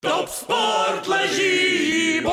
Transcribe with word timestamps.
Top 0.00 0.28
sport 0.28 1.06
lažybos. 1.08 2.26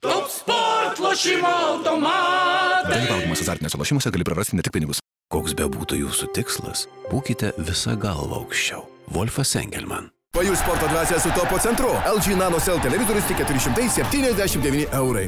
Top 0.00 0.30
sport 0.30 0.98
lošimo 0.98 1.48
automatai. 1.68 2.92
Dalyvaudamas 2.94 3.40
azartiniuose 3.40 3.78
lošimuose 3.78 4.10
gali 4.10 4.24
prarasti 4.24 4.56
ne 4.56 4.62
tik 4.62 4.72
pinigus. 4.72 4.98
Koks 5.34 5.54
be 5.58 5.66
būtų 5.66 5.98
jūsų 6.04 6.26
tikslas, 6.36 6.86
būkite 7.10 7.50
visą 7.58 7.96
galvą 7.98 8.36
aukščiau. 8.44 8.86
Wolfas 9.10 9.56
Engelman. 9.58 10.10
Pajus 10.36 10.58
sporto 10.62 10.86
dvasia 10.92 11.18
su 11.18 11.30
topo 11.34 11.58
centru. 11.58 11.90
LG 12.06 12.38
Nano 12.38 12.58
Cell 12.62 12.78
televizorius 12.78 13.26
tik 13.26 13.42
479 13.42 14.86
eurai. 14.94 15.26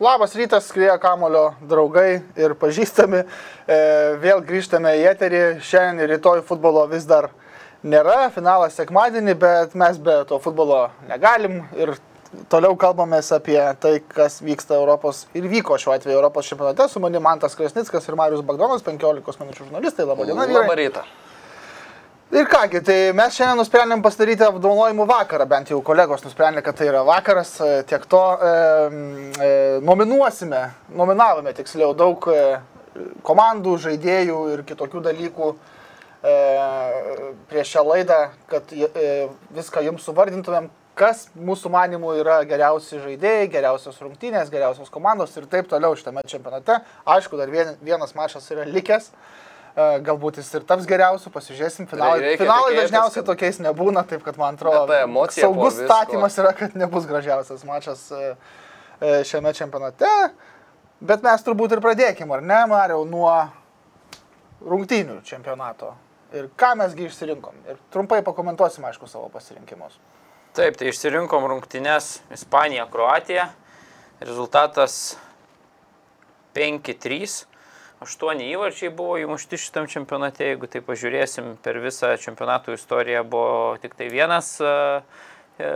Labas 0.00 0.34
rytas, 0.34 0.68
skrieja 0.70 0.94
kamulio 1.02 1.56
draugai 1.66 2.20
ir 2.38 2.52
pažįstami. 2.54 3.24
E, 3.66 3.78
vėl 4.22 4.44
grįžtame 4.46 4.92
į 5.00 5.08
eterį. 5.10 5.40
Šiandien 5.58 6.04
ir 6.04 6.12
rytoj 6.14 6.44
futbolo 6.46 6.84
vis 6.86 7.02
dar 7.10 7.32
nėra. 7.82 8.28
Finalas 8.30 8.78
sekmadienį, 8.78 9.34
bet 9.42 9.74
mes 9.74 9.98
be 9.98 10.20
to 10.30 10.38
futbolo 10.44 10.84
negalim. 11.10 11.64
Ir 11.74 11.96
toliau 12.46 12.78
kalbamės 12.78 13.32
apie 13.34 13.58
tai, 13.82 13.96
kas 14.14 14.38
vyksta 14.38 14.78
Europos 14.78 15.24
ir 15.34 15.50
vyko 15.50 15.74
šiuo 15.82 15.96
atveju 15.96 16.20
Europos 16.20 16.46
čempionate. 16.46 16.86
Su 16.86 17.02
manimi 17.02 17.26
Mantas 17.26 17.58
Krasnickas 17.58 18.06
ir 18.06 18.22
Marius 18.22 18.46
Bagdonas, 18.46 18.86
15 18.86 19.42
minučių 19.42 19.66
žurnalistai. 19.66 20.06
Labą 20.06 20.30
dieną, 20.30 20.46
vyrai. 20.46 20.62
Labą 20.62 20.78
rytą. 20.78 21.08
Ir 22.28 22.44
kągi, 22.44 22.82
tai 22.84 22.94
mes 23.16 23.32
šiandien 23.32 23.56
nusprendėm 23.56 24.02
pasidaryti 24.04 24.44
apdovanojimų 24.44 25.04
vakarą, 25.08 25.46
bent 25.48 25.70
jau 25.72 25.78
kolegos 25.80 26.20
nusprendė, 26.26 26.60
kad 26.60 26.76
tai 26.76 26.90
yra 26.90 27.00
vakaras, 27.08 27.54
e, 27.64 27.68
tiek 27.88 28.04
to 28.04 28.20
e, 28.20 28.50
e, 29.46 29.48
nominuosime, 29.80 30.60
nominavome 30.92 31.54
tiksliau 31.56 31.94
daug 31.96 32.28
e, 32.28 32.42
komandų, 33.24 33.78
žaidėjų 33.86 34.42
ir 34.52 34.64
kitokių 34.68 35.02
dalykų 35.08 35.48
e, 35.54 36.36
prieš 37.48 37.72
šią 37.78 37.86
laidą, 37.94 38.20
kad 38.52 38.76
e, 38.76 39.08
viską 39.56 39.86
jums 39.88 40.04
suvardintumėm, 40.04 40.68
kas 41.00 41.30
mūsų 41.32 41.72
manimų 41.72 42.12
yra 42.20 42.42
geriausi 42.44 43.00
žaidėjai, 43.08 43.48
geriausios 43.56 44.04
rungtynės, 44.04 44.52
geriausios 44.52 44.92
komandos 44.92 45.32
ir 45.40 45.48
taip 45.48 45.72
toliau 45.72 45.96
šitame 45.96 46.28
čempionate. 46.28 46.82
Aišku, 47.08 47.40
dar 47.40 47.48
vien, 47.48 47.72
vienas 47.80 48.12
mačas 48.18 48.52
yra 48.52 48.68
likęs. 48.68 49.14
E, 49.14 49.47
Galbūt 49.78 50.40
jis 50.40 50.48
ir 50.58 50.64
taps 50.66 50.86
geriausiu, 50.90 51.30
pasižiūrėsim. 51.30 51.86
Finalai, 51.86 52.18
Reikia 52.24 52.40
finalai 52.42 52.72
tikėtis, 52.72 52.80
dažniausiai 52.88 53.20
kad- 53.22 53.28
tokiais 53.28 53.60
nebūna, 53.62 54.02
taip 54.10 54.24
kad 54.26 54.38
man 54.40 54.56
atrodo, 54.58 54.86
ta 54.90 55.02
emocija 55.04 55.44
saugus 55.46 55.76
statymas 55.78 56.38
yra, 56.42 56.50
kad 56.58 56.74
nebus 56.74 57.06
gražiausias 57.06 57.62
mačas 57.68 58.02
e, 58.10 58.32
e, 58.98 59.12
šiame 59.28 59.52
čempionate. 59.54 60.10
Bet 60.98 61.22
mes 61.22 61.44
turbūt 61.46 61.76
ir 61.76 61.82
pradėkime, 61.84 62.34
ar 62.34 62.42
ne, 62.42 62.58
Mariau, 62.66 63.04
nuo 63.06 63.30
rungtynių 64.66 65.20
čempionato. 65.22 65.92
Ir 66.34 66.50
ką 66.58 66.72
mesgi 66.76 67.06
išsirinkom. 67.06 67.54
Ir 67.70 67.78
trumpai 67.94 68.18
pakomentuosim, 68.26 68.82
aišku, 68.84 69.06
savo 69.08 69.30
pasirinkimus. 69.32 69.94
Taip, 70.58 70.74
tai 70.76 70.90
išsirinkom 70.90 71.46
rungtynes 71.54 72.18
Ispanija, 72.34 72.88
Kroatija. 72.90 73.46
Rezultatas 74.20 75.14
5-3. 76.58 77.46
Aštuoni 77.98 78.44
įvarčiai 78.52 78.92
buvo 78.94 79.16
įmušti 79.18 79.58
šitam 79.58 79.88
čempionate, 79.90 80.44
jeigu 80.52 80.68
tai 80.70 80.78
pažiūrėsim, 80.86 81.56
per 81.64 81.80
visą 81.82 82.12
čempionatų 82.22 82.76
istoriją 82.78 83.24
buvo 83.26 83.74
tik 83.82 83.96
tai 83.98 84.06
vienas 84.12 84.52
e, 84.62 84.68
e, 85.58 85.70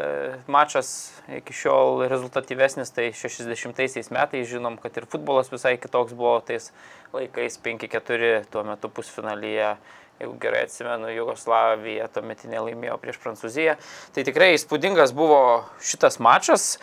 mačas 0.47 0.93
iki 1.41 1.57
šiol 1.59 2.05
rezultatyvesnis, 2.13 2.95
tai 2.95 3.09
60 3.11 4.15
metais 4.15 4.47
žinom, 4.53 4.79
kad 4.79 5.03
ir 5.03 5.09
futbolas 5.11 5.51
visai 5.51 5.75
kitoks 5.83 6.15
buvo 6.15 6.37
tais 6.47 6.71
laikais 7.11 7.59
5-4 7.67 8.47
tuo 8.55 8.63
metu 8.71 8.93
pusfinalyje 8.95 9.75
jeigu 10.23 10.39
gerai 10.39 10.63
atsimenu, 10.69 11.11
Jugoslavija 11.11 12.07
tuometinė 12.15 12.63
laimėjo 12.69 13.03
prieš 13.03 13.19
Prancūziją. 13.25 13.75
Tai 14.15 14.23
tikrai 14.31 14.53
įspūdingas 14.55 15.11
buvo 15.19 15.65
šitas 15.83 16.23
mačas. 16.23 16.77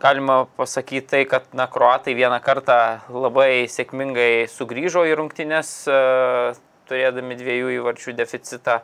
Galima 0.00 0.46
pasakyti 0.56 1.06
tai, 1.06 1.24
kad 1.28 1.50
na, 1.52 1.66
kruatai 1.68 2.14
vieną 2.16 2.38
kartą 2.40 2.76
labai 3.12 3.66
sėkmingai 3.68 4.46
sugrįžo 4.48 5.02
į 5.04 5.12
rungtynes, 5.18 5.72
e, 5.92 5.98
turėdami 6.88 7.36
dviejų 7.36 7.74
įvarčių 7.76 8.14
deficitą. 8.16 8.78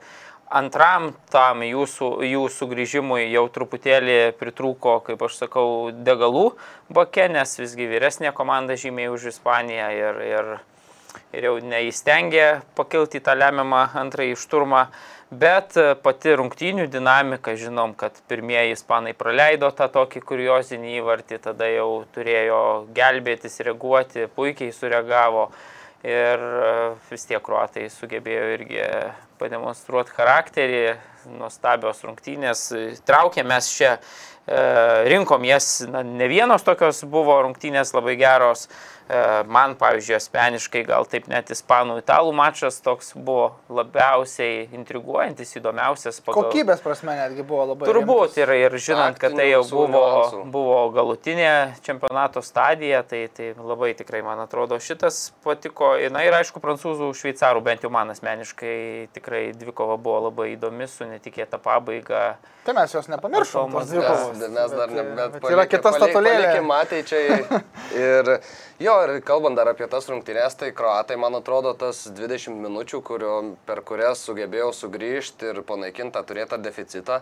Antram 0.60 1.08
tam 1.32 1.64
jūsų, 1.64 2.10
jų 2.28 2.44
sugrįžimui 2.58 3.24
jau 3.32 3.46
truputėlį 3.54 4.36
pritrūko, 4.36 4.98
kaip 5.08 5.24
aš 5.24 5.40
sakau, 5.40 5.66
degalų 5.90 6.50
bake, 6.92 7.30
nes 7.32 7.56
visgi 7.62 7.88
vyresnė 7.88 8.36
komanda 8.36 8.76
žymiai 8.76 9.08
už 9.10 9.30
Ispaniją 9.32 9.90
ir, 9.96 10.24
ir 10.28 10.56
ir 11.36 11.48
jau 11.48 11.56
neįstengė 11.64 12.46
pakilti 12.76 13.20
į 13.20 13.24
tą 13.26 13.34
lemiamą 13.38 13.82
antrąjį 13.98 14.36
šturmą, 14.40 14.86
bet 15.30 15.76
e, 15.78 15.94
pati 16.02 16.34
rungtynių 16.38 16.86
dinamika, 16.90 17.56
žinom, 17.58 17.94
kad 17.98 18.16
pirmieji 18.30 18.76
ispanai 18.76 19.14
praleido 19.18 19.70
tą 19.74 19.88
tokį 19.92 20.22
kuriozinį 20.26 20.96
įvartį, 21.00 21.40
tada 21.48 21.68
jau 21.70 22.04
turėjo 22.14 22.60
gelbėtis, 22.96 23.58
reaguoti, 23.66 24.28
puikiai 24.36 24.74
sureagavo 24.74 25.48
ir 26.06 26.38
e, 26.38 26.72
vis 27.10 27.26
tiek 27.26 27.42
kruatai 27.42 27.88
sugebėjo 27.90 28.48
irgi 28.54 28.82
pademonstruoti 29.40 30.14
charakterį, 30.16 30.82
nuostabios 31.36 32.02
rungtynės, 32.06 32.68
traukėm 33.06 33.48
mes 33.50 33.68
čia, 33.74 33.96
e, 34.46 34.60
rinkom 35.10 35.44
jas, 35.48 35.80
na, 35.90 36.04
ne 36.06 36.28
vienos 36.30 36.64
tokios 36.66 37.02
buvo 37.10 37.40
rungtynės 37.42 37.94
labai 37.96 38.16
geros. 38.20 38.68
E, 39.06 39.42
Man, 39.46 39.76
pavyzdžiui, 39.78 40.16
asmeniškai 40.18 40.80
gal 40.88 41.04
taip 41.06 41.28
net 41.30 41.46
ispanų 41.54 42.00
italų 42.00 42.32
mačas 42.34 42.80
toks 42.82 43.12
buvo 43.14 43.52
labiausiai 43.70 44.64
intriguojantis, 44.74 45.52
įdomiausias. 45.60 46.18
pagal- 46.26 46.48
Kokybės 46.50 46.82
prasme 46.82 47.14
netgi 47.14 47.44
buvo 47.46 47.68
labai. 47.70 47.86
Turbūt 47.86 48.36
ir, 48.42 48.50
ir 48.50 48.70
žinant, 48.82 49.18
kad 49.18 49.36
tai 49.36 49.50
jau 49.52 49.62
buvo, 49.70 50.42
buvo 50.50 50.80
galutinė 50.90 51.76
čempionato 51.86 52.42
stadija, 52.42 53.04
tai, 53.06 53.28
tai 53.28 53.52
labai 53.54 53.92
tikrai, 53.94 54.24
man 54.26 54.42
atrodo, 54.42 54.80
šitas 54.82 55.30
patiko. 55.44 55.94
Na 56.10 56.24
ir 56.26 56.34
aišku, 56.34 56.58
prancūzų, 56.60 57.12
šveicarų, 57.14 57.62
bent 57.62 57.86
jau 57.86 57.90
man 57.94 58.10
asmeniškai 58.10 59.08
tikrai 59.14 59.52
dvikova 59.54 59.96
buvo 60.02 60.26
labai 60.26 60.56
įdomi, 60.56 60.88
su 60.90 61.06
netikėta 61.06 61.62
pabaiga. 61.62 62.36
Tai 62.66 62.74
mes 62.74 62.90
jos 62.90 63.06
nepamiršom. 63.06 63.70
Tomas 63.70 63.86
tos 63.86 63.92
dvikovos. 63.94 64.36
Mes, 64.36 64.50
mes 64.50 64.70
dar 64.74 64.90
ne, 64.90 65.02
Bet, 65.06 65.14
bet, 65.14 65.42
bet 65.42 65.52
yra 65.54 65.66
kita 65.70 65.92
statulėlė. 65.94 66.50
Ateičiai. 66.76 67.44
Ir 68.06 68.30
jo, 68.82 68.95
ir 69.04 69.20
kalbant 69.26 69.58
dar 69.58 69.68
apie 69.70 69.86
tas 69.90 70.08
rungtynės, 70.10 70.56
tai 70.58 70.72
kroatai, 70.76 71.18
man 71.20 71.36
atrodo, 71.38 71.74
tas 71.78 72.04
20 72.08 72.56
minučių, 72.64 73.02
kurio, 73.04 73.34
per 73.68 73.82
kurias 73.86 74.24
sugebėjo 74.26 74.72
sugrįžti 74.76 75.52
ir 75.52 75.60
panaikinti 75.66 76.16
tą 76.16 76.22
turėtą 76.28 76.58
deficitą, 76.62 77.20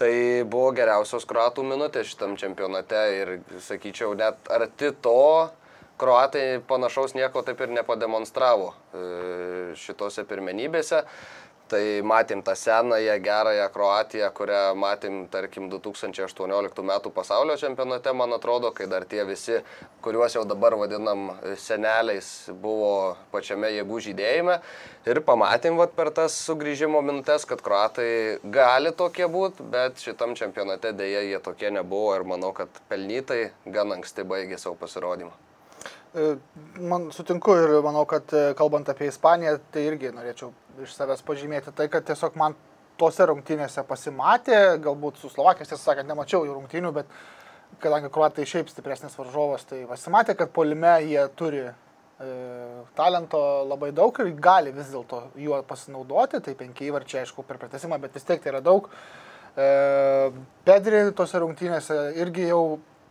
tai 0.00 0.12
buvo 0.48 0.70
geriausios 0.76 1.26
kroatų 1.28 1.64
minutės 1.66 2.12
šitam 2.12 2.36
čempionate. 2.40 3.02
Ir 3.18 3.34
sakyčiau, 3.62 4.14
net 4.18 4.50
arti 4.52 4.92
to 5.04 5.50
kroatai 6.02 6.62
panašaus 6.66 7.14
nieko 7.14 7.44
taip 7.46 7.60
ir 7.62 7.74
nepademonstravo 7.76 8.72
e, 8.72 9.04
šitose 9.78 10.24
pirmenybėse. 10.28 11.04
Tai 11.70 11.82
matėm 12.04 12.42
tą 12.44 12.52
senąją 12.58 13.14
gerąją 13.24 13.68
Kroatiją, 13.72 14.30
kurią 14.36 14.60
matėm, 14.76 15.22
tarkim, 15.32 15.70
2018 15.72 16.82
m. 16.82 16.92
pasaulio 17.14 17.56
čempionate, 17.56 18.12
man 18.12 18.32
atrodo, 18.36 18.72
kai 18.76 18.86
dar 18.90 19.06
tie 19.08 19.24
visi, 19.24 19.60
kuriuos 20.04 20.36
jau 20.36 20.42
dabar 20.44 20.76
vadinam 20.76 21.30
seneliais, 21.56 22.28
buvo 22.64 23.16
pačiame 23.32 23.70
jėgų 23.72 24.00
žydėjime. 24.08 24.58
Ir 25.08 25.22
pamatėm 25.24 25.78
vat, 25.80 25.94
per 25.96 26.10
tas 26.14 26.36
sugrįžimo 26.46 27.00
mintes, 27.02 27.46
kad 27.48 27.62
Kroatai 27.64 28.42
gali 28.44 28.92
tokie 28.92 29.30
būti, 29.30 29.64
bet 29.72 30.02
šitam 30.02 30.36
čempionate 30.36 30.92
dėja 30.98 31.24
jie 31.30 31.40
tokie 31.40 31.72
nebuvo 31.72 32.12
ir 32.18 32.26
manau, 32.28 32.52
kad 32.56 32.82
pelnytai 32.92 33.46
gan 33.64 33.96
anksti 33.96 34.28
baigė 34.28 34.60
savo 34.60 34.76
pasirodymą. 34.82 35.32
E, 36.14 36.36
Man 36.80 37.08
sutinku 37.12 37.54
ir 37.56 37.70
manau, 37.84 38.04
kad 38.08 38.32
e, 38.36 38.52
kalbant 38.56 38.88
apie 38.92 39.08
Ispaniją, 39.08 39.56
tai 39.72 39.86
irgi 39.88 40.10
norėčiau 40.12 40.50
iš 40.82 40.94
savęs 40.96 41.24
pažymėti 41.26 41.74
tai, 41.76 41.88
kad 41.92 42.06
tiesiog 42.08 42.36
man 42.40 42.56
tose 43.00 43.26
rungtynėse 43.28 43.84
pasimatė, 43.88 44.58
galbūt 44.82 45.20
su 45.20 45.30
Slovakijos, 45.32 45.72
tiesą 45.72 45.82
sakant, 45.92 46.08
nemačiau 46.08 46.46
jų 46.46 46.56
rungtynių, 46.56 46.92
bet 46.96 47.16
kadangi 47.82 48.10
kruatai 48.12 48.46
šiaip 48.48 48.70
stipresnis 48.70 49.16
varžovas, 49.18 49.64
tai 49.68 49.82
pasimatė, 49.88 50.36
kad 50.38 50.52
polime 50.54 50.92
jie 51.06 51.24
turi 51.38 51.64
e, 51.64 51.72
talento 52.98 53.40
labai 53.68 53.90
daug 53.96 54.20
ir 54.22 54.32
gali 54.36 54.74
vis 54.76 54.92
dėlto 54.92 55.24
juo 55.40 55.62
pasinaudoti, 55.66 56.42
tai 56.44 56.56
penki 56.58 56.90
įvarčiai, 56.90 57.24
aišku, 57.24 57.46
per 57.48 57.60
pratesimą, 57.62 57.98
bet 58.02 58.18
vis 58.18 58.28
tiek 58.28 58.42
tai 58.42 58.52
yra 58.54 58.62
daug. 58.64 58.90
E, 59.56 59.66
Pedri 60.68 61.04
tose 61.16 61.40
rungtynėse 61.42 61.98
irgi 62.20 62.48
jau 62.52 62.64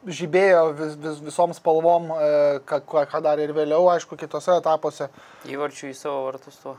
žibėjo 0.08 0.62
vis, 0.78 0.96
vis, 1.02 1.20
visom 1.26 1.54
spalvom, 1.58 2.10
e, 2.16 2.62
ką, 2.70 2.82
ką 3.10 3.22
darė 3.26 3.46
ir 3.46 3.54
vėliau, 3.58 3.90
aišku, 3.94 4.18
kitose 4.18 4.56
etapuose. 4.58 5.10
Įvarčių 5.50 5.92
į 5.92 5.98
savo 5.98 6.24
vartus 6.30 6.58
to. 6.64 6.78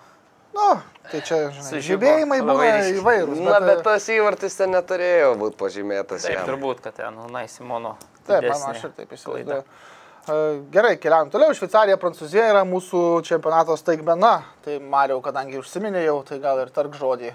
Nu, 0.53 0.69
tai 1.09 1.21
čia, 1.25 1.39
žinai, 1.57 1.81
žibėjimai 1.87 2.41
ryškiai. 2.43 2.97
įvairūs. 3.01 3.39
Na, 3.47 3.61
bet 3.65 3.79
e, 3.81 3.85
tas 3.87 4.09
įvartis 4.13 4.59
ten 4.59 4.75
neturėjo 4.75 5.31
būti 5.41 5.57
pažymėtas. 5.61 6.27
Taip, 6.27 6.37
jam. 6.37 6.51
turbūt, 6.51 6.83
kad 6.85 6.99
ten, 6.99 7.17
Unai 7.25 7.47
Simono 7.49 7.95
Taip, 8.27 8.45
man 8.51 8.67
aš 8.71 8.85
ir 8.89 8.93
taip 8.99 9.15
įsivaizduoju. 9.17 9.63
E, 9.63 10.37
Gerai, 10.75 10.93
keliaujam 11.03 11.33
toliau. 11.33 11.55
Šveicarija, 11.57 11.97
Prancūzija 11.99 12.51
yra 12.53 12.67
mūsų 12.69 13.01
čempionato 13.27 13.75
staigmena. 13.81 14.35
Tai 14.67 14.77
Mariau, 14.93 15.23
kadangi 15.25 15.59
užsiminėjau, 15.63 16.21
tai 16.29 16.39
gal 16.45 16.61
ir 16.63 16.71
tark 16.75 16.95
žodį. 17.01 17.33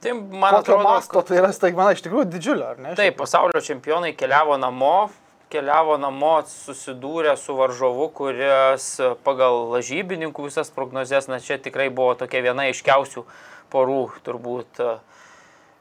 Tai 0.00 0.12
man 0.16 0.56
Kokio 0.56 0.60
atrodo, 0.60 0.84
masto 0.84 1.22
tai 1.28 1.38
yra 1.40 1.50
staigmena 1.52 1.92
iš 1.92 2.02
tikrųjų 2.06 2.28
didžiulė, 2.32 2.68
ar 2.74 2.78
ne? 2.80 2.92
Taip, 2.98 3.18
pasaulio 3.20 3.60
čempionai 3.64 4.14
keliavo 4.16 4.56
namo, 4.60 5.10
keliavo 5.50 5.96
namo 6.00 6.40
susidūrę 6.46 7.36
su 7.38 7.56
varžovu, 7.58 8.08
kuris 8.14 8.88
pagal 9.26 9.66
lažybininkų 9.74 10.48
visas 10.48 10.72
prognozes, 10.74 11.28
na 11.30 11.40
čia 11.42 11.58
tikrai 11.58 11.88
buvo 11.90 12.14
tokia 12.18 12.44
viena 12.46 12.68
iškiausių 12.70 13.24
porų 13.72 14.02
turbūt. 14.26 14.82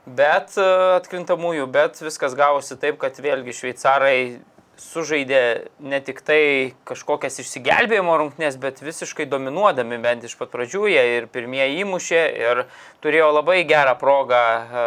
Bet 0.09 0.55
atkrintamųjų, 0.57 1.67
bet 1.69 1.99
viskas 2.01 2.33
gavosi 2.37 2.79
taip, 2.81 2.97
kad 3.01 3.19
vėlgi 3.21 3.53
šveicarai 3.53 4.39
sužaidė 4.79 5.41
ne 5.83 5.99
tik 6.03 6.21
tai 6.25 6.73
kažkokias 6.87 7.41
išsigelbėjimo 7.43 8.15
rungtynės, 8.21 8.57
bet 8.61 8.79
visiškai 8.83 9.27
dominuodami 9.29 9.99
bent 10.01 10.25
iš 10.25 10.37
pat 10.39 10.51
pradžių, 10.53 10.85
jie 10.89 11.03
ir 11.17 11.27
pirmieji 11.31 11.83
įmušė 11.83 12.21
ir 12.39 12.63
turėjo 13.03 13.29
labai 13.35 13.59
gerą 13.69 13.97
progą 13.99 14.39
e, 14.39 14.85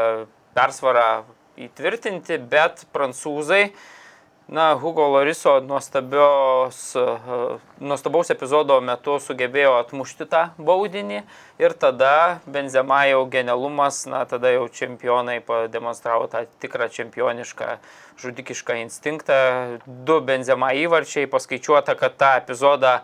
persvarą 0.57 1.09
įtvirtinti, 1.61 2.41
bet 2.51 2.87
prancūzai, 2.95 3.67
na, 4.53 4.75
Hugo 4.77 5.09
Loriso 5.09 5.61
e, 6.95 7.05
nuostabaus 7.81 8.31
epizodo 8.35 8.77
metu 8.85 9.17
sugebėjo 9.17 9.79
atmušti 9.81 10.27
tą 10.29 10.43
baudinį 10.61 11.23
ir 11.63 11.75
tada 11.81 12.41
Benzema 12.45 13.07
jau 13.09 13.23
genialumas, 13.33 14.03
na, 14.13 14.21
tada 14.29 14.53
jau 14.53 14.69
čempionai 14.69 15.39
pademonstravo 15.47 16.29
tą 16.29 16.45
tikrą 16.61 16.91
čempionišką 16.93 17.79
žudikišką 18.21 18.77
instinktą. 18.83 19.39
Du 19.87 20.21
Benzema 20.21 20.75
įvarčiai, 20.77 21.31
paskaičiuota, 21.33 21.97
kad 21.97 22.21
tą 22.21 22.35
epizodą 22.43 22.99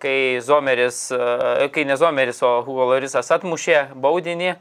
kai 0.00 0.40
Zomeris, 0.40 1.10
e, 1.12 1.68
kai 1.68 1.84
ne 1.84 2.00
Zomeris, 2.00 2.40
o 2.40 2.62
Hugo 2.64 2.88
Lorisas 2.94 3.28
atmušė 3.36 3.90
baudinį, 3.92 4.54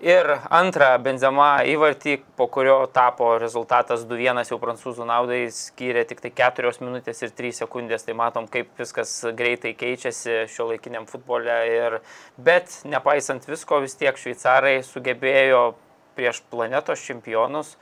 Ir 0.00 0.24
antrą 0.48 0.94
Benzema 1.04 1.58
įvartį, 1.68 2.14
po 2.32 2.46
kurio 2.48 2.86
tapo 2.88 3.34
rezultatas 3.36 4.06
2-1 4.08 4.48
jau 4.48 4.56
prancūzų 4.62 5.04
naudai, 5.04 5.42
skyrė 5.52 6.06
tik 6.08 6.22
tai 6.24 6.30
4 6.38 6.70
minutės 6.80 7.20
ir 7.20 7.34
3 7.36 7.58
sekundės. 7.58 8.06
Tai 8.06 8.14
matom, 8.16 8.46
kaip 8.48 8.72
viskas 8.80 9.12
greitai 9.36 9.74
keičiasi 9.76 10.46
šio 10.48 10.70
laikiniam 10.70 11.04
futbole. 11.10 11.58
Ir, 11.68 11.98
bet 12.40 12.78
nepaisant 12.88 13.44
visko, 13.44 13.82
vis 13.84 13.98
tiek 14.00 14.16
šveicarai 14.16 14.78
sugebėjo 14.88 15.74
prieš 16.16 16.40
planetos 16.48 17.04
čempionus 17.04 17.74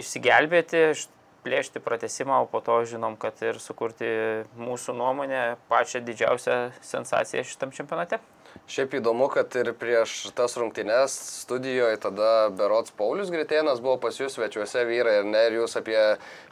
išsigelbėti, 0.00 0.86
plėšti 1.44 1.84
pratesimą, 1.84 2.40
o 2.40 2.48
po 2.48 2.64
to 2.64 2.80
žinom, 2.88 3.20
kad 3.20 3.36
ir 3.44 3.60
sukurti 3.60 4.08
mūsų 4.56 4.96
nuomonę 4.96 5.44
pačią 5.68 6.00
didžiausią 6.08 6.58
sensaciją 6.80 7.44
šitam 7.52 7.76
čempionate. 7.76 8.22
Šiaip 8.68 8.98
įdomu, 8.98 9.30
kad 9.32 9.54
ir 9.56 9.70
prieš 9.80 10.26
tas 10.36 10.52
rungtynes 10.60 11.14
studijoje 11.40 11.96
tada 12.02 12.50
Berots 12.52 12.92
Paulius 12.98 13.30
Gritėnas 13.32 13.80
buvo 13.80 13.96
pas 14.02 14.18
jūs 14.20 14.36
svečiuose 14.36 14.84
vyrai 14.84 15.14
ir 15.22 15.30
ne, 15.30 15.46
ir 15.48 15.56
jūs 15.62 15.78
apie 15.80 15.96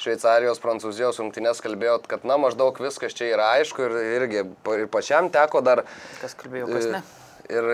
Šveicarijos, 0.01 0.63
Prancūzijos 0.65 1.21
rungtynes 1.21 1.61
kalbėjot, 1.61 2.09
kad 2.09 2.25
na 2.25 2.39
maždaug 2.41 2.81
viskas 2.81 3.13
čia 3.17 3.29
yra 3.35 3.51
aišku 3.59 3.85
ir 3.85 3.99
irgi 4.17 4.47
ir 4.49 4.89
pačiam 4.89 5.29
teko 5.29 5.61
dar 5.61 5.85
Kas 6.23 6.33
kalbėjo, 6.41 6.73
kas 6.73 6.89
ne. 6.95 7.05
Ir, 7.05 7.26
ir, 7.51 7.71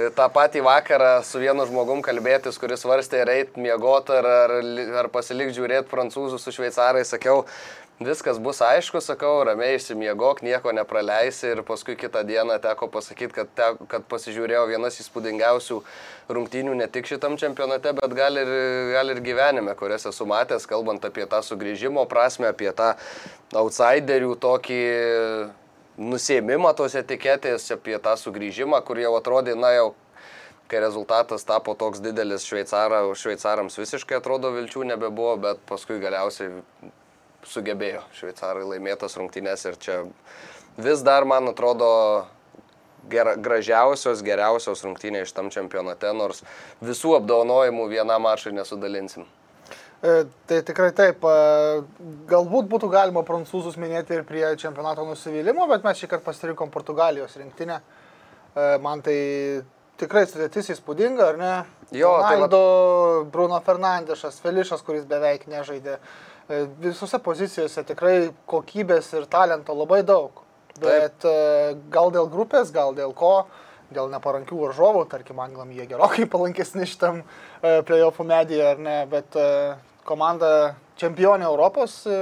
ir 0.00 0.10
tą 0.16 0.26
patį 0.32 0.64
vakarą 0.64 1.14
su 1.26 1.40
vienu 1.42 1.66
žmogum 1.68 2.02
kalbėtis, 2.04 2.58
kuris 2.60 2.84
svarstė 2.84 3.22
ar 3.24 3.32
eit 3.36 3.56
miegoti, 3.60 4.14
ar, 4.16 4.28
ar, 4.46 4.58
ar 5.04 5.08
pasilik 5.12 5.52
žiūrėti 5.54 5.90
prancūzų 5.90 6.40
su 6.40 6.54
šveicarais, 6.54 7.10
sakiau, 7.12 7.44
viskas 8.02 8.40
bus 8.42 8.58
aišku, 8.64 8.98
sakau, 9.04 9.36
ramiai 9.46 9.76
išsimiegok, 9.78 10.42
nieko 10.42 10.72
nepraleisi 10.74 11.52
ir 11.52 11.62
paskui 11.66 11.94
kitą 11.98 12.24
dieną 12.26 12.58
teko 12.62 12.88
pasakyti, 12.90 13.32
kad, 13.36 13.50
te, 13.54 13.68
kad 13.90 14.06
pasižiūrėjau 14.10 14.66
vienas 14.72 14.98
įspūdingiausių 15.04 15.80
rungtynių 16.34 16.74
ne 16.80 16.88
tik 16.90 17.06
šitam 17.06 17.38
čempionate, 17.40 17.94
bet 17.94 18.16
gal 18.18 18.40
ir, 18.40 18.54
gal 18.96 19.14
ir 19.14 19.22
gyvenime, 19.24 19.76
kurias 19.78 20.08
esu 20.10 20.26
matęs, 20.26 20.66
kalbant 20.70 21.04
apie 21.06 21.26
tą 21.30 21.42
sugrįžimo 21.46 22.06
prasme, 22.10 22.50
apie 22.50 22.72
tą 22.74 22.94
outsiderių 23.54 24.34
tokį 24.42 24.82
nusėmimą 25.98 26.72
tos 26.76 26.96
etiketės, 26.98 27.68
apie 27.74 27.98
tą 28.02 28.16
sugrįžimą, 28.18 28.80
kur 28.86 28.98
jau 28.98 29.14
atrodė, 29.18 29.54
na 29.58 29.70
jau, 29.74 29.86
kai 30.70 30.80
rezultatas 30.82 31.46
tapo 31.46 31.74
toks 31.78 32.02
didelis 32.02 32.46
šveicara, 32.48 33.04
šveicarams 33.18 33.78
visiškai 33.78 34.18
atrodo 34.18 34.50
vilčių 34.54 34.86
nebebuvo, 34.94 35.36
bet 35.44 35.62
paskui 35.68 36.00
galiausiai 36.02 36.62
sugebėjo 37.46 38.02
šveicarai 38.16 38.64
laimėtas 38.64 39.18
rungtynės 39.20 39.66
ir 39.68 39.78
čia 39.80 40.00
vis 40.80 41.04
dar, 41.04 41.26
man 41.28 41.52
atrodo, 41.52 41.90
gera, 43.10 43.36
gražiausios, 43.36 44.24
geriausios 44.24 44.82
rungtynės 44.86 45.30
šitam 45.30 45.52
čempionate, 45.54 46.10
nors 46.16 46.42
visų 46.82 47.18
apdovanojimų 47.20 47.88
vienam 47.92 48.24
mačui 48.24 48.54
nesudalinsim. 48.56 49.28
E, 50.04 50.24
Tai 50.46 50.58
tikrai 50.68 50.90
taip. 50.92 51.22
e, 51.24 51.82
Galbūt 52.28 52.66
būtų 52.68 52.90
galima 52.92 53.22
prancūzus 53.24 53.78
minėti 53.80 54.18
ir 54.18 54.24
prie 54.28 54.44
čempionato 54.60 55.04
nusivylimų, 55.08 55.68
bet 55.70 55.86
mes 55.86 55.96
šį 56.02 56.10
kartą 56.12 56.26
pasirinkom 56.26 56.72
Portugalijos 56.74 57.36
rinktinę. 57.40 57.78
E, 57.80 58.66
Man 58.84 59.00
tai 59.06 59.16
tikrai 59.96 60.26
sudėtis 60.28 60.68
įspūdinga, 60.74 61.30
ar 61.32 61.40
ne? 61.40 61.52
Jo, 61.96 62.10
tai 62.20 62.34
Ronaldo, 62.36 62.60
Bruno 63.32 63.60
Fernandešas, 63.64 64.40
Felišas, 64.44 64.82
kuris 64.84 65.06
beveik 65.08 65.46
nežaidė. 65.48 65.96
Visose 66.82 67.16
pozicijose 67.24 67.86
tikrai 67.88 68.28
kokybės 68.50 69.08
ir 69.16 69.24
talento 69.32 69.72
labai 69.72 70.02
daug. 70.04 70.42
Bet 70.82 71.24
e, 71.24 71.32
gal 71.94 72.12
dėl 72.12 72.28
grupės, 72.28 72.74
gal 72.74 72.92
dėl 72.92 73.14
ko, 73.16 73.46
dėl 73.94 74.12
neparankių 74.12 74.58
varžovų, 74.66 75.06
tarkim, 75.08 75.40
anglam 75.40 75.72
jie 75.72 75.86
gerokai 75.88 76.26
palankesni 76.28 76.84
šitam 76.90 77.22
playoffų 77.62 78.28
medyje, 78.28 78.64
ar 78.74 78.78
ne, 78.82 78.98
bet 79.08 79.38
komanda 80.04 80.74
čempionė 81.00 81.46
Europos 81.48 82.04
e, 82.06 82.18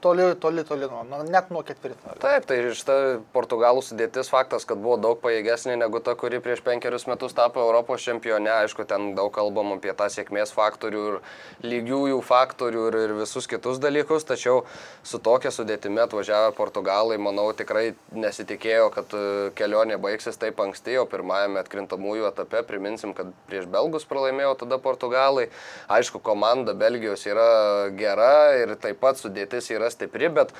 toli, 0.00 0.34
toli, 0.40 0.64
toli 0.64 0.88
nuo, 0.90 1.02
nu, 1.08 1.22
net 1.30 1.50
nuo 1.50 1.62
ketvirto. 1.66 2.14
Taip, 2.22 2.46
tai 2.48 2.58
šita 2.76 2.96
Portugalų 3.34 3.82
sudėtis 3.84 4.30
faktas, 4.32 4.66
kad 4.68 4.80
buvo 4.82 4.96
daug 5.00 5.20
pajėgesnė 5.22 5.76
negu 5.80 6.00
ta, 6.04 6.14
kuri 6.18 6.40
prieš 6.44 6.62
penkerius 6.66 7.06
metus 7.10 7.34
tapo 7.36 7.62
Europos 7.64 8.04
čempione. 8.04 8.50
Aišku, 8.62 8.86
ten 8.88 9.14
daug 9.16 9.32
kalbam 9.34 9.74
apie 9.76 9.94
tą 9.96 10.08
sėkmės 10.12 10.52
faktorių 10.56 11.04
ir 11.10 11.18
lygiųjų 11.66 12.20
faktorių 12.26 12.84
ir, 12.90 12.98
ir 13.06 13.14
visus 13.22 13.48
kitus 13.50 13.80
dalykus, 13.82 14.26
tačiau 14.28 14.64
su 15.06 15.20
tokia 15.22 15.52
sudėtimi 15.54 16.02
atvažiavę 16.04 16.52
Portugalai, 16.56 17.18
manau, 17.22 17.48
tikrai 17.56 17.94
nesitikėjo, 18.14 18.90
kad 18.94 19.16
e, 19.16 19.24
kelionė 19.58 19.98
baigsis 20.02 20.38
taip 20.40 20.60
anksti, 20.62 20.98
o 21.00 21.06
pirmajame 21.10 21.62
atkrintamųjų 21.62 22.28
etape 22.30 22.62
priminsim, 22.68 23.14
kad 23.16 23.32
prieš 23.50 23.68
Belgus 23.72 24.06
pralaimėjo 24.08 24.54
tada 24.62 24.78
Portugalai. 24.82 25.48
Aišku, 25.92 26.20
komanda 26.24 26.74
Belgijos 26.76 27.26
yra 27.28 27.48
gera 27.96 28.56
ir 28.60 28.76
taip 28.82 29.00
pat 29.02 29.20
sudėtis 29.20 29.70
yra 29.74 29.85
stipri, 29.92 30.30
bet 30.32 30.52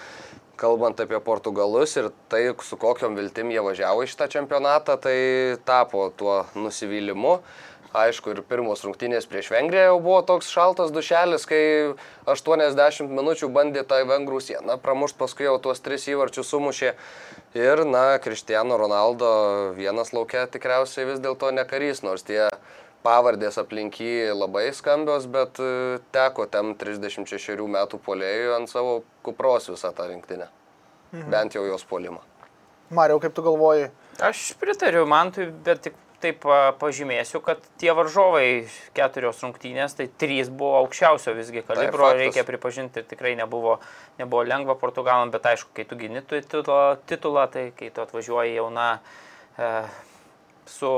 kalbant 0.61 1.01
apie 1.01 1.21
portugalus 1.21 1.97
ir 2.01 2.11
tai, 2.33 2.49
su 2.65 2.79
kokiam 2.81 3.17
viltim 3.19 3.53
jie 3.53 3.63
važiavo 3.65 4.05
į 4.05 4.11
šitą 4.13 4.29
čempionatą, 4.33 4.97
tai 5.01 5.17
tapo 5.69 6.09
tuo 6.17 6.45
nusivylimu. 6.57 7.41
Aišku, 7.97 8.35
ir 8.35 8.43
pirmos 8.45 8.83
rungtynės 8.85 9.25
prieš 9.31 9.47
Vengriją 9.55 9.87
jau 9.87 10.01
buvo 10.05 10.19
toks 10.29 10.51
šaltas 10.53 10.91
dušelis, 10.93 11.47
kai 11.49 11.61
80 12.29 13.09
minučių 13.09 13.49
bandė 13.55 13.87
tą 13.89 14.03
vengrų 14.09 14.43
sieną 14.45 14.77
pramušti, 14.83 15.17
paskui 15.23 15.47
jau 15.47 15.55
tuos 15.63 15.81
tris 15.81 16.05
įvarčius 16.13 16.51
sumušė. 16.53 16.93
Ir, 17.57 17.87
na, 17.89 18.19
Kristiano 18.21 18.77
Ronaldo 18.77 19.31
vienas 19.79 20.13
laukia 20.13 20.45
tikriausiai 20.51 21.07
vis 21.09 21.23
dėlto 21.25 21.55
nekarys, 21.57 22.03
nors 22.05 22.27
tie 22.27 22.43
pavardės 23.05 23.59
aplinky 23.61 24.31
labai 24.33 24.69
skambios, 24.77 25.27
bet 25.31 25.61
e, 25.63 25.99
teko 26.15 26.47
tem 26.51 26.73
36 26.79 27.69
metų 27.77 28.01
polėjui 28.07 28.55
ant 28.57 28.73
savo 28.73 29.01
kupros 29.27 29.69
visą 29.73 29.93
tą 29.97 30.09
rinktinę. 30.13 30.49
Mhm. 31.13 31.29
Bent 31.31 31.59
jau 31.59 31.67
jos 31.67 31.85
polimą. 31.87 32.23
Mariau, 32.91 33.21
kaip 33.23 33.35
tu 33.35 33.43
galvoji? 33.43 33.91
Aš 34.23 34.53
pritariu 34.61 35.07
Mantui, 35.11 35.49
bet 35.65 35.83
tik 35.87 35.97
taip 36.23 36.47
pažymėsiu, 36.81 37.41
kad 37.45 37.61
tie 37.81 37.93
varžovai 37.95 38.67
keturios 38.97 39.43
rungtynės, 39.45 39.97
tai 39.99 40.07
trys 40.21 40.49
buvo 40.49 40.79
aukščiausio 40.81 41.35
visgi 41.37 41.63
kalibro, 41.67 42.07
faktas. 42.07 42.23
reikia 42.23 42.45
pripažinti, 42.49 43.03
ir 43.03 43.09
tikrai 43.11 43.35
nebuvo, 43.39 43.77
nebuvo 44.21 44.43
lengva 44.47 44.79
Portugalam, 44.81 45.33
bet 45.35 45.47
aišku, 45.53 45.75
kai 45.77 45.85
tu 45.89 45.99
gini 46.01 46.25
tu 46.25 46.41
titulą, 46.41 46.97
titulą 47.11 47.47
tai 47.53 47.69
kai 47.77 47.91
tu 47.95 48.05
atvažiuoji 48.05 48.57
jauna 48.57 48.89
e, 48.97 49.71
su 50.67 50.93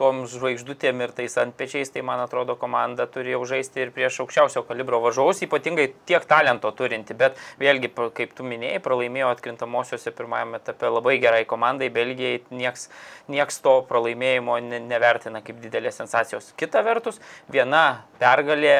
tom 0.00 0.22
žvaigždutėm 0.30 1.02
ir 1.04 1.12
tais 1.16 1.36
antpečiais, 1.42 1.90
tai 1.92 2.02
man 2.06 2.22
atrodo 2.24 2.56
komanda 2.60 3.04
turi 3.10 3.34
jau 3.34 3.42
žaisti 3.48 3.84
ir 3.84 3.92
prieš 3.96 4.22
aukščiausio 4.24 4.62
kalibro 4.68 5.02
varžovus, 5.04 5.42
ypatingai 5.44 5.90
tiek 6.08 6.24
talento 6.30 6.72
turinti, 6.76 7.16
bet 7.16 7.36
vėlgi, 7.60 7.92
kaip 8.16 8.32
tu 8.36 8.46
minėjai, 8.48 8.80
pralaimėjo 8.84 9.34
atkrintamosiose 9.34 10.14
pirmajame 10.16 10.60
etape 10.62 10.88
labai 10.88 11.18
gerai 11.22 11.44
komandai, 11.48 11.90
Belgijai 11.92 12.40
nieks, 12.54 12.88
nieks 13.28 13.60
to 13.64 13.76
pralaimėjimo 13.90 14.56
ne- 14.64 14.80
nevertina 14.88 15.44
kaip 15.44 15.60
didelės 15.60 16.00
sensacijos. 16.00 16.54
Kita 16.60 16.82
vertus, 16.86 17.20
viena 17.52 17.84
pergalė 18.22 18.74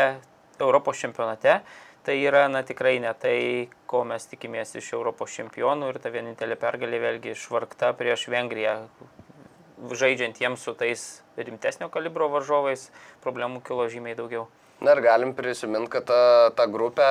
Europos 0.61 1.01
čempionate 1.01 1.61
tai 2.05 2.17
yra 2.25 2.47
na, 2.49 2.63
tikrai 2.65 2.99
ne 2.99 3.13
tai, 3.21 3.69
ko 3.91 4.05
mes 4.09 4.25
tikimės 4.31 4.73
iš 4.81 4.95
Europos 4.97 5.35
čempionų 5.37 5.93
ir 5.93 6.01
ta 6.03 6.13
vienintelė 6.13 6.57
pergalė 6.61 7.03
vėlgi 7.03 7.35
išvargta 7.37 7.93
prieš 7.99 8.31
Vengriją. 8.33 8.79
Žaidžiant 9.81 10.41
jiems 10.41 10.65
su 10.65 10.75
tais 10.77 11.05
rimtesnio 11.41 11.89
kalibro 11.93 12.29
varžovais, 12.29 12.91
problemų 13.25 13.63
kilo 13.65 13.89
žymiai 13.89 14.19
daugiau. 14.19 14.47
Na 14.85 14.93
ir 14.97 15.03
galim 15.05 15.35
prisiminti, 15.37 15.91
kad 15.93 16.09
tą, 16.09 16.23
tą 16.57 16.67
grupę 16.73 17.09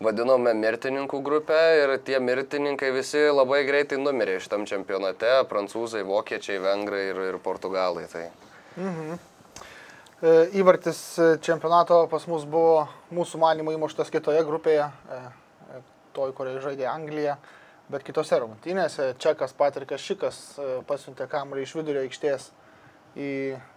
vadinome 0.00 0.54
mirtininkų 0.56 1.22
grupę 1.22 1.58
ir 1.82 1.96
tie 2.06 2.18
mirtininkai 2.22 2.90
visi 2.94 3.26
labai 3.30 3.64
greitai 3.68 3.98
numirė 4.00 4.38
šitam 4.42 4.66
čempionate- 4.66 5.40
prancūzai, 5.50 6.02
vokiečiai, 6.06 6.58
vengrai 6.58 7.10
ir, 7.10 7.24
ir 7.34 7.38
portugalai. 7.38 8.06
Tai 8.10 8.30
E, 10.20 10.32
Įvartis 10.60 10.98
čempionato 11.40 12.02
pas 12.12 12.26
mus 12.28 12.42
buvo 12.44 12.82
mūsų 13.16 13.38
manimo 13.40 13.72
įmuštas 13.72 14.12
kitoje 14.12 14.42
grupėje, 14.44 14.84
e, 14.84 15.20
e, 15.72 15.80
toj, 16.12 16.34
kurioje 16.36 16.60
žaidė 16.66 16.84
Anglija, 16.90 17.38
bet 17.90 18.06
kitose 18.06 18.38
rungtynėse 18.42 19.12
Čekas 19.20 19.56
Patrikas 19.58 20.04
Šikas 20.06 20.40
e, 20.58 20.70
pasiuntė 20.88 21.28
kamuolį 21.30 21.66
iš 21.66 21.76
vidurio 21.78 22.04
aikštės 22.06 22.50
į 23.18 23.30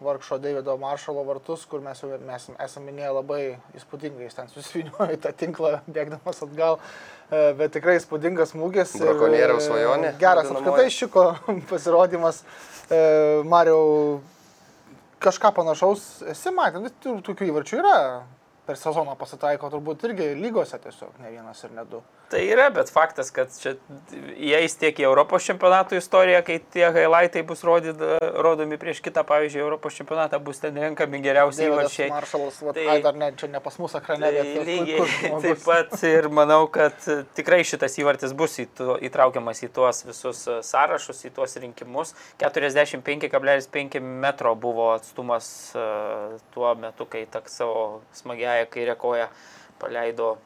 vargšo 0.05 0.37
Davido 0.37 0.75
Maršalo 0.77 1.23
vartus, 1.25 1.63
kur 1.65 1.81
mes 1.81 1.97
jau 2.03 2.11
mes 2.21 2.43
esame 2.53 2.91
minėję 2.91 3.13
labai 3.17 3.41
įspūdingai, 3.79 4.27
jis 4.27 4.37
ten 4.37 4.51
susiviniojo 4.51 5.09
į 5.15 5.17
tą 5.23 5.31
tinklą, 5.39 5.79
bėgdamas 5.89 6.43
atgal, 6.45 6.77
E, 7.33 7.41
bet 7.57 7.73
tikrai 7.73 7.97
įspūdingas 7.97 8.51
smūgis. 8.53 8.93
Brakonieriaus 9.01 9.63
e, 9.63 9.69
svajonė 9.69 10.13
Geras 10.21 10.51
apskritai 10.51 10.89
Šiko 10.93 11.25
pasirodymas. 11.71 12.43
Mariau, 13.47 14.19
kažką 15.23 15.53
panašaus 15.55 16.03
esi 16.33 16.51
matęs, 16.53 16.93
tokių 17.25 17.47
įvarčių 17.47 17.79
yra. 17.79 17.95
Per 18.63 18.77
sezoną 18.79 19.17
pasitaiko 19.19 19.67
turbūt 19.73 20.05
irgi 20.07 20.29
lygose 20.39 20.77
tiesiog, 20.79 21.17
ne 21.19 21.33
vienas 21.33 21.59
ir 21.67 21.71
ne 21.75 21.83
du. 21.83 21.99
Tai 22.31 22.39
yra, 22.47 22.69
bet 22.73 22.87
faktas, 22.89 23.27
kad 23.35 23.51
čia 23.59 23.73
įeis 24.39 24.73
tiek 24.79 24.97
į 24.97 25.03
Europos 25.05 25.43
čempionato 25.45 25.97
istoriją, 25.99 26.39
kai 26.47 26.55
tie 26.73 26.87
highlightai 26.95 27.43
bus 27.45 27.59
rodyt, 27.67 27.99
rodomi 28.41 28.79
prieš 28.81 29.01
kitą, 29.05 29.21
pavyzdžiui, 29.27 29.61
Europos 29.61 29.97
čempionatą, 29.99 30.39
bus 30.41 30.63
ten 30.63 30.79
renkami 30.79 31.19
geriausi 31.21 31.59
Davidas 31.59 31.75
įvarčiai. 31.91 32.07
Maršalas, 32.13 32.61
Tai- 32.73 32.87
ai, 32.93 32.95
dar 33.03 33.19
ne, 33.19 33.29
čia 33.37 33.49
ne 33.51 33.61
pas 33.61 33.77
mus 33.83 33.93
ekrane, 33.99 34.23
Tai 34.23 34.31
bet 34.39 34.65
lygiai 34.71 35.03
taip 35.43 35.61
pat 35.67 35.93
ir 36.09 36.29
manau, 36.33 36.61
kad 36.71 37.05
tikrai 37.37 37.59
šitas 37.67 37.99
įvartis 38.01 38.33
bus 38.33 38.57
į 38.63 38.67
tu, 38.79 38.95
įtraukiamas 39.11 39.61
į 39.67 39.69
tuos 39.75 40.01
visus 40.07 40.45
e, 40.47 40.57
sąrašus, 40.65 41.21
į 41.27 41.33
tuos 41.35 41.53
rinkimus. 41.61 42.15
45,5 42.41 43.99
metro 44.01 44.55
buvo 44.55 44.89
atstumas 44.95 45.51
e, 45.75 45.85
tuo 46.55 46.73
metu, 46.79 47.05
kai 47.05 47.27
tak 47.29 47.51
savo 47.51 48.01
smagiają 48.53 48.65
kairę 48.67 48.95
koją 48.95 49.27
paleido 49.79 50.37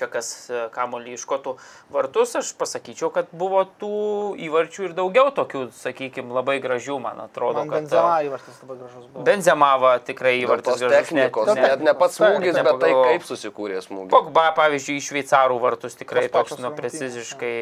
Čekas 0.00 0.28
e, 0.48 0.60
kamolį 0.72 1.16
iš 1.18 1.24
kotų 1.28 1.56
vartus, 1.92 2.32
aš 2.38 2.52
pasakyčiau, 2.56 3.10
kad 3.12 3.28
buvo 3.36 3.64
tų 3.80 4.36
įvarčių 4.46 4.86
ir 4.86 4.94
daugiau 4.96 5.32
tokių, 5.34 5.66
sakykime, 5.76 6.30
labai 6.32 6.56
gražių, 6.62 6.96
man 7.02 7.20
atrodo. 7.26 7.64
Man 7.64 7.72
kad, 7.74 7.88
Benzema 7.90 8.14
e, 8.22 8.28
įvartis 8.28 8.60
labai 8.62 8.76
gražus 8.78 9.08
buvo. 9.08 9.24
Benzemava 9.26 9.92
tikrai 10.06 10.36
įvartis 10.40 10.78
gražus, 10.78 10.94
technikos, 10.94 11.50
Dėl 11.50 11.60
net 11.66 11.84
ne 11.84 11.96
pats 11.98 12.20
smūgis, 12.20 12.60
bet 12.62 12.80
tai 12.80 12.92
kaip 12.94 13.26
susikūrė 13.28 13.82
smūgis. 13.84 14.12
Pogba, 14.14 14.46
pavyzdžiui, 14.56 15.00
iš 15.02 15.10
šveicarų 15.10 15.58
vartus 15.66 15.98
tikrai 16.00 16.28
toks 16.32 16.56
nu, 16.62 16.72
preciziškai 16.78 17.58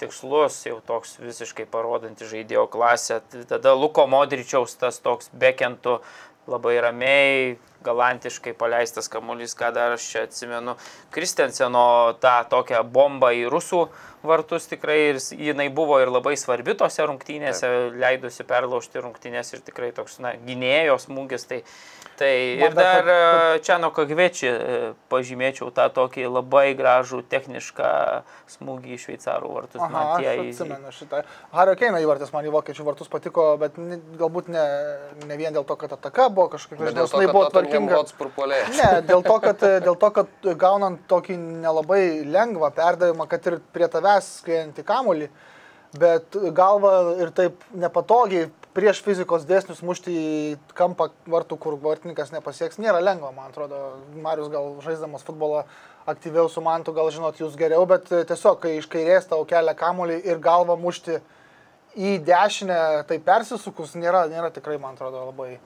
tikslus, 0.00 0.60
jau 0.68 0.78
toks 0.86 1.16
visiškai 1.22 1.66
parodantis 1.72 2.30
žaidėjo 2.30 2.66
klasę. 2.72 3.20
Tada 3.48 3.74
Luko 3.76 4.06
Modričiaus 4.10 4.76
tas 4.80 5.00
toks 5.02 5.32
bekentų 5.34 5.98
labai 6.50 6.76
ramiai, 6.80 7.56
galantiškai 7.86 8.54
paleistas 8.58 9.10
kamuolys, 9.10 9.54
ką 9.58 9.70
dar 9.74 9.94
aš 9.96 10.08
čia 10.10 10.24
atsimenu. 10.26 10.76
Kristenseno 11.14 11.86
tą 12.22 12.36
tokią 12.50 12.82
bombą 12.90 13.32
į 13.36 13.46
rusų 13.52 13.86
vartus 14.28 14.66
tikrai 14.70 14.98
ir 15.12 15.20
jinai 15.32 15.68
buvo 15.72 15.98
ir 16.02 16.10
labai 16.12 16.36
svarbi 16.38 16.74
tose 16.78 17.06
rungtynėse, 17.08 17.70
leidusi 17.96 18.46
perlaužti 18.46 19.02
rungtynės 19.04 19.54
ir 19.56 19.62
tikrai 19.66 19.92
toks, 19.96 20.18
na, 20.24 20.34
gynėjo 20.46 20.98
smūgis. 21.06 21.46
Tai, 21.46 21.62
tai 22.16 22.32
Man 22.60 22.70
ir 22.70 22.74
dar 22.76 23.04
dar 23.06 23.56
e, 23.56 23.60
Čiano 23.66 23.90
Kagveči 23.94 24.48
pažymėčiau 25.12 25.70
tą 25.76 25.86
tokį 25.92 26.26
labai 26.32 26.70
gražų 26.78 27.22
technišką 27.30 27.90
smūgį 28.56 28.94
į 28.96 29.00
šveicarų 29.02 29.50
vartus. 29.52 29.80
Aha, 29.82 29.90
Man 29.92 30.22
tie 30.22 30.32
į- 30.40 30.50
atsimenu 30.54 30.92
šitą. 30.96 31.22
Hario 31.52 31.74
Keino 31.78 32.00
įvartis 32.02 32.32
man 32.34 32.46
į 32.48 32.52
vokiečių 32.54 32.86
vartus 32.86 33.10
patiko, 33.12 33.46
bet 33.60 33.76
ne, 33.78 33.98
galbūt 34.20 34.48
ne, 34.52 34.64
ne 35.28 35.36
vien 35.38 35.54
dėl 35.54 35.66
to, 35.68 35.76
kad 35.78 35.92
ataka 35.96 36.28
buvo 36.32 36.48
kažkokia, 36.56 36.88
Bet 36.88 36.96
dėl 36.98 37.10
to, 37.10 37.20
kad 37.20 37.32
buvo 37.34 37.44
tvarkinga. 37.52 38.00
Ne, 38.76 38.90
dėl 39.06 39.22
to, 39.26 39.36
kad, 39.44 39.66
dėl 39.86 39.98
to, 40.00 40.10
kad 40.20 40.50
gaunant 40.60 41.02
tokį 41.10 41.36
nelabai 41.66 42.02
lengvą 42.24 42.70
perdavimą, 42.76 43.28
kad 43.30 43.46
ir 43.50 43.58
prie 43.74 43.88
tavęs 44.16 44.40
skriejantį 44.40 44.84
kamulį, 44.86 45.28
bet 45.96 46.36
galva 46.54 47.16
ir 47.20 47.30
taip 47.34 47.62
nepatogiai 47.74 48.50
prieš 48.76 49.00
fizikos 49.00 49.46
dėsnius 49.48 49.82
mušti 49.82 50.12
į 50.12 50.56
kampą 50.76 51.08
vartų, 51.26 51.56
kur 51.56 51.78
vartininkas 51.80 52.32
nepasieks, 52.32 52.78
nėra 52.78 53.00
lengva, 53.00 53.32
man 53.32 53.48
atrodo. 53.50 53.96
Marius 54.20 54.50
gal 54.52 54.74
žaisdamas 54.84 55.24
futbolą 55.24 55.64
aktyviau 56.06 56.50
su 56.52 56.60
mantu, 56.60 56.92
gal 56.92 57.08
žinot 57.10 57.40
jūs 57.40 57.56
geriau, 57.56 57.86
bet 57.88 58.10
tiesiog, 58.10 58.60
kai 58.60 58.76
iš 58.76 58.86
kairės 58.92 59.30
tau 59.30 59.44
kelia 59.48 59.74
kamulį 59.74 60.20
ir 60.28 60.38
galva 60.38 60.76
mušti 60.76 61.18
į 61.96 62.18
dešinę, 62.26 63.06
tai 63.08 63.18
persisukus, 63.24 63.96
nėra, 63.96 64.26
nėra 64.28 64.52
tikrai, 64.52 64.76
man 64.78 64.98
atrodo, 64.98 65.24
labai 65.30 65.56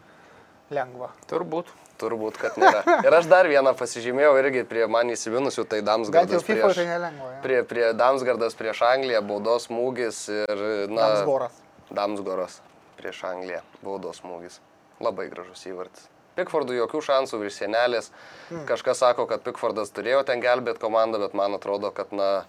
lengva. 0.71 1.11
Turbūt. 1.27 1.75
Turbūt, 2.01 2.39
kad 2.41 2.57
nėra. 2.61 2.81
Ir 3.05 3.17
aš 3.19 3.29
dar 3.31 3.49
vieną 3.51 3.75
pasižymėjau 3.77 4.33
irgi 4.41 4.65
prie 4.69 4.87
man 4.91 5.13
įsiminusių, 5.13 5.67
tai 5.69 5.83
Damsgardas 5.87 6.47
prieš, 6.47 6.79
tai 6.81 6.87
nelengva. 6.89 7.33
ja. 7.35 7.41
prie, 7.45 7.59
prie 7.69 7.85
Damsgardas 7.97 8.57
prieš 8.57 8.81
Angliją, 8.89 9.21
baudos 9.27 9.69
smūgis 9.69 10.23
ir, 10.33 10.65
na, 10.93 11.11
Damsgoras. 11.17 11.61
Damsgoras 11.91 12.61
prieš 13.01 13.25
Angliją, 13.29 13.61
baudos 13.85 14.23
smūgis. 14.23 14.61
Labai 15.01 15.29
gražus 15.33 15.63
įvartis. 15.69 16.09
Pikfordui 16.39 16.79
jokių 16.79 17.01
šansų 17.05 17.41
virš 17.43 17.61
sienelės. 17.63 18.11
Hmm. 18.49 18.65
Kažkas 18.69 19.01
sako, 19.03 19.27
kad 19.31 19.43
Pikfordas 19.45 19.93
turėjo 19.93 20.23
ten 20.29 20.43
gelbėti 20.45 20.81
komandą, 20.83 21.21
bet 21.23 21.35
man 21.37 21.57
atrodo, 21.57 21.91
kad, 21.95 22.13
na, 22.17 22.45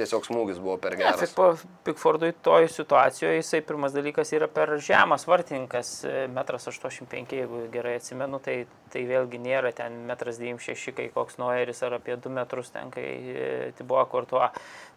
tiesiog 0.00 0.26
smūgis 0.26 0.58
buvo 0.62 0.74
per 0.82 0.96
Ne, 0.96 1.04
geras. 1.04 1.20
Pikpo- 1.22 1.68
Pikfordui 1.86 2.32
toj 2.42 2.66
situacijoje 2.72 3.38
jisai 3.38 3.60
pirmas 3.68 3.94
dalykas 3.96 4.32
yra 4.36 4.48
per 4.50 4.74
žemas 4.82 5.26
vartininkas, 5.28 5.92
e, 6.08 6.26
metras 6.32 6.66
85, 6.72 7.36
jeigu 7.38 7.62
gerai 7.72 7.94
atsimenu, 8.00 8.40
tai, 8.42 8.64
tai 8.92 9.04
vėlgi 9.08 9.38
nėra 9.44 9.72
ten 9.76 10.00
metras 10.08 10.40
96, 10.42 10.92
kai 10.96 11.08
koks 11.14 11.38
Noeris 11.38 11.84
ar 11.86 11.98
apie 12.00 12.16
2 12.16 12.32
metrus 12.40 12.72
ten, 12.74 12.90
kai 12.90 13.06
e, 13.06 13.72
Tibuo 13.78 14.02
Kurtuo. 14.10 14.48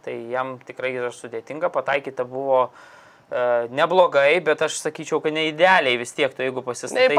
Tai 0.03 0.17
jam 0.31 0.57
tikrai 0.67 0.95
yra 0.97 1.11
sudėtinga, 1.15 1.69
pataikyta 1.71 2.25
buvo 2.27 2.65
e, 2.65 3.02
neblogai, 3.73 4.37
bet 4.45 4.61
aš 4.65 4.77
sakyčiau, 4.83 5.19
kad 5.23 5.33
ne 5.33 5.47
idealiai 5.49 5.97
vis 5.97 6.13
tiek, 6.13 6.33
tu 6.33 6.45
jeigu 6.45 6.61
pasistatai 6.65 7.17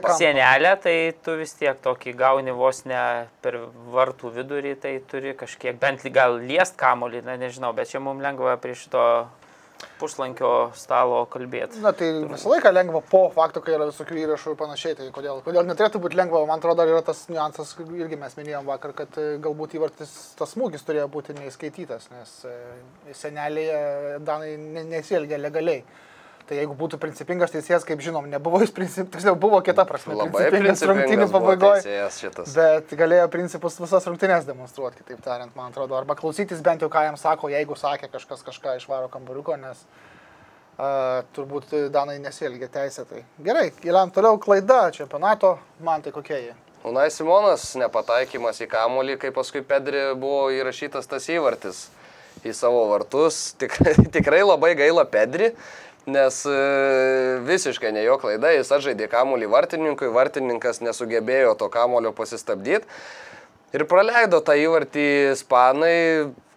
kampą. 0.00 0.16
sienelę, 0.18 0.74
tai 0.82 0.96
tu 1.24 1.36
vis 1.38 1.54
tiek 1.58 1.78
tokį 1.84 2.14
gauni 2.18 2.54
vos 2.56 2.84
ne 2.88 3.28
per 3.44 3.60
vartų 3.94 4.32
vidurį, 4.34 4.74
tai 4.82 4.96
turi 5.10 5.34
kažkiek 5.38 5.78
bent 5.80 6.02
gal 6.14 6.38
liest 6.40 6.76
kamolį, 6.80 7.24
na 7.28 7.38
nežinau, 7.40 7.72
bet 7.76 7.92
čia 7.92 8.02
mums 8.02 8.22
lengva 8.24 8.56
prie 8.60 8.74
šito 8.78 9.04
puslankio 10.00 10.50
stalo 10.78 11.24
kalbėti. 11.32 11.80
Na 11.84 11.92
tai 11.96 12.10
visą 12.22 12.52
laiką 12.52 12.72
lengva 12.74 13.02
po 13.10 13.24
fakto, 13.34 13.62
kai 13.64 13.76
yra 13.76 13.88
visokių 13.90 14.18
įrašų 14.24 14.54
ir 14.54 14.58
panašiai. 14.60 14.96
Tai 14.98 15.08
kodėl, 15.14 15.42
kodėl 15.46 15.68
neturėtų 15.68 16.00
būti 16.04 16.18
lengva, 16.20 16.44
man 16.48 16.62
atrodo, 16.62 16.86
yra 16.88 17.02
tas 17.06 17.24
niuansas, 17.32 17.74
irgi 17.84 18.18
mes 18.20 18.38
minėjom 18.38 18.66
vakar, 18.70 18.94
kad 18.96 19.20
e, 19.20 19.26
galbūt 19.44 19.76
įvartis 19.78 20.14
tas 20.38 20.54
smūgis 20.56 20.86
turėjo 20.86 21.06
būti 21.12 21.36
neįskaitytas, 21.38 22.10
nes 22.14 22.34
e, 22.48 22.56
senelėje 23.14 24.18
Danai 24.24 24.56
ne- 24.60 24.86
nesielgia 24.94 25.38
legaliai. 25.40 25.84
Tai 26.44 26.56
jeigu 26.58 26.74
būtų 26.76 26.98
principingas 27.00 27.54
teisėjas, 27.54 27.86
kaip 27.88 28.02
žinom, 28.04 28.26
nebuvo 28.28 28.58
jis 28.60 28.72
principingas, 28.76 29.14
tiksliau 29.14 29.36
buvo 29.40 29.62
kita 29.64 29.86
prasme. 29.88 30.12
Labai 30.18 30.50
principingas 30.52 30.82
rungtynių 30.84 30.98
principingas 31.00 31.30
buvo 31.32 31.54
pabaigoje. 31.54 32.32
Bet 32.52 32.92
galėjo 33.00 33.28
principus 33.32 33.78
visas 33.80 34.08
rungtynės 34.10 34.44
demonstruoti, 34.48 35.00
kitaip 35.00 35.22
tariant, 35.24 35.54
man 35.56 35.72
atrodo. 35.72 35.96
Arba 35.96 36.16
klausytis 36.18 36.60
bent 36.64 36.84
jau, 36.84 36.90
ką 36.92 37.06
jam 37.06 37.16
sako, 37.20 37.48
jeigu 37.48 37.78
sakė 37.80 38.12
kažkas 38.12 38.44
kažką 38.44 38.76
iš 38.76 38.84
varo 38.92 39.08
kambariuko, 39.08 39.56
nes 39.62 39.80
uh, 40.76 41.24
turbūt 41.32 41.72
Danai 41.94 42.18
nesielgia 42.20 42.68
teisėtai. 42.76 43.24
Gerai, 43.48 43.70
keliam 43.80 44.12
toliau 44.12 44.36
klaida 44.36 44.90
čempionato, 44.92 45.56
man 45.80 46.04
tai 46.04 46.12
kokie 46.12 46.42
jie. 46.42 46.54
Unai 46.84 47.08
Simonas 47.08 47.70
nepataikymas 47.80 48.60
į 48.60 48.68
kamolį, 48.68 49.16
kai 49.22 49.32
paskui 49.32 49.64
Pedri 49.64 50.10
buvo 50.20 50.50
įrašytas 50.52 51.08
tas 51.08 51.32
įvartis 51.32 51.86
į 52.44 52.52
savo 52.52 52.82
vartus. 52.90 53.54
Tikrai, 53.60 53.94
tikrai 54.16 54.42
labai 54.44 54.74
gaila 54.76 55.06
Pedri, 55.08 55.54
nes 56.10 56.40
e, 56.46 56.58
visiškai 57.46 57.92
ne 57.96 58.04
jo 58.04 58.18
klaida, 58.20 58.52
jis 58.54 58.72
atžaidė 58.76 59.08
kamolį 59.12 59.48
vartininkui, 59.52 60.10
vartininkas 60.12 60.82
nesugebėjo 60.84 61.54
to 61.60 61.70
kamolio 61.72 62.12
pasistabdyti 62.16 62.84
ir 63.74 63.86
praleido 63.90 64.40
tą 64.44 64.56
įvartį 64.60 65.08
ispanai, 65.32 65.98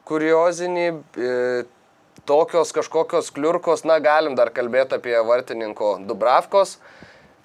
kuriozinį. 0.09 0.87
E, 1.17 1.33
Tokios 2.27 2.73
kažkokios 2.75 3.29
kliurkos, 3.31 3.85
na 3.87 4.01
galim 4.03 4.33
dar 4.35 4.49
kalbėti 4.51 4.97
apie 4.97 5.13
vartininko 5.23 5.93
Dubravkos 6.09 6.73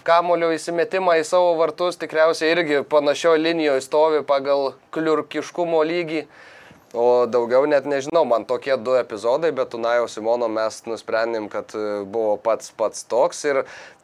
kamulio 0.03 0.51
įsimetimą 0.55 1.17
į 1.21 1.27
savo 1.27 1.53
vartus 1.59 1.99
tikriausiai 2.01 2.53
irgi 2.57 2.81
panašio 2.91 3.35
linijoje 3.39 3.85
stovi 3.85 4.23
pagal 4.27 4.73
kliurkiškumo 4.95 5.83
lygį. 5.87 6.25
O 6.93 7.25
daugiau 7.25 7.65
net 7.65 7.87
nežinau, 7.89 8.27
man 8.29 8.45
tokie 8.45 8.75
du 8.77 8.93
epizodai, 9.01 9.49
bet 9.57 9.71
Tunajo 9.73 10.05
Simono 10.13 10.45
mes 10.53 10.83
nusprendėm, 10.85 11.47
kad 11.49 11.73
e, 11.73 12.03
buvo 12.05 12.35
pats 12.37 12.69
pats 12.77 13.07
toks. 13.09 13.41
Ir 13.49 13.63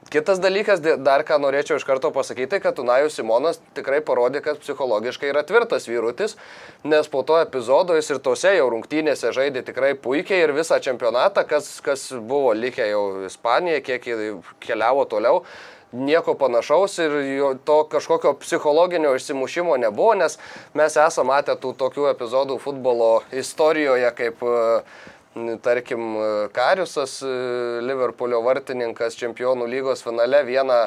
kitas 0.09 0.41
dalykas, 0.41 0.81
dar 0.81 1.27
ką 1.29 1.37
norėčiau 1.45 1.77
iš 1.77 1.85
karto 1.85 2.09
pasakyti, 2.17 2.63
kad 2.65 2.79
Tunajo 2.81 3.13
Simonas 3.13 3.61
tikrai 3.77 4.01
parodė, 4.01 4.41
kad 4.41 4.63
psichologiškai 4.65 5.29
yra 5.35 5.45
tvirtas 5.45 5.85
vyrutis, 5.91 6.39
nes 6.89 7.13
po 7.13 7.21
to 7.29 7.37
epizodo 7.45 7.99
jis 7.99 8.09
ir 8.15 8.25
tose 8.25 8.57
jau 8.57 8.71
rungtynėse 8.73 9.37
žaidė 9.37 9.67
tikrai 9.69 9.93
puikiai 9.93 10.47
ir 10.47 10.57
visą 10.57 10.81
čempionatą, 10.81 11.45
kas, 11.51 11.75
kas 11.85 12.09
buvo 12.17 12.57
likę 12.57 12.89
jau 12.89 13.05
Ispanijoje, 13.29 13.85
kiek 13.85 14.15
keliavo 14.65 15.05
toliau 15.13 15.45
nieko 15.93 16.35
panašaus 16.35 16.99
ir 16.99 17.13
to 17.65 17.85
kažkokio 17.89 18.35
psichologinio 18.43 19.15
išsimušimo 19.17 19.77
nebuvo, 19.77 20.15
nes 20.15 20.39
mes 20.75 20.97
esame 20.97 21.29
matę 21.33 21.55
tų 21.57 21.75
tokių 21.81 22.11
epizodų 22.13 22.59
futbolo 22.61 23.23
istorijoje, 23.33 24.11
kaip 24.19 24.43
e, 24.43 24.57
tarkim 25.65 26.17
e, 26.17 26.27
Kariusas, 26.53 27.23
e, 27.23 27.33
Liverpoolio 27.89 28.43
vartininkas 28.45 29.17
čempionų 29.17 29.69
lygos 29.71 30.05
finale 30.05 30.45
vieną 30.45 30.83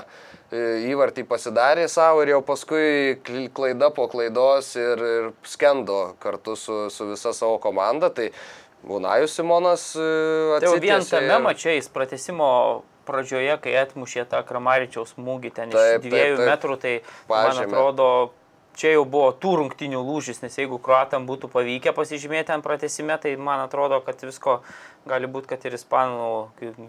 įvartį 0.52 1.24
pasidarė 1.30 1.86
savo 1.88 2.26
ir 2.26 2.34
jau 2.34 2.42
paskui 2.44 3.16
kl- 3.24 3.48
klaida 3.56 3.88
po 3.96 4.10
klaidos 4.12 4.74
ir, 4.76 5.00
ir 5.00 5.30
skendo 5.48 6.18
kartu 6.20 6.58
su, 6.60 6.90
su 6.92 7.08
visa 7.08 7.32
savo 7.34 7.56
komanda. 7.64 8.10
Tai 8.12 8.26
Unajus 8.92 9.38
Simonas 9.38 9.86
Tai 9.96 10.66
jau 10.66 10.74
vien 10.84 11.06
tame 11.08 11.30
ir- 11.32 11.46
mačiai 11.46 11.80
pratesimo 11.94 12.50
pradžioje, 13.08 13.56
kai 13.64 13.74
atmušė 13.86 14.28
tą 14.32 14.44
Kramaričiaus 14.48 15.16
smūgį 15.16 15.52
ten 15.56 15.70
Taip, 15.74 15.80
iš 15.82 16.02
taip, 16.02 16.06
dviejų 16.12 16.38
taip. 16.38 16.48
metrų, 16.52 16.78
tai 16.84 16.94
man 17.30 17.50
Pažymė. 17.52 17.68
atrodo, 17.68 18.08
čia 18.80 18.94
jau 18.94 19.04
buvo 19.06 19.32
tų 19.36 19.56
rungtinių 19.60 20.00
lūžis, 20.08 20.42
nes 20.42 20.54
jeigu 20.58 20.78
kruatam 20.80 21.26
būtų 21.28 21.50
pavykę 21.52 21.92
pasižymėti 21.98 22.54
ant 22.56 22.64
pratesime, 22.64 23.18
tai 23.20 23.34
man 23.36 23.60
atrodo, 23.66 24.00
kad 24.06 24.22
visko 24.24 24.62
gali 25.10 25.28
būti, 25.28 25.50
kad 25.52 25.66
ir 25.68 25.76
ispanų 25.76 26.30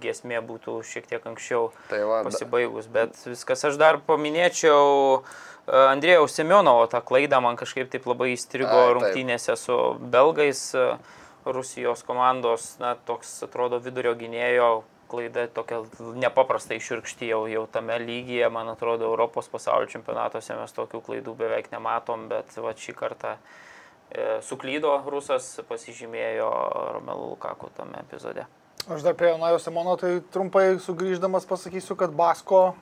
giesmė 0.03 0.39
būtų 0.47 0.77
šiek 0.87 1.09
tiek 1.11 1.27
anksčiau 1.27 1.73
Tai 1.91 2.03
va, 2.07 2.21
pasibaigus. 2.29 2.87
Bet 2.87 3.17
viskas 3.27 3.65
aš 3.67 3.81
dar 3.81 3.99
paminėčiau. 3.99 5.23
e, 5.67 5.73
Andrėjaus 5.89 6.35
Semionovo 6.39 6.87
tą 6.87 7.01
klaidą 7.03 7.41
man 7.43 7.57
kažkaip 7.57 7.91
taip 7.91 8.07
labai 8.07 8.33
įstrigo 8.37 8.71
taip. 8.71 8.95
rungtynėse 8.99 9.57
su 9.57 9.81
belgais. 10.01 10.75
e, 10.75 10.97
Rusijos 11.45 12.05
komandos, 12.07 12.77
na, 12.79 12.95
toks 12.95 13.43
atrodo 13.43 13.81
vidurio 13.83 14.13
gynėjo 14.15 14.85
klaida 15.13 15.45
tokia 15.53 15.83
nepaprastai 16.25 16.81
širkšti 16.83 17.29
jau, 17.29 17.43
jau 17.51 17.67
tame 17.73 17.99
lygyje, 18.01 18.49
man 18.53 18.73
atrodo, 18.73 19.11
Europos 19.13 19.51
pasaulio 19.53 19.91
čempionatuose 19.93 20.57
mes 20.59 20.75
tokių 20.79 21.03
klaidų 21.05 21.37
beveik 21.45 21.71
nematom, 21.75 22.27
bet 22.33 22.57
va 22.57 22.73
šį 22.73 22.97
kartą 22.99 23.37
e, 23.37 24.41
suklydo 24.49 24.97
rusas, 25.13 25.53
pasižymėjo 25.69 26.51
Romelu 26.97 27.31
Lukaku 27.35 27.71
tame 27.77 28.01
epizode. 28.01 28.49
Aš 28.91 29.05
dar 29.07 29.15
prie 29.15 29.31
Jonajo 29.31 29.61
Simono, 29.63 29.95
tai 30.01 30.17
trumpai 30.35 30.81
sugrįždamas 30.83 31.47
pasakysiu, 31.47 31.95
kad 32.01 32.11
Basko 32.19 32.73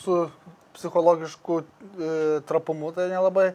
su 0.00 0.24
psichologišku 0.74 1.60
e, 1.62 1.64
trapumu 2.48 2.90
tai 2.92 3.08
nelabai 3.12 3.52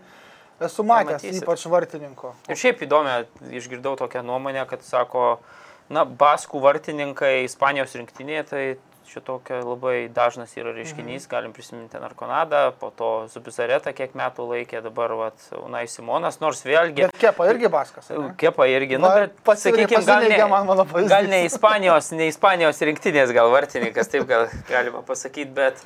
esu 0.62 0.86
matęs, 0.86 1.22
Pamatysit. 1.22 1.44
ypač 1.44 1.66
vartininko. 1.70 2.34
Ir 2.50 2.60
šiaip 2.60 2.84
įdomu, 2.86 3.26
išgirdau 3.60 3.98
tokią 4.00 4.24
nuomonę, 4.26 4.64
kad 4.70 4.86
sako, 4.86 5.42
na, 5.90 6.06
baskų 6.06 6.62
vartininkai 6.62 7.44
Ispanijos 7.46 7.96
rinktinėje, 7.96 8.44
tai 8.50 8.64
šitokia 9.12 9.58
labai 9.68 10.08
dažnas 10.14 10.54
yra 10.56 10.72
reiškinys, 10.72 11.26
Mhm. 11.26 11.30
galim 11.30 11.52
prisiminti 11.54 12.00
Narkonadą, 12.00 12.72
po 12.80 12.92
to 12.96 13.28
Zubizaretą 13.28 13.92
kiek 13.94 14.14
metų 14.16 14.46
laikė, 14.48 14.82
dabar, 14.84 15.12
vat, 15.20 15.36
Unai 15.66 15.84
Simonas, 15.88 16.40
nors 16.40 16.62
vėlgi... 16.64 17.10
Bet 17.10 17.18
kepa 17.20 17.50
irgi 17.52 17.68
Baskas. 17.68 18.10
ne? 18.10 18.30
Kepa 18.38 18.68
irgi, 18.72 18.96
nu, 18.98 19.08
Va, 19.10 19.16
bet, 19.26 19.36
pasi- 19.44 19.72
sakykime, 19.74 20.06
gal, 20.06 20.48
man 20.48 20.66
ne, 20.78 20.86
pavyzdys. 20.86 21.10
gal 21.10 21.28
ne 21.28 21.42
Ispanijos, 21.46 22.12
ne 22.16 22.28
Ispanijos 22.32 22.80
rinktinės, 22.88 23.34
gal 23.36 23.52
vartininkas, 23.52 24.08
taip 24.08 24.28
gal 24.28 24.48
galima 24.70 25.02
pasakyti, 25.04 25.52
bet, 25.54 25.84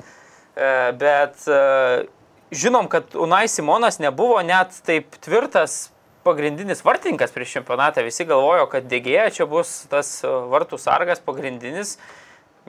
e, 0.54 0.92
bet 0.92 1.34
e, 1.48 2.06
žinom, 2.52 2.86
kad 2.88 3.10
Unai 3.18 3.48
Simonas 3.50 3.98
nebuvo 3.98 4.38
net 4.46 4.70
taip 4.86 5.10
tvirtas 5.20 5.90
pagrindinis 6.26 6.82
vartininkas 6.86 7.34
prieš 7.34 7.56
čempionatą. 7.58 8.04
Visi 8.06 8.26
galvojo, 8.28 8.66
kad 8.72 8.88
Degėja 8.90 9.30
čia 9.38 9.46
bus 9.50 9.84
tas 9.92 10.18
e, 10.26 10.30
vartų 10.52 10.80
sargas 10.82 11.22
pagrindinis 11.22 11.96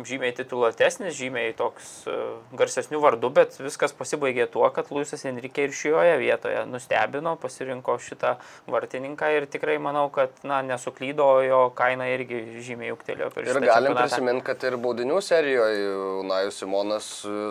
žymiai 0.05 0.33
tituluotesnis, 0.37 1.15
žymiai 1.17 1.53
toks 1.57 2.05
e, 2.09 2.15
garsesnių 2.57 2.99
vardų, 3.01 3.31
bet 3.33 3.57
viskas 3.61 3.93
pasibaigė 3.97 4.45
tuo, 4.53 4.65
kad 4.73 4.91
Luisas 4.93 5.25
Enrique 5.29 5.65
ir 5.65 5.73
šioje 5.73 6.17
vietoje 6.21 6.63
nustebino, 6.69 7.33
pasirinko 7.41 7.97
šitą 8.03 8.35
vartininką 8.69 9.31
ir 9.37 9.47
tikrai 9.49 9.77
manau, 9.81 10.07
kad 10.13 10.33
na, 10.47 10.61
nesuklydo, 10.65 11.27
jo 11.45 11.61
kaina 11.77 12.09
irgi 12.13 12.43
žymiai 12.65 12.93
ūgtelėjo 12.93 13.29
per 13.33 13.45
Ir 13.45 13.53
šitą 13.53 13.63
galim 13.63 13.93
čempionatą. 13.93 14.03
prisiminti, 14.03 14.45
kad 14.51 14.67
ir 14.69 14.77
baudinių 14.83 15.21
serijoje 15.25 15.87
Unajus 16.21 16.61
Simonas 16.61 17.07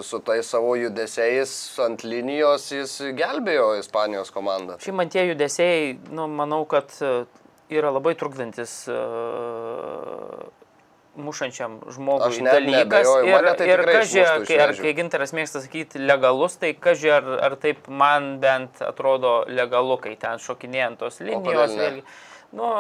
su 0.06 0.22
tais 0.26 0.46
savo 0.46 0.76
judesiais 0.78 1.56
ant 1.82 2.04
linijos 2.06 2.70
jis 2.74 2.98
gelbėjo 3.16 3.72
Ispanijos 3.80 4.30
komandą. 4.34 4.78
Šiaip 4.84 4.98
man 4.98 5.10
tie 5.12 5.26
judesiai, 5.30 5.96
nu, 6.14 6.28
manau, 6.30 6.62
kad 6.70 6.94
e, 7.02 7.16
yra 7.74 7.90
labai 7.90 8.14
trukdantis 8.18 8.84
uh, 8.92 10.46
mušančiam 11.16 11.78
žmogui 11.92 12.28
Aš 12.28 12.40
net 12.44 12.58
dalykas. 12.58 13.06
neabejoju, 13.08 13.26
ir 13.32 13.50
tai 13.58 13.68
ir 13.70 13.82
kažkai, 13.88 14.24
kai, 14.48 14.58
ar, 14.66 14.74
kai 14.78 14.94
gintaras 14.98 15.34
mėgsta 15.36 15.62
sakyti 15.64 16.02
legalus, 16.02 16.56
tai 16.60 16.72
kažkai 16.74 17.12
ar, 17.18 17.28
ar 17.48 17.58
taip 17.60 17.88
man 17.88 18.36
bent 18.42 18.82
atrodo 18.84 19.38
legalu, 19.48 19.98
kai 20.02 20.16
ten 20.20 20.42
šokinėjant 20.42 21.00
tos 21.02 21.20
linijos. 21.20 21.76
ne? 21.76 21.82
vėlgi. 21.82 22.04
Nu, 22.56 22.70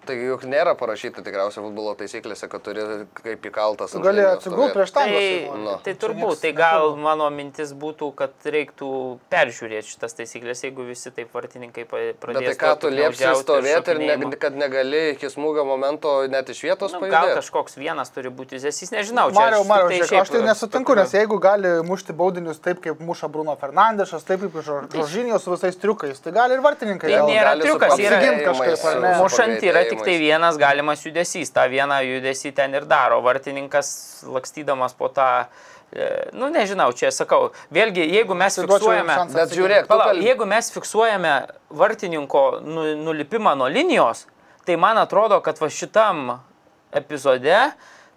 Tai 0.00 0.14
juk 0.16 0.42
nėra 0.48 0.72
parašyta 0.80 1.20
tikriausiai 1.22 1.60
futbolo 1.62 1.92
taisyklėse, 1.94 2.46
kad 2.50 2.62
turi 2.64 2.80
kaip 3.20 3.44
įkaltas. 3.50 3.92
Gali 4.00 4.16
linijos 4.22 4.38
atsigult 4.38 4.70
stovėt. 4.70 4.76
prieš 4.78 4.92
Tai, 4.96 5.04
tą. 5.12 5.56
Nu. 5.60 5.74
tai 5.84 5.92
turbūt, 6.00 6.40
tai 6.40 6.52
gal 6.56 6.94
mano 6.96 7.26
mintis 7.30 7.74
būtų, 7.76 8.08
kad 8.16 8.32
reiktų 8.48 8.88
peržiūrėti 9.30 9.92
šitas 9.92 10.16
taisyklės, 10.16 10.62
jeigu 10.64 10.86
visi 10.88 11.12
taip 11.12 11.28
vartininkai 11.36 11.84
pa- 11.84 12.00
Bet 12.00 12.18
pradės. 12.22 12.48
tai 12.48 12.56
ką 12.62 12.70
to 12.80 12.88
tu 12.88 12.94
liepsi 12.96 13.34
stovėti 13.42 13.92
ir 13.94 13.98
ne, 14.00 14.30
kad 14.40 14.56
negali 14.56 15.02
iki 15.12 15.28
smūgio 15.28 15.66
momento 15.68 16.14
net 16.32 16.48
iš 16.48 16.62
vietos 16.64 16.92
Nu, 16.96 17.00
gal 17.04 17.10
pajudėti? 17.10 17.36
kažkoks 17.42 17.76
vienas 17.76 18.08
turi 18.10 18.30
būti 18.30 18.56
zesys, 18.56 18.90
nežinau. 18.96 19.28
čia 19.30 19.36
Mariau, 19.36 19.60
aš 19.60 19.68
Mariau, 19.68 19.88
žiūrėk, 19.92 20.08
šiaip 20.08 20.22
aš 20.24 20.28
tai 20.32 20.42
nesutinku, 20.48 20.96
nes 20.96 21.12
jeigu 21.12 21.38
gali 21.38 21.74
mušti 21.84 22.12
baudinius 22.16 22.58
taip, 22.58 22.80
kaip 22.80 22.98
muša 23.04 23.28
Bruno 23.28 23.54
Fernandešas, 23.60 24.24
taip 24.24 24.40
kaip 24.48 24.56
Žoržinijos 24.64 25.44
su 25.44 25.52
visais 25.52 25.76
triukais, 25.76 26.18
tai 26.24 26.32
gali 26.32 26.54
ir 26.56 26.60
vartininkai. 26.64 27.06
Tai 27.10 27.20
gal 27.20 27.28
nėra 27.28 27.54
triukas, 27.60 27.98
yra 28.00 28.18
kažkaip, 28.48 29.20
Mušant 29.20 29.62
yra 29.62 29.84
tik 29.90 30.04
tai 30.06 30.16
vienas 30.20 30.58
galimas 30.60 31.04
judesys, 31.04 31.52
tą 31.54 31.66
vieną 31.70 32.00
judesį 32.06 32.54
ten 32.56 32.74
ir 32.78 32.86
daro. 32.90 33.20
Vartininkas 33.24 33.90
lakstydamas 34.30 34.96
po 34.98 35.10
tą, 35.14 35.28
e, 35.92 36.08
nu 36.36 36.50
nežinau, 36.54 36.90
čia 36.96 37.12
sakau, 37.14 37.50
vėlgi, 37.74 38.06
jeigu 38.16 38.36
mes 38.38 38.58
fiksuojame... 38.62 39.18
Bet 39.34 39.54
žiūrėk, 39.56 39.88
Palauk, 39.90 40.20
jeigu 40.24 40.48
mes 40.48 40.72
fiksuojame 40.74 41.36
vartininko 41.82 42.44
nu, 42.64 42.88
nulipimą 43.06 43.56
nuo 43.58 43.70
linijos, 43.70 44.26
tai 44.66 44.78
man 44.80 45.00
atrodo, 45.02 45.40
kad 45.44 45.60
va 45.60 45.70
šitam 45.72 46.38
epizode, 46.96 47.70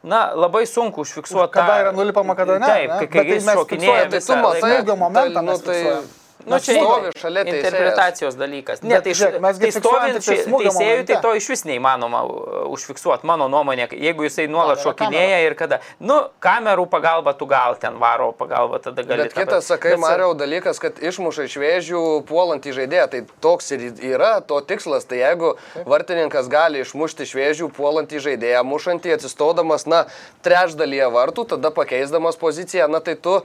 na, 0.04 0.26
labai 0.36 0.66
sunku 0.68 1.02
užfiksuoti. 1.02 1.54
Kada 1.54 1.78
yra 1.86 1.94
nulipama, 1.96 2.36
kada 2.36 2.60
ne, 2.60 2.68
Taip, 2.68 2.90
ne? 2.90 2.98
kai, 2.98 3.08
Bet 3.08 3.14
kai 3.14 3.24
tai 3.24 3.38
jis 3.38 3.48
mes 3.48 3.62
šokinėja 3.62 4.10
Tai 4.12 4.20
tu 4.26 4.42
matai. 4.42 4.60
Smūgio 4.64 5.00
momentą 5.00 5.40
tai, 5.40 5.46
nu, 5.48 5.56
tai, 5.64 5.78
fiksuojam. 5.80 6.12
Nu, 6.46 6.60
čia 6.60 6.76
stovi 6.78 7.12
šalia 7.20 7.44
teisėjo. 7.48 7.60
interpretacijos 7.60 8.38
dalykas. 8.40 8.82
Ne, 8.84 9.00
tai, 9.04 9.14
žiūrėk, 9.18 9.60
tai 9.62 9.72
stovint 9.72 10.20
tai 10.20 10.38
teisėjui, 10.44 11.06
tai 11.10 11.20
to 11.24 11.34
iš 11.40 11.48
vis 11.54 11.64
neįmanoma 11.70 12.24
uh, 12.28 12.58
užfiksuoti, 12.74 13.28
mano 13.30 13.48
nuomonė. 13.52 13.88
Jeigu 13.96 14.28
jisai 14.28 14.48
nuolat 14.52 14.82
yra 14.82 14.86
šokinėja 14.88 15.40
ir 15.46 15.56
kada. 15.60 15.80
Nu, 16.04 16.20
kamerų 16.44 16.88
pagalba 16.92 17.36
tu 17.38 17.48
gal 17.50 17.78
ten 17.80 18.00
varo 18.02 18.32
pagalba, 18.38 18.82
tada 18.84 19.06
gali. 19.08 19.28
Bet 19.28 19.38
kitas, 19.38 19.70
sakai, 19.72 19.96
Bet 19.96 20.04
Mariau, 20.04 20.34
dalykas, 20.38 20.82
kad 20.84 21.00
išmuša 21.00 21.48
iš 21.48 21.58
vėžių 21.64 22.04
puolant 22.30 22.66
į 22.66 22.76
žaidėją. 22.80 23.08
Tai 23.14 23.24
toks 23.44 23.72
ir 23.76 23.88
yra 24.14 24.34
to 24.46 24.60
tikslas. 24.68 25.08
Tai 25.10 25.22
jeigu 25.22 25.54
vartininkas 25.90 26.50
gali 26.52 26.84
išmušti 26.84 27.28
iš 27.28 27.36
vėžių 27.40 27.70
puolant 27.76 28.12
į 28.12 28.24
žaidėją, 28.28 28.66
mušantį 28.68 29.16
atsistodamas, 29.18 29.88
na, 29.90 30.06
trečdalyje 30.46 31.08
vartų, 31.14 31.48
tada 31.56 31.72
pakeisdamas 31.76 32.40
poziciją, 32.40 32.90
na, 32.92 33.00
tai 33.04 33.16
tu 33.16 33.40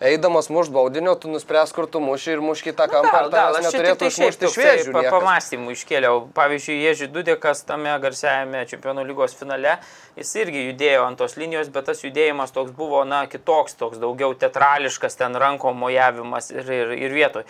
eidamas 0.00 0.48
mušt 0.50 0.72
baudinio, 0.74 1.14
tu 1.14 1.28
nuspręs, 1.30 1.72
kur 1.72 1.86
tu 1.86 2.00
muši 2.02 2.32
ir 2.34 2.40
muški 2.44 2.72
tą 2.76 2.88
kampą, 2.90 3.12
Gal, 3.12 3.24
ar 3.24 3.30
gal, 3.30 3.54
čia 3.54 3.62
tik 3.62 3.74
neturėtų 3.78 4.08
išmušti 4.10 4.48
iš 4.48 4.56
vėžių. 4.58 4.92
pa- 4.96 5.02
pamastymų 5.14 5.74
iškėliau. 5.76 6.20
Pavyzdžiui, 6.34 6.78
Ježi 6.82 7.08
Dudekas 7.14 7.62
tame 7.64 7.94
garsiajame 8.02 8.64
Čempionų 8.66 9.06
lygos 9.06 9.34
finale, 9.38 9.78
jis 10.16 10.34
irgi 10.42 10.66
judėjo 10.72 11.06
ant 11.06 11.18
tos 11.18 11.36
linijos, 11.36 11.68
bet 11.70 11.86
tas 11.86 12.02
judėjimas 12.02 12.52
toks 12.52 12.70
buvo, 12.74 13.04
na, 13.04 13.26
kitoks, 13.26 13.74
toks 13.78 13.98
daugiau 14.02 14.34
teatrališkas, 14.34 15.16
ten 15.16 15.34
rankom 15.36 15.76
mojavimas 15.78 16.50
ir, 16.50 16.66
ir, 16.70 16.92
ir 16.98 17.10
vietoj. 17.14 17.44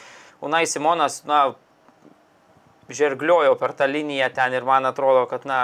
Unai 0.45 0.67
Simonas, 0.67 1.23
na, 1.25 1.55
žergliojo 2.89 3.55
per 3.57 3.73
tą 3.73 3.87
liniją 3.89 4.29
ten 4.35 4.53
ir 4.53 4.65
man 4.65 4.85
atrodo, 4.87 5.27
kad, 5.27 5.47
na, 5.49 5.61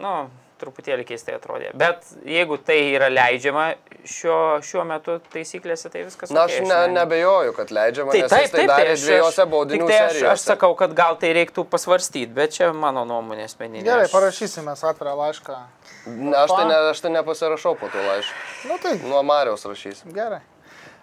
nu, 0.00 0.30
truputėlį 0.62 1.04
keistai 1.08 1.34
atrodė. 1.36 1.72
Bet 1.74 2.06
jeigu 2.24 2.56
tai 2.62 2.78
yra 2.94 3.08
leidžiama 3.12 3.66
šiuo, 4.06 4.38
šiuo 4.64 4.84
metu 4.86 5.18
taisyklėse, 5.34 5.90
tai 5.92 6.04
viskas. 6.06 6.30
Na, 6.34 6.46
aš 6.46 6.56
okei, 6.60 6.68
ne, 6.70 6.78
ne- 6.86 6.94
nebejoju, 7.00 7.52
kad 7.58 7.74
leidžiama, 7.74 8.14
Tai 8.14 8.22
nes 8.22 8.30
taip, 8.30 8.48
tai 8.50 8.60
taip, 8.62 8.70
darė 8.72 8.86
tai 8.88 8.94
aš, 8.96 9.04
dviejose 9.08 9.42
aš, 9.44 9.50
baudinių 9.56 9.88
tai 9.90 9.98
aš, 10.06 10.20
aš 10.32 10.46
sakau, 10.52 10.72
kad 10.78 10.94
gal 10.98 11.18
tai 11.20 11.32
reiktų 11.36 11.66
pasvarstyti, 11.74 12.30
bet 12.38 12.54
čia 12.56 12.70
mano 12.72 13.04
nuomonė 13.08 13.44
asmeninė. 13.50 13.84
Gerai, 13.90 14.06
Aš- 14.08 14.14
parašysime 14.16 14.72
atvirą 14.78 15.16
laišką. 15.24 15.58
Ne, 16.06 16.32
Aš 16.36 16.50
tai, 16.56 16.64
ne, 16.70 16.78
aš 16.90 17.00
tai 17.04 17.10
nepasirašau 17.14 17.76
po 17.78 17.88
to 17.92 17.98
laišką. 17.98 18.34
Nu 18.70 18.78
tai, 18.82 18.96
Nuo 19.04 19.22
Marijos 19.22 19.64
rašysim. 19.68 20.12
gerai. 20.14 20.40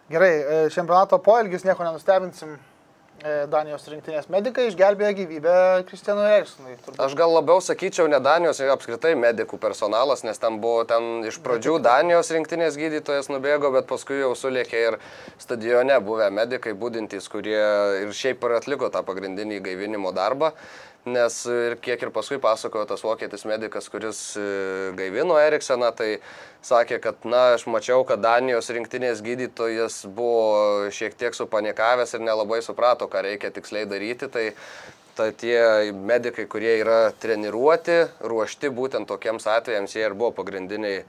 Gerai, 0.09 0.31
e, 0.41 0.69
čempionato 0.73 1.19
poelgis, 1.21 1.63
nieko 1.63 1.83
nenustebinsim. 1.85 2.57
E, 3.19 3.31
Danijos 3.51 3.83
rinktinės 3.91 4.29
medikai 4.31 4.69
išgelbėjo 4.69 5.11
gyvybę 5.17 5.53
Kristianui 5.89 6.27
Eriksonui. 6.37 6.75
Aš 7.03 7.15
gal 7.19 7.33
labiau 7.35 7.59
sakyčiau 7.63 8.07
ne 8.11 8.19
Danijos, 8.23 8.61
o 8.63 8.69
apskritai 8.71 9.11
medikų 9.19 9.59
personalas, 9.59 10.23
nes 10.23 10.39
ten 10.39 10.59
buvo 10.63 10.85
ten 10.87 11.25
iš 11.27 11.41
pradžių 11.43 11.79
Danijos 11.83 12.31
rinktinės 12.31 12.77
gydytojas 12.79 13.27
nubėgo, 13.31 13.73
bet 13.75 13.89
paskui 13.91 14.21
jau 14.21 14.31
sulėkė 14.39 14.83
ir 14.85 14.99
stadione 15.41 15.99
buvę 16.05 16.29
medikai 16.31 16.75
būdintys, 16.79 17.27
kurie 17.31 17.59
ir 18.05 18.15
šiaip 18.15 18.45
ir 18.47 18.55
atliko 18.61 18.91
tą 18.93 19.03
pagrindinį 19.07 19.59
gaivinimo 19.67 20.15
darbą. 20.15 20.53
Nes 21.07 21.35
ir 21.47 21.77
kiek 21.79 22.01
ir 22.03 22.09
paskui 22.11 22.41
pasakojo 22.43 22.83
tas 22.89 23.01
vokietis 23.05 23.45
medikas, 23.47 23.87
kuris 23.89 24.19
e, 24.35 24.41
gaivino 24.99 25.37
Erikseną, 25.39 25.93
tai 25.95 26.09
sakė, 26.65 26.97
kad, 26.99 27.23
na, 27.23 27.53
aš 27.55 27.63
mačiau, 27.71 28.03
kad 28.03 28.19
Danijos 28.19 28.67
rinktinės 28.75 29.23
gydytojas 29.23 30.01
buvo 30.11 30.91
šiek 30.91 31.15
tiek 31.15 31.37
supanikavęs 31.37 32.17
ir 32.17 32.25
nelabai 32.27 32.59
suprato, 32.65 33.07
ką 33.07 33.23
reikia 33.29 33.53
tiksliai 33.55 33.87
daryti. 33.87 34.27
Tai 34.27 34.45
ta 35.15 35.29
tie 35.31 35.91
medikai, 35.95 36.45
kurie 36.51 36.75
yra 36.81 37.13
treniruoti, 37.15 38.01
ruošti 38.19 38.71
būtent 38.71 39.07
tokiems 39.07 39.47
atvejams, 39.51 39.95
jie 39.95 40.03
ir 40.03 40.15
buvo 40.19 40.33
pagrindiniai 40.35 40.99
e, 40.99 41.05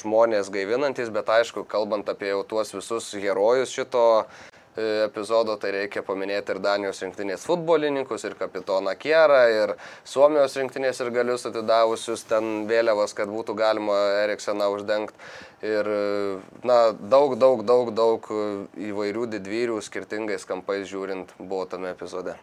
žmonės 0.00 0.48
gaivinantis, 0.52 1.12
bet 1.12 1.28
aišku, 1.28 1.64
kalbant 1.68 2.08
apie 2.08 2.32
jau 2.32 2.40
tuos 2.48 2.72
visus 2.72 3.12
herojus 3.20 3.72
šito 3.76 4.06
e, 4.24 4.49
epizodo, 4.76 5.56
tai 5.60 5.72
reikia 5.74 6.02
paminėti 6.06 6.54
ir 6.54 6.60
Danijos 6.62 7.02
rinktinės 7.02 7.44
futbolininkus, 7.48 8.24
ir 8.28 8.36
kapitoną 8.38 8.94
Kierą, 9.00 9.40
ir 9.50 9.74
Suomijos 10.04 10.56
rinktinės 10.60 11.02
ir 11.02 11.10
galius 11.14 11.46
atidavusius 11.50 12.24
ten 12.30 12.66
vėliavas, 12.70 13.14
kad 13.16 13.28
būtų 13.32 13.56
galima 13.58 13.98
Erikseną 14.22 14.70
uždengti. 14.76 15.18
Ir, 15.60 15.84
e, 15.84 16.38
na, 16.64 16.78
daug, 16.94 17.36
daug, 17.36 17.66
daug, 17.66 17.92
daug 17.92 18.30
e, 18.32 18.46
įvairių 18.90 19.26
didvyrių 19.34 19.82
skirtingais 19.84 20.48
kampais 20.48 20.88
žiūrint 20.88 21.36
buvo 21.38 21.66
tame 21.68 21.92
epizode. 21.92 22.38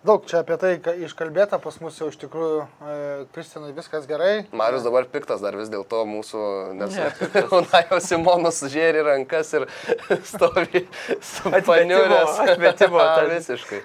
Daug 0.00 0.24
čia 0.24 0.38
apie 0.40 0.56
tai 0.56 0.70
ka- 0.80 0.94
iškalbėta, 0.96 1.58
pas 1.60 1.74
mus 1.84 1.98
jau 2.00 2.06
iš 2.08 2.14
tikrųjų 2.22 2.60
e, 2.64 2.92
Kristinui 3.34 3.74
viskas 3.76 4.06
gerai. 4.08 4.46
Marius 4.56 4.86
dabar 4.86 5.04
piktas 5.12 5.42
dar 5.44 5.52
vis 5.60 5.68
dėlto 5.68 6.06
mūsų, 6.08 6.44
nes 6.78 6.96
Unajo 7.52 7.98
Simonas 8.06 8.62
sužėri 8.62 9.02
rankas 9.04 9.50
ir 9.58 9.66
stovi 10.30 10.86
su 11.20 11.52
paniurės. 11.52 12.32
atmetimo 12.46 12.96
A, 13.04 13.10
tas. 13.18 13.28
Visiškai. 13.34 13.82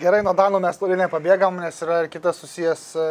Gerai, 0.00 0.22
nuo 0.24 0.32
Danų 0.38 0.62
mes 0.64 0.80
toli 0.80 0.96
nepabėgam, 0.96 1.60
nes 1.60 1.82
yra 1.84 2.00
ir 2.06 2.08
kitas 2.16 2.40
susijęs 2.40 2.86
e, 2.96 3.06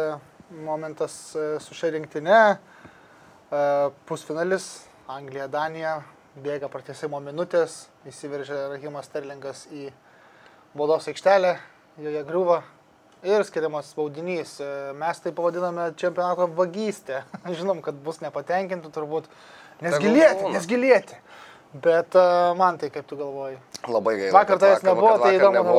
momentas 0.66 1.14
e, 1.38 1.46
su 1.62 1.78
šia 1.78 1.92
rinktinė. 1.94 2.40
E, 3.54 3.62
Pusfinalis, 4.10 4.66
Anglija, 5.14 5.46
Danija, 5.46 6.00
bėga 6.42 6.66
pratesimo 6.74 7.22
minutės, 7.22 7.84
įsiveržė 8.10 8.64
Rahimas 8.74 9.06
Sterlingas 9.12 9.68
į 9.70 9.86
baudos 10.76 11.06
aikštelę, 11.14 11.54
joje 12.02 12.22
griuva 12.28 12.62
ir 13.26 13.44
skiriamas 13.48 13.92
baudinys. 13.96 14.58
E, 14.60 14.70
Mes 14.98 15.20
tai 15.24 15.32
pavadiname 15.34 15.90
čempionato 15.98 16.46
vagystė. 16.56 17.24
Žinom, 17.58 17.82
kad 17.84 17.98
bus 18.04 18.20
nepatenkintų 18.24 18.92
turbūt, 18.94 19.30
nes 19.80 19.96
Tegul 19.96 20.08
gilėti, 20.08 20.42
būna. 20.44 20.56
nes 20.58 20.68
gilėti. 20.70 21.20
Bet 21.76 22.14
uh, 22.16 22.54
man 22.56 22.78
tai 22.80 22.88
kaip 22.88 23.04
tu 23.10 23.18
galvoji? 23.18 23.58
Labai 23.90 24.14
gaila. 24.16 24.32
Vakar 24.32 24.56
tavęs 24.62 24.84
nebuvo, 24.86 25.10
tai 25.20 25.34
įdomu 25.36 25.74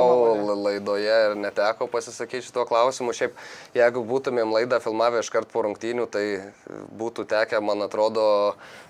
la- 0.46 0.58
laidoje 0.68 1.16
ir 1.30 1.34
neteko 1.40 1.88
pasisakyti 1.90 2.46
šito 2.46 2.66
klausimu. 2.70 3.16
Šiaip, 3.18 3.34
jeigu 3.74 4.04
būtumėm 4.06 4.52
laidą 4.54 4.78
filmavę 4.84 5.24
iškart 5.24 5.50
po 5.50 5.64
rungtynių, 5.66 6.06
tai 6.14 6.26
būtų 7.00 7.26
tekę, 7.32 7.64
man 7.66 7.82
atrodo, 7.88 8.28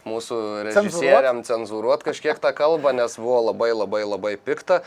mūsų 0.09 0.41
režisieriam 0.67 1.45
cenzūruoti 1.47 2.09
kažkiek 2.09 2.41
tą 2.43 2.51
kalbą, 2.57 2.91
nes 2.97 3.15
buvo 3.21 3.39
labai 3.53 3.71
labai 3.77 4.03
labai 4.03 4.33
pikta. 4.35 4.81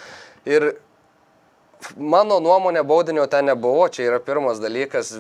Ir 0.45 0.75
Mano 1.97 2.39
nuomonė 2.45 2.83
baudinio 2.87 3.25
ten 3.31 3.49
nebuvo, 3.49 3.87
čia 3.89 4.07
yra 4.11 4.19
pirmas 4.23 4.61
dalykas, 4.61 5.15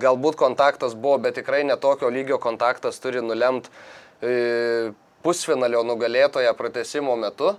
galbūt 0.00 0.36
kontaktas 0.40 0.96
buvo, 0.98 1.18
bet 1.22 1.38
tikrai 1.38 1.62
netokio 1.68 2.10
lygio 2.10 2.38
kontaktas 2.42 2.98
turi 3.02 3.22
nulemt 3.22 3.70
e, 4.20 4.90
pusfinalio 5.22 5.84
nugalėtoją 5.86 6.52
pratesimo 6.58 7.16
metu. 7.20 7.54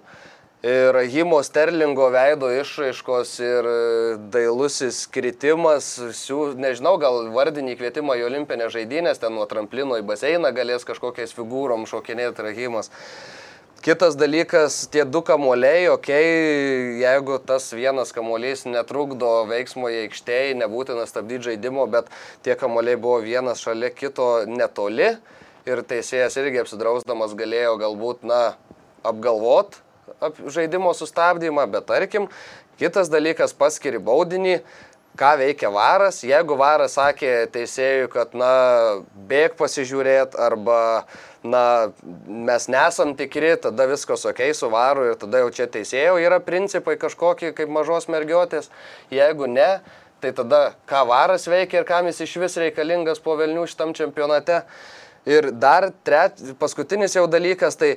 Ir 0.61 0.93
Himo 1.09 1.39
Sterlingo 1.41 2.11
veido 2.13 2.51
išraiškos 2.53 3.29
ir 3.41 3.69
e, 3.71 3.77
dailusis 4.35 5.07
kritimas, 5.09 5.95
siū, 6.19 6.51
nežinau, 6.53 6.99
gal 7.01 7.31
vardinį 7.33 7.79
kvietimą 7.79 8.19
į 8.19 8.27
olimpinę 8.27 8.67
žaidynės, 8.69 9.23
ten 9.23 9.33
nuo 9.33 9.47
tramplino 9.49 9.97
į 9.97 10.05
baseiną 10.05 10.51
galės 10.53 10.85
kažkokiais 10.85 11.33
figūrom 11.33 11.87
šokinėti 11.89 12.45
Rahimas. 12.45 12.91
Kitas 13.81 14.13
dalykas, 14.13 14.75
tie 14.93 15.01
du 15.09 15.23
kamuoliai, 15.25 15.87
okei, 15.89 16.25
okay, 16.25 16.99
jeigu 17.01 17.39
tas 17.41 17.71
vienas 17.73 18.11
kamuolys 18.13 18.67
netrukdo 18.69 19.29
veiksmo 19.49 19.89
į 19.89 20.03
aikštėje, 20.03 20.51
nebūtina 20.59 21.07
stabdyti 21.09 21.47
žaidimo, 21.47 21.87
bet 21.89 22.11
tie 22.45 22.53
kamuoliai 22.53 22.99
buvo 23.01 23.17
vienas 23.25 23.63
šalia 23.65 23.89
kito 23.89 24.27
netoli 24.45 25.07
ir 25.65 25.81
teisėjas 25.89 26.37
irgi 26.37 26.61
apsidrausdamas 26.61 27.33
galėjo 27.39 27.73
galbūt, 27.81 28.21
na, 28.21 28.53
apgalvot 29.01 29.79
ap, 30.21 30.37
žaidimo 30.45 30.93
sustabdymą, 30.93 31.65
bet 31.73 31.89
tarkim, 31.89 32.29
kitas 32.77 33.09
dalykas 33.09 33.57
paskiri 33.57 33.97
baudinį, 33.97 34.59
ką 35.19 35.31
veikia 35.39 35.71
varas, 35.73 36.21
jeigu 36.23 36.55
varas 36.59 36.95
sakė 36.97 37.47
teisėjui, 37.51 38.07
kad, 38.11 38.35
na, 38.37 38.51
bėg 39.29 39.57
pasižiūrėti 39.59 40.39
arba, 40.39 40.77
na, 41.43 41.63
mes 42.27 42.67
nesam 42.71 43.15
tikri, 43.19 43.53
tada 43.61 43.87
viskas 43.91 44.25
ok 44.29 44.43
su 44.57 44.71
varu 44.71 45.09
ir 45.09 45.19
tada 45.21 45.43
jau 45.43 45.51
čia 45.55 45.67
teisėjo 45.71 46.17
yra 46.21 46.39
principai 46.43 46.97
kažkokie 47.01 47.51
kaip 47.57 47.71
mažos 47.73 48.07
mergiotės, 48.11 48.71
jeigu 49.11 49.49
ne, 49.51 49.69
tai 50.21 50.31
tada 50.37 50.63
ką 50.89 51.05
varas 51.09 51.47
veikia 51.49 51.81
ir 51.81 51.87
kam 51.89 52.07
jis 52.09 52.23
iš 52.27 52.37
vis 52.43 52.57
reikalingas 52.61 53.21
po 53.23 53.35
Vilnių 53.39 53.67
šitam 53.69 53.95
čempionate. 53.97 54.61
Ir 55.29 55.51
dar 55.53 55.91
tret, 56.05 56.39
paskutinis 56.57 57.13
jau 57.13 57.27
dalykas, 57.29 57.75
tai 57.77 57.91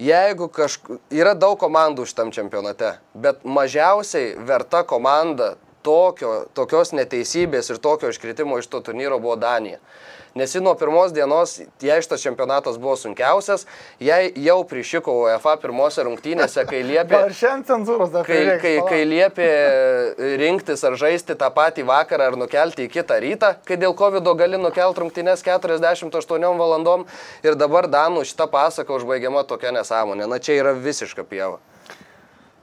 jeigu 0.00 0.48
kažkur 0.50 0.98
yra 1.14 1.34
daug 1.38 1.58
komandų 1.60 2.06
šitam 2.10 2.32
čempionate, 2.34 2.96
bet 3.14 3.44
mažiausiai 3.46 4.34
verta 4.46 4.82
komanda 4.86 5.54
tokio, 5.84 6.34
tokios 6.56 6.94
neteisybės 6.96 7.70
ir 7.70 7.80
tokio 7.84 8.10
iškritimo 8.12 8.58
iš 8.60 8.70
to 8.72 8.82
turnyro 8.84 9.20
buvo 9.22 9.36
Danija. 9.40 9.80
Nes 10.34 10.54
ji 10.54 10.58
nuo 10.60 10.72
pirmos 10.74 11.12
dienos, 11.14 11.60
jei 11.82 12.02
šitas 12.02 12.22
čempionatas 12.26 12.74
buvo 12.82 12.96
sunkiausias, 12.98 13.68
jei 14.02 14.32
jau 14.42 14.56
prišiko 14.66 15.12
UEFA 15.20 15.52
pirmose 15.62 16.02
rungtynėse, 16.02 16.64
kai 16.66 16.80
liepė... 16.88 17.20
Kai, 18.26 18.56
kai, 18.64 18.72
kai 18.88 18.98
liepė 19.06 19.46
rinktis 20.40 20.82
ar 20.88 20.98
žaisti 20.98 21.36
tą 21.38 21.52
patį 21.54 21.84
vakarą 21.86 22.32
ar 22.32 22.38
nukelti 22.40 22.88
į 22.88 22.90
kitą 22.96 23.20
rytą, 23.22 23.52
kai 23.68 23.78
dėl 23.78 23.94
COVID 23.94 24.26
gali 24.40 24.58
nukelti 24.58 25.04
rungtynės 25.04 25.46
48 25.46 26.58
valandom 26.58 27.06
ir 27.46 27.54
dabar 27.54 27.86
Danų 27.86 28.26
šitą 28.26 28.48
pasaką 28.50 28.98
užbaigiama 28.98 29.46
tokia 29.46 29.70
nesąmonė. 29.78 30.26
Na 30.26 30.42
čia 30.42 30.58
yra 30.58 30.74
visiška 30.74 31.22
pieva. 31.30 31.62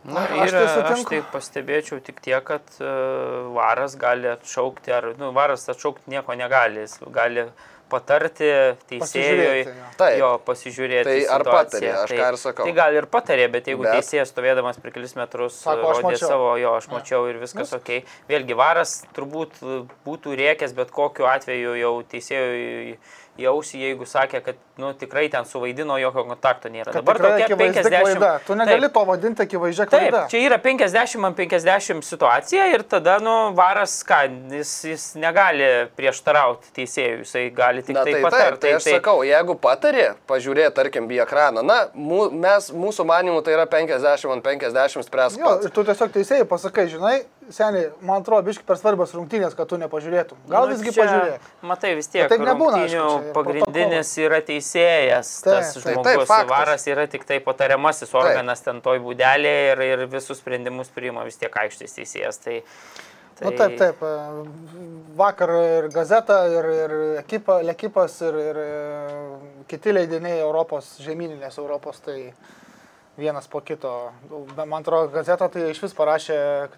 Na, 0.04 0.24
Aš 0.26 0.50
yra, 0.50 0.60
tai 0.60 0.62
aš 0.66 0.72
sutinku. 0.78 1.10
tai 1.12 1.20
pastebėčiau 1.30 2.00
tik 2.02 2.22
tiek, 2.26 2.42
kad 2.48 2.66
uh, 2.82 3.52
varas 3.54 3.94
gali 4.02 4.32
atšaukti, 4.32 4.90
ar 4.96 5.12
nu, 5.20 5.30
varas 5.36 5.68
atšaukti 5.70 6.10
nieko 6.10 6.34
negali, 6.34 6.82
jis 6.88 6.98
gali 7.14 7.44
patarti 7.92 8.48
teisėjui, 8.90 9.04
Pasižiūrėti, 9.04 9.76
jo. 9.76 9.90
Taip. 10.00 10.18
jo 10.22 10.30
pasižiūrėti. 10.48 11.06
Tai 11.10 11.18
ar 11.36 11.46
situaciją. 11.46 11.56
patarė, 11.58 11.92
aš 12.04 12.14
ką 12.18 12.28
ir 12.32 12.40
sakau. 12.46 12.68
Tai 12.70 12.76
gal 12.80 13.00
ir 13.02 13.08
patarė, 13.12 13.48
bet 13.52 13.68
jeigu 13.72 13.84
Bet- 13.86 14.00
teisėjas 14.00 14.32
stovėdamas 14.34 14.82
per 14.82 14.96
kelis 14.96 15.16
metrus 15.20 15.60
Sako, 15.62 15.92
rodė 15.92 16.08
mačiau. 16.10 16.28
savo, 16.34 16.52
jo, 16.62 16.76
aš 16.80 16.88
mačiau 16.94 17.28
ir 17.30 17.42
viskas 17.44 17.74
ok. 17.78 18.02
Vėlgi 18.32 18.56
varas 18.58 19.02
turbūt 19.18 19.60
būtų 20.08 20.38
riekęs, 20.42 20.74
bet 20.80 20.92
kokiu 20.96 21.28
atveju 21.30 21.76
jau 21.84 21.94
teisėjui 22.16 22.98
jausi, 23.42 23.80
jeigu 23.80 24.06
sakė, 24.06 24.42
kad 24.44 24.58
nu, 24.78 24.92
tikrai 24.94 25.24
ten 25.32 25.46
suvaidino, 25.48 25.96
jokio 25.98 26.26
kontakto 26.28 26.70
nėra. 26.70 26.92
Kad 26.92 27.00
Dabar 27.00 27.18
tokia 27.18 27.46
akivaizdi 27.48 27.80
50. 27.80 28.02
klaida. 28.04 28.32
Tu 28.46 28.58
negali 28.60 28.82
Taip. 28.86 28.94
to 28.98 29.04
vadinti 29.08 29.46
akivaizdžia 29.46 29.86
Taip, 29.90 30.04
klaida. 30.12 30.22
čia 30.30 30.42
yra 30.50 30.58
50 30.62 31.26
ant 31.30 31.38
50 31.40 32.04
situacija 32.06 32.68
ir 32.76 32.84
tada, 32.92 33.16
nu, 33.24 33.36
varas, 33.58 33.96
ką, 34.06 34.20
jis, 34.52 34.74
jis 34.92 35.06
negali 35.24 35.70
prieštarauti 35.98 36.74
teisėjui, 36.76 37.24
jisai 37.24 37.46
gali 37.56 37.81
gali 37.82 37.88
tik 37.88 37.96
Na 37.98 38.04
tai 38.06 38.14
tai 38.14 38.22
taip, 38.22 38.30
patarti. 38.30 38.62
tai 38.62 38.72
aš 38.78 38.88
sakau, 38.88 39.24
jeigu 39.26 39.56
patarė, 39.60 40.08
pažiūrėti, 40.30 40.74
tarkim, 40.78 41.10
į 41.12 41.22
ekraną, 41.26 41.64
na, 41.66 41.78
mū, 41.98 42.30
mes, 42.32 42.70
mūsų 42.72 43.06
manimų 43.10 43.42
tai 43.46 43.58
yra 43.58 43.66
50 43.70 44.32
ant 44.38 44.46
50 44.46 45.06
spręs 45.08 45.38
Jo, 45.42 45.58
ir 45.66 45.74
tu 45.74 45.84
tiesiog 45.88 46.12
teisėjai 46.14 46.48
pasakai, 46.50 46.88
žinai, 46.92 47.24
seniai, 47.52 47.90
man 48.06 48.22
atrodo, 48.22 48.46
biški 48.48 48.64
per 48.68 48.78
svarbios 48.80 49.12
rungtynės, 49.18 49.56
kad 49.58 49.68
tu 49.68 49.80
nepažiūrėtum. 49.82 50.40
Gal 50.52 50.68
Nu, 50.68 50.76
visgi 50.76 50.94
čia, 50.94 51.04
pažiūrėk. 51.04 51.50
Matai, 51.68 51.94
vis 51.98 52.08
tiek, 52.08 52.24
Bet 52.28 52.36
taip 52.38 52.46
nebūna, 52.48 52.84
aišku, 52.86 53.34
pagrindinis 53.36 54.14
yra 54.24 54.40
teisėjas. 54.46 55.32
Taip, 55.44 55.54
tas 55.58 55.74
taip. 55.76 55.84
žmogus 55.84 56.12
Taip, 56.12 56.26
faktas. 56.30 56.52
varas 56.54 56.88
yra 56.88 57.08
tik 57.12 57.26
tai 57.28 57.40
patariamasis 57.44 58.14
organas 58.16 58.64
ten 58.64 58.80
toj 58.86 59.02
būdelė 59.04 59.56
ir, 59.74 59.84
ir 59.98 60.06
visus 60.12 60.40
sprendimus 60.40 60.94
priima 60.94 61.26
vis 61.28 61.40
tiek 61.42 61.52
aikštės 61.66 61.98
teisėjas. 62.00 62.40
Tai, 62.46 62.62
Na 63.42 63.50
nu, 63.50 63.58
taip, 63.58 63.78
taip. 63.78 64.02
Vakar 65.18 65.50
ir 65.58 65.88
gazeta, 65.94 66.44
ir, 66.54 66.68
ir 66.84 66.92
ekipa, 67.24 67.58
ekipas, 67.74 68.20
ir, 68.28 68.36
ir 68.38 68.60
e, 68.62 68.68
kiti 69.70 69.94
leidiniai 69.96 70.44
Europos, 70.44 70.92
žemyninės 71.02 71.58
Europos, 71.58 72.04
tai 72.06 72.20
vienas 73.22 73.48
po 73.48 73.62
kito. 73.62 73.92
Man 74.58 74.82
atrodo, 74.82 75.12
gazeta 75.14 75.48
tai 75.54 75.68
iš 75.72 75.80
vis 75.84 75.94
parašė 75.98 76.38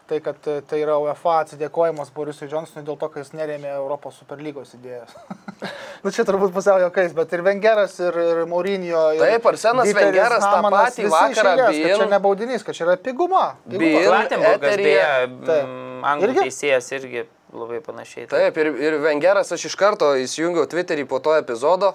tai, 0.10 0.20
kad 0.26 0.38
tai 0.70 0.80
yra 0.84 0.98
UEFA 1.02 1.40
atsidėkojimas 1.46 2.12
Borisui 2.16 2.50
Johnsonui 2.52 2.84
dėl 2.88 2.98
to, 3.02 3.10
kad 3.14 3.24
jis 3.24 3.32
nerėmė 3.40 3.72
Europos 3.78 4.20
superlygos 4.22 4.76
idėjos. 4.78 5.16
Na 6.04 6.12
čia 6.12 6.26
turbūt 6.28 6.52
pusiau 6.56 6.82
jokais, 6.84 7.14
bet 7.16 7.32
ir 7.38 7.44
Vengeras, 7.46 7.96
ir, 8.04 8.18
ir 8.34 8.42
Maurinio. 8.52 9.06
Ir 9.16 9.24
Taip, 9.24 9.46
Arsenas 9.54 9.88
Dieteris 9.88 10.10
Wengeras 10.12 10.44
tą 10.44 10.50
Hamanas, 10.58 10.90
patį 10.92 11.06
vakarą 11.14 11.54
eilės, 11.54 11.78
Bein- 11.80 12.02
Čia 12.04 12.10
ne 12.12 12.20
baudinys, 12.26 12.66
kad 12.68 12.76
čia 12.76 12.84
yra 12.90 12.98
piguma. 13.00 13.46
Eteryje- 13.70 14.84
beje, 14.84 15.08
Taip. 15.48 15.72
anglų 16.12 16.30
Irgi? 16.34 16.44
teisėjas 16.50 16.92
irgi 17.00 17.24
labai 17.54 17.80
panašiai. 17.86 18.28
Taip, 18.28 18.58
ir, 18.60 18.72
ir 18.82 19.00
Vengeras 19.04 19.52
aš 19.56 19.68
iš 19.70 19.76
karto 19.80 20.12
įsijungiau 20.20 20.68
Twitterį 20.68 21.08
po 21.08 21.20
to 21.24 21.38
epizodo. 21.40 21.94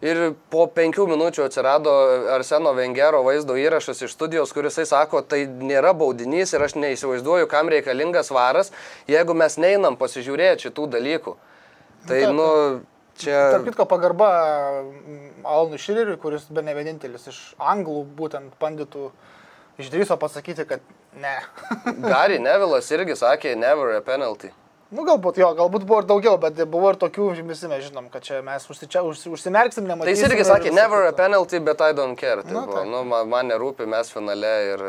Ir 0.00 0.20
po 0.48 0.64
penkių 0.72 1.04
minučių 1.10 1.44
atsirado 1.44 1.92
Arseno 2.32 2.72
Vengero 2.72 3.20
vaizdo 3.26 3.52
įrašas 3.60 3.98
iš 4.06 4.14
studijos, 4.16 4.52
kuris 4.56 4.80
sako, 4.88 5.20
tai 5.20 5.42
nėra 5.44 5.92
baudinys 5.92 6.54
ir 6.56 6.64
aš 6.64 6.78
neįsivaizduoju, 6.80 7.48
kam 7.50 7.68
reikalingas 7.68 8.32
varas, 8.32 8.72
jeigu 9.10 9.36
mes 9.36 9.58
neinam 9.60 9.98
pasižiūrėti 10.00 10.70
šitų 10.70 10.86
dalykų. 10.96 11.34
Tai, 12.08 12.16
taip, 12.16 12.32
nu, 12.32 12.46
čia... 13.20 13.36
Tarp 13.52 13.68
kitko 13.68 13.84
pagarba 13.90 14.30
mm, 14.86 15.44
Alanui 15.44 15.80
Šiririui, 15.82 16.16
kuris 16.22 16.48
be 16.48 16.64
ne 16.64 16.72
vienintelis 16.78 17.28
iš 17.28 17.42
anglų 17.60 18.06
būtent 18.16 18.56
bandytų 18.62 19.10
išdryso 19.84 20.16
pasakyti, 20.20 20.64
kad 20.64 20.80
ne. 21.20 21.36
Gary 22.00 22.40
Nevilas 22.48 22.88
irgi 22.96 23.20
sakė, 23.20 23.52
never 23.52 23.92
a 23.98 24.00
penalty. 24.00 24.54
Nu 24.90 25.04
galbūt 25.06 25.38
jo, 25.40 25.52
galbūt 25.58 25.84
buvo 25.86 26.00
ir 26.02 26.08
daugiau, 26.10 26.38
bet 26.42 26.58
buvo 26.70 26.90
ir 26.92 26.98
tokių, 27.00 27.28
visi 27.46 27.70
mes 27.70 27.84
žinom, 27.86 28.08
kad 28.10 28.24
čia 28.26 28.40
mes 28.46 28.66
užsičia, 28.70 29.02
už, 29.06 29.26
užsimerksim, 29.36 29.86
Tai 29.86 29.94
nematysime. 29.94 30.16
jis 30.16 30.26
irgi 30.28 30.44
ir 30.44 30.50
sakė, 30.50 30.74
never 30.74 31.06
a 31.06 31.12
penalty, 31.12 31.60
bet 31.62 31.80
I 31.80 31.92
don't 31.94 32.18
care. 32.18 32.42
Tai 32.42 32.52
Nu, 32.56 32.66
buvo, 32.66 32.84
nu, 32.84 33.04
man, 33.04 33.28
man 33.28 33.50
nerūpi, 33.54 33.86
mes 33.86 34.10
finale 34.12 34.54
ir... 34.74 34.86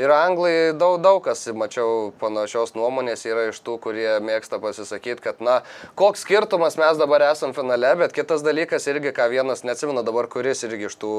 Ir 0.00 0.08
anglai 0.08 0.72
daug, 0.72 0.94
daug 1.04 1.18
kas, 1.20 1.42
mačiau, 1.52 2.14
panašios 2.16 2.70
nuomonės 2.72 3.26
yra 3.28 3.42
iš 3.50 3.58
tų, 3.60 3.74
kurie 3.84 4.06
mėgsta 4.24 4.56
pasisakyti, 4.62 5.20
kad, 5.20 5.42
na, 5.44 5.58
koks 6.00 6.24
skirtumas 6.24 6.78
mes 6.80 6.96
dabar 6.96 7.26
esam 7.26 7.52
finale, 7.52 7.90
bet 8.00 8.14
kitas 8.16 8.40
dalykas 8.40 8.88
irgi, 8.88 9.12
ką 9.12 9.28
vienas, 9.34 9.66
neatsimenu 9.68 10.00
dabar, 10.06 10.30
kuris 10.32 10.64
irgi 10.64 10.88
iš 10.88 10.96
tų 10.96 11.12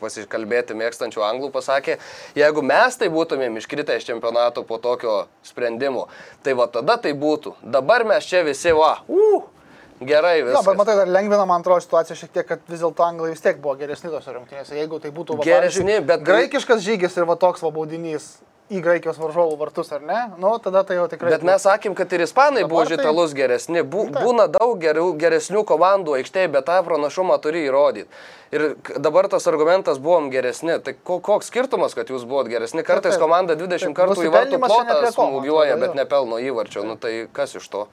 pasikalbėti 0.00 0.72
mėgstančių 0.80 1.20
anglų 1.28 1.52
pasakė, 1.52 1.98
jeigu 2.40 2.64
mes 2.64 2.96
tai 2.96 3.12
būtumėm 3.12 3.60
iškritę 3.60 4.00
iš 4.00 4.08
čempionato 4.08 4.64
po 4.64 4.80
tokio 4.80 5.26
sprendimo, 5.44 6.08
tai 6.40 6.56
va 6.56 6.64
tada 6.72 6.96
tai 6.96 7.12
būtų. 7.12 7.58
Dabar 7.76 8.08
mes 8.08 8.24
čia 8.24 8.40
visi, 8.48 8.72
va, 8.72 8.94
uh, 9.04 9.53
gerai 10.00 10.42
viskas. 10.42 10.64
bet 10.66 10.76
matai, 10.76 10.96
dar 10.96 11.08
lengvina, 11.08 11.44
man 11.46 11.60
atrodo, 11.60 11.80
situacija 11.80 12.16
šiek 12.16 12.30
tiek, 12.32 12.46
kad 12.48 12.60
vis 12.68 12.80
dėlto 12.80 13.04
anglai 13.06 13.30
vis 13.34 13.40
tiek 13.44 13.60
buvo 13.60 13.76
geresni 13.78 14.10
tose 14.10 14.32
rungtynėse. 14.34 14.74
Jeigu 14.74 15.00
tai 15.00 15.10
būtų 15.10 15.38
va, 15.38 15.44
Geresni, 15.44 16.00
bet- 16.00 16.24
Graikiškas 16.26 16.82
žygis 16.82 17.16
ir 17.16 17.24
va 17.24 17.36
toks 17.36 17.62
va 17.62 17.70
baudinys 17.70 18.38
į 18.72 18.80
Graikijos 18.80 19.18
varžovų 19.20 19.58
vartus, 19.60 19.92
ar 19.92 20.00
ne? 20.00 20.32
Nu, 20.40 20.58
tada 20.58 20.82
tai 20.88 20.96
jau 20.96 21.04
tikrai. 21.06 21.30
Bet 21.30 21.42
mes 21.44 21.62
sakėm, 21.62 21.94
kad 21.94 22.10
ir 22.16 22.22
ispanai 22.24 22.62
buvo 22.64 22.80
Dabar 22.80 22.86
tai- 22.88 22.96
žitalus 22.96 23.34
geresni. 23.36 23.82
Bu, 23.84 24.06
Taip. 24.08 24.22
būna 24.24 24.46
daug 24.48 24.78
geriau, 24.80 25.12
geresnių 25.20 25.64
komandų 25.68 26.16
aikštėje, 26.16 26.50
bet 26.50 26.64
tą 26.64 26.82
pranašumą 26.82 27.36
turi 27.42 27.66
įrodyti. 27.68 28.08
Ir 28.52 28.74
dabar 28.98 29.28
tas 29.28 29.46
argumentas 29.46 29.98
buvom 29.98 30.30
geresni. 30.30 30.80
Tai 30.82 30.94
ko, 31.04 31.20
koks 31.20 31.50
skirtumas, 31.52 31.94
kad 31.94 32.06
jūs 32.08 32.24
buvot 32.24 32.48
geresni? 32.48 32.82
Kartais 32.82 33.18
komanda 33.18 33.54
20 33.54 33.92
Taip, 33.92 33.96
kartų 33.96 34.24
į 34.24 34.32
vartų 34.32 34.56
nusipelnymas 34.56 34.70
čia 34.70 34.84
ne 34.84 34.94
plotą 34.94 35.12
smūgiuoja, 35.12 35.78
bet 35.80 35.94
nepelno 35.94 36.40
įvarčio. 36.40 36.84
Nu 36.86 36.96
tai 36.96 37.28
kas 37.32 37.54
iš 37.54 37.68
to? 37.68 37.86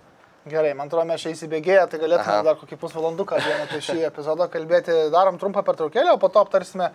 Gerai, 0.49 0.73
man 0.73 0.89
atrodo, 0.89 1.05
mes 1.05 1.21
čia 1.21 1.35
įsibėgėję, 1.35 1.83
tai 1.91 1.99
galėtume 2.01 2.33
Aha. 2.33 2.45
dar 2.47 2.55
kokį 2.57 2.77
pusvalanduką 2.81 3.37
apie 3.37 3.77
šį 3.85 3.99
epizodą 4.07 4.47
kalbėti. 4.49 4.95
Darom 5.13 5.37
trumpą 5.37 5.61
pertraukėlę, 5.67 6.15
o 6.15 6.21
po 6.21 6.31
to 6.33 6.41
aptarsime, 6.41 6.87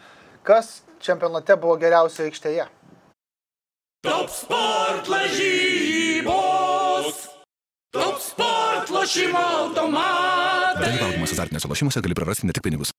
kas 0.42 0.82
čempionate 0.98 1.54
buvo 1.62 1.76
geriausia 1.78 2.26
aikštėje. 2.26 2.66
Top 4.02 4.26
sport 4.34 5.06
lažybos. 5.14 6.36
Top 7.94 8.18
sport 8.18 8.90
lošimo 8.90 9.38
automatai. 9.62 10.82
Dalyvaudamas 10.82 11.38
azartiniuose 11.38 11.70
lošimuose 11.70 12.02
gali 12.02 12.18
prarasti 12.18 12.50
ne 12.50 12.54
tik 12.56 12.66
pinigus. 12.66 12.95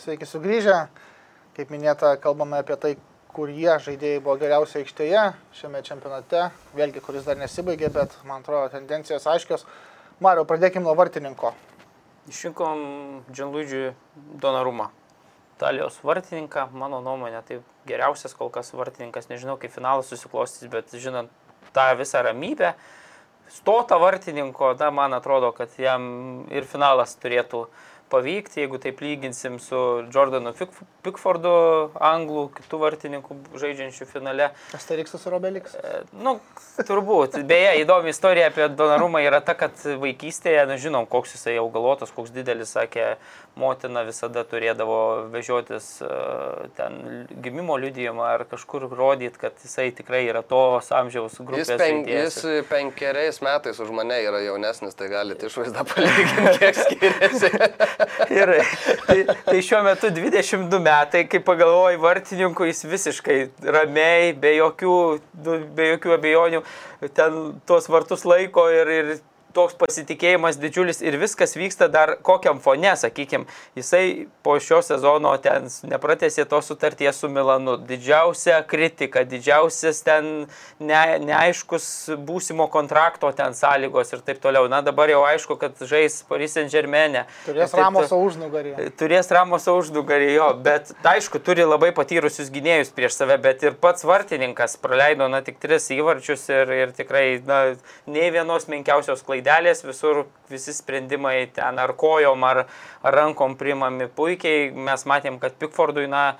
Sveiki 0.00 0.24
sugrįžę. 0.24 0.86
Kaip 1.52 1.68
minėta, 1.68 2.14
kalbame 2.22 2.62
apie 2.62 2.76
tai, 2.80 2.90
kurie 3.34 3.74
žaidėjai 3.84 4.22
buvo 4.24 4.38
geriausia 4.40 4.78
aikštėje 4.80 5.24
šiame 5.58 5.82
čempionate. 5.84 6.46
Vėlgi, 6.72 7.02
kuris 7.04 7.26
dar 7.26 7.36
nesibaigė, 7.36 7.90
bet 7.92 8.14
man 8.24 8.40
atrodo 8.40 8.70
tendencijos 8.72 9.26
aiškios. 9.28 9.66
Mario, 10.24 10.46
pradėkime 10.48 10.86
nuo 10.86 10.94
vartininko. 10.96 11.52
Išrinkom 12.32 12.80
Džanluidžių 13.28 13.82
Donarumą. 14.40 14.88
Italijos 15.58 16.00
vartininką, 16.00 16.70
mano 16.72 17.02
nuomonė, 17.04 17.44
tai 17.44 17.60
geriausias 17.90 18.32
kol 18.38 18.48
kas 18.54 18.72
vartininkas, 18.72 19.28
nežinau 19.28 19.58
kaip 19.60 19.76
finalas 19.76 20.08
susiklostys, 20.08 20.72
bet 20.72 20.96
žinant 20.96 21.28
tą 21.76 21.90
visą 22.00 22.24
ramybę, 22.24 22.72
stota 23.52 24.00
vartininko, 24.00 24.72
na, 24.80 24.88
man 24.96 25.20
atrodo, 25.20 25.52
kad 25.52 25.76
jam 25.76 26.46
ir 26.48 26.64
finalas 26.64 27.18
turėtų 27.20 27.66
pavykti, 28.10 28.60
jeigu 28.64 28.78
taip 28.82 29.00
lyginsim 29.04 29.58
su 29.62 29.78
Jordanu 30.14 30.52
Pick- 30.58 30.82
Pickfordu, 31.04 31.52
anglų, 31.96 32.48
kitų 32.58 32.80
vartininkų 32.82 33.36
žaidžiančių 33.62 34.06
finale. 34.10 34.50
Asteriksas 34.76 35.24
ir 35.30 35.36
Obeliks. 35.38 35.74
E, 35.78 36.02
Nu, 36.20 36.36
turbūt. 36.84 37.38
Beje, 37.48 37.76
įdomi 37.84 38.10
istorija 38.12 38.50
apie 38.50 38.66
Donarumą 38.76 39.22
yra 39.24 39.40
ta, 39.44 39.54
kad 39.58 39.78
vaikystėje, 40.02 40.66
na, 40.68 40.76
žinom, 40.80 41.06
koks 41.08 41.36
jisai 41.38 41.54
augalotas, 41.62 42.12
koks 42.12 42.32
didelis, 42.34 42.74
sakė, 42.76 43.14
motina 43.60 44.02
visada 44.06 44.42
turėdavo 44.48 44.98
vežiotis 45.32 45.88
e, 46.04 46.10
ten 46.76 47.26
gimimo 47.44 47.76
liudijimą 47.80 48.26
ar 48.34 48.44
kažkur 48.50 48.86
rodyti, 48.90 49.38
kad 49.40 49.56
jisai 49.64 49.88
tikrai 49.96 50.22
yra 50.28 50.42
tos 50.46 50.90
amžiaus 50.94 51.38
grupės. 51.40 51.70
Jis, 51.70 51.80
pen, 51.80 52.04
jis 52.08 52.38
penkeriais 52.70 53.40
metais 53.44 53.80
už 53.80 53.90
mane 53.96 54.20
yra 54.24 54.40
jaunesnis, 54.44 54.94
tai 54.98 55.08
galite 55.12 55.48
išvaizdą 55.50 55.84
palyginti, 55.94 56.58
kiek 56.60 56.78
skiriasi. 56.84 57.50
Ir 58.28 58.52
tai, 59.06 59.18
tai 59.46 59.62
šiuo 59.64 59.80
metu 59.86 60.10
22 60.14 60.80
metai, 60.84 61.24
kai 61.30 61.40
pagalvoju, 61.44 62.00
vartininkų 62.02 62.68
jis 62.68 62.84
visiškai 62.90 63.38
ramiai, 63.76 64.34
be 64.36 64.54
jokių, 64.58 64.96
be 65.76 65.90
jokių 65.94 66.14
abejonių, 66.18 66.62
ten 67.16 67.40
tuos 67.68 67.88
vartus 67.92 68.26
laiko 68.28 68.66
ir, 68.74 68.92
ir 68.98 69.12
toks 69.56 69.74
pasitikėjimas 69.80 70.58
didžiulis 70.60 71.00
ir 71.02 71.16
viskas 71.20 71.56
vyksta 71.58 71.88
dar 71.92 72.16
kokiam 72.26 72.60
fone, 72.62 72.92
sakykime, 72.96 73.46
jisai 73.78 74.26
po 74.46 74.56
šio 74.62 74.80
sezono 74.84 75.32
ten 75.42 75.68
nepratėsė 75.90 76.46
tos 76.50 76.70
sutarties 76.70 77.18
su 77.20 77.28
Milanu. 77.32 77.76
Didžiausia 77.88 78.60
kritika, 78.68 79.24
didžiausias 79.28 80.02
ten 80.06 80.30
ne, 80.80 81.02
neaiškus 81.24 81.86
būsimo 82.26 82.68
kontrakto 82.72 83.30
ten 83.36 83.54
sąlygos 83.56 84.14
ir 84.14 84.24
taip 84.26 84.40
toliau. 84.42 84.68
Na 84.70 84.80
dabar 84.86 85.10
jau 85.12 85.22
aišku, 85.28 85.56
kad 85.60 85.78
žais 85.80 86.20
Paris 86.28 86.54
Saint 86.56 86.70
Germain'e. 86.72 87.26
Turės 87.46 87.72
taip 87.74 87.82
Ramoso 87.84 88.14
to- 88.14 88.20
užnugarį. 88.28 88.74
Turės 89.00 89.30
Ramoso 89.34 89.76
užnugarį 89.80 90.30
jo, 90.34 90.48
bet 90.62 90.92
aišku, 91.06 91.42
turi 91.44 91.66
labai 91.66 91.92
patyrusius 91.96 92.50
gynėjus 92.52 92.92
prieš 92.94 93.18
save, 93.20 93.38
bet 93.42 93.62
ir 93.66 93.76
pats 93.80 94.04
vartininkas 94.06 94.76
praleido, 94.80 95.28
na, 95.30 95.42
tik 95.46 95.58
tris 95.62 95.90
įvarčius 95.94 96.46
ir, 96.52 96.70
ir 96.84 96.92
tikrai, 96.96 97.26
na, 97.46 97.60
nei 98.10 98.30
vienos 98.34 98.68
menkiausios 98.70 99.22
klaidelės, 99.40 99.84
visur 99.84 100.26
visi 100.50 100.72
sprendimai 100.72 101.50
ten 101.52 101.78
ar 101.78 101.94
kojom, 101.96 102.44
ar, 102.44 102.66
ar 103.02 103.14
rankom 103.14 103.56
primami 103.56 104.08
puikiai. 104.08 104.70
Mes 104.72 105.04
matėm, 105.06 105.38
kad 105.40 105.56
Pickfordui, 105.58 106.08
na, 106.08 106.36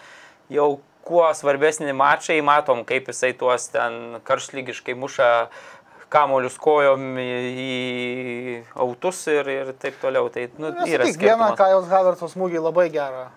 jau 0.50 0.80
kuo 1.02 1.32
svarbesni 1.34 1.92
mačai, 1.92 2.40
matom, 2.42 2.84
kaip 2.84 3.08
jisai 3.08 3.32
tuos 3.32 3.70
ten 3.72 4.20
karšlygiškai 4.24 4.94
muša 4.94 5.48
kamolius 6.10 6.58
kojom 6.58 7.16
į, 7.18 8.64
autus 8.74 9.26
ir, 9.30 9.48
ir 9.48 9.72
taip 9.78 10.00
toliau. 10.02 10.28
Tai 10.28 10.48
nu, 10.58 10.72
yra 10.84 11.06
Nesakyk, 11.06 11.22
vieną. 11.22 11.54
Kajos 11.56 11.88
Havertzo 11.90 12.28
smūgį 12.28 12.60
labai 12.60 12.90
gerą 12.90 13.30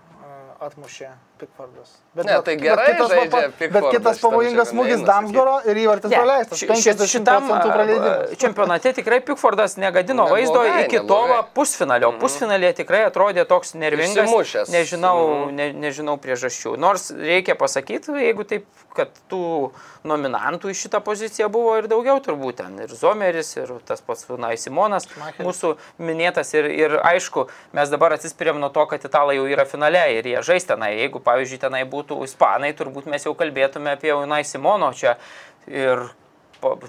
atmušė 0.63 1.11
Pickfordas. 1.37 1.89
Bet, 2.13 2.25
Ne, 2.25 2.35
tai 2.45 2.55
bet 2.55 2.61
gerai 2.63 2.85
kitas 2.93 3.09
žaidžia 3.09 3.29
papa- 3.31 3.41
Bet 3.47 3.55
Pickfordas, 3.59 3.91
kitas 3.95 4.19
pavojingas 4.21 4.69
smūgis 4.71 5.01
Damsgoro 5.05 5.55
ir 5.65 5.75
įvartis 5.81 6.09
Ne, 6.13 6.17
praleistas. 6.17 6.59
ši- 6.59 6.67
50 6.69 7.07
šitam, 7.13 7.47
procentų 7.49 7.69
a, 7.69 7.73
praleidimas. 7.73 8.37
Čempionate 8.37 8.93
tikrai 8.93 9.19
Pickfordas 9.25 9.75
negadino 9.77 10.23
Neblogai, 10.23 10.45
vaizdo 10.45 10.61
iki 10.85 10.97
to 10.97 11.03
neblogai. 11.03 11.29
va 11.29 11.43
pusfinalio. 11.55 12.11
Mhm. 12.13 12.19
Pusfinalėje 12.21 12.73
tikrai 12.85 13.01
atrodė 13.09 13.45
toks 13.47 13.73
nervingas. 13.73 14.29
Išsimušęs. 14.29 14.69
Nežinau, 14.69 15.47
Mhm. 15.47 15.55
ne, 15.55 15.73
nežinau 15.73 16.17
priežasčių. 16.21 16.77
Nors 16.77 17.11
reikia 17.11 17.55
pasakyti, 17.57 18.13
jeigu 18.13 18.43
taip, 18.45 18.65
kad 18.93 19.09
tų 19.27 19.71
nominantų 20.05 20.69
į 20.69 20.75
šitą 20.85 20.99
poziciją 21.03 21.49
buvo 21.49 21.77
ir 21.79 21.87
daugiau 21.87 22.21
turbūt 22.21 22.57
ten. 22.57 22.79
Ir 22.79 22.89
Zomeris, 22.89 23.57
ir 23.57 23.67
tas 23.85 24.01
pats 24.01 24.23
Funai 24.23 24.53
Simonas, 24.55 25.07
Šmachelis. 25.07 25.41
mūsų 25.47 25.77
minėtas. 25.99 26.53
Ir, 26.53 26.65
ir 26.65 26.89
aišku, 27.01 27.47
mes 27.73 27.89
dabar 27.89 28.11
atsispiriam 28.13 28.59
nuo 28.59 28.69
to, 28.69 28.85
kad 28.85 29.01
italai 29.01 29.35
jau 29.37 29.47
yra 29.49 29.65
finale 29.65 29.97
ir 30.19 30.23
jie 30.23 30.37
žais 30.43 30.63
tenai. 30.65 30.93
Jeigu, 30.99 31.19
pavyzdžiui, 31.19 31.32
tenai 31.61 31.83
būtų 31.89 32.23
ispanai, 32.27 32.73
turbūt 32.77 33.05
mes 33.11 33.23
jau 33.25 33.33
kalbėtume 33.37 33.93
apie 33.97 34.13
Unai 34.15 34.43
Simono 34.47 34.91
čia. 34.93 35.17
Ir 35.67 36.09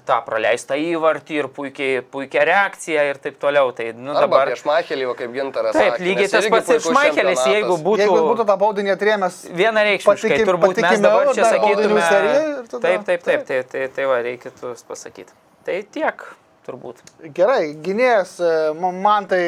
tą 0.05 0.17
praleistą 0.25 0.77
įvartį 0.79 1.37
ir 1.41 1.47
puikiai, 1.51 2.01
puikia 2.11 2.45
reakcija 2.47 3.03
ir 3.09 3.17
taip 3.19 3.35
toliau. 3.41 3.71
Tai 3.75 3.89
nu, 3.97 4.13
Arba 4.13 4.21
dabar... 4.27 4.51
prieš 4.51 4.63
Makelį, 4.67 5.07
o 5.11 5.15
kaip 5.19 5.33
gintaras. 5.35 5.75
Taip, 5.75 5.95
sakė, 5.95 6.05
lygiai 6.07 6.29
tas 6.31 6.47
pats 6.53 6.71
ir 6.75 6.83
Šmaichelis, 6.85 7.43
jeigu 7.51 7.75
būtų... 7.83 8.05
Jeigu 8.05 8.21
būtų 8.29 8.45
tą 8.47 8.55
baudinį 8.61 8.93
atrėmęs 8.95 9.41
Vienareikšmiškai, 9.57 10.31
patikim- 10.31 10.49
turbūt 10.51 10.81
mes 10.85 11.03
dabar 11.03 11.33
čia 11.35 11.49
sakytume. 11.51 12.05
serijai 12.07 12.45
ir 12.53 12.71
tada- 12.71 12.83
Taip, 12.87 13.05
taip, 13.09 13.27
taip, 13.27 13.45
tai, 13.49 13.59
tai, 13.73 13.83
tai 13.97 14.07
va, 14.11 14.21
reikėtų 14.29 14.73
pasakyti. 14.87 15.35
Tai 15.67 15.77
tiek, 15.97 16.25
turbūt. 16.67 17.03
Gerai, 17.35 17.73
gynėjas, 17.75 18.37
e, 18.39 18.55
ma- 18.79 18.93
man 18.95 19.27
tai 19.31 19.43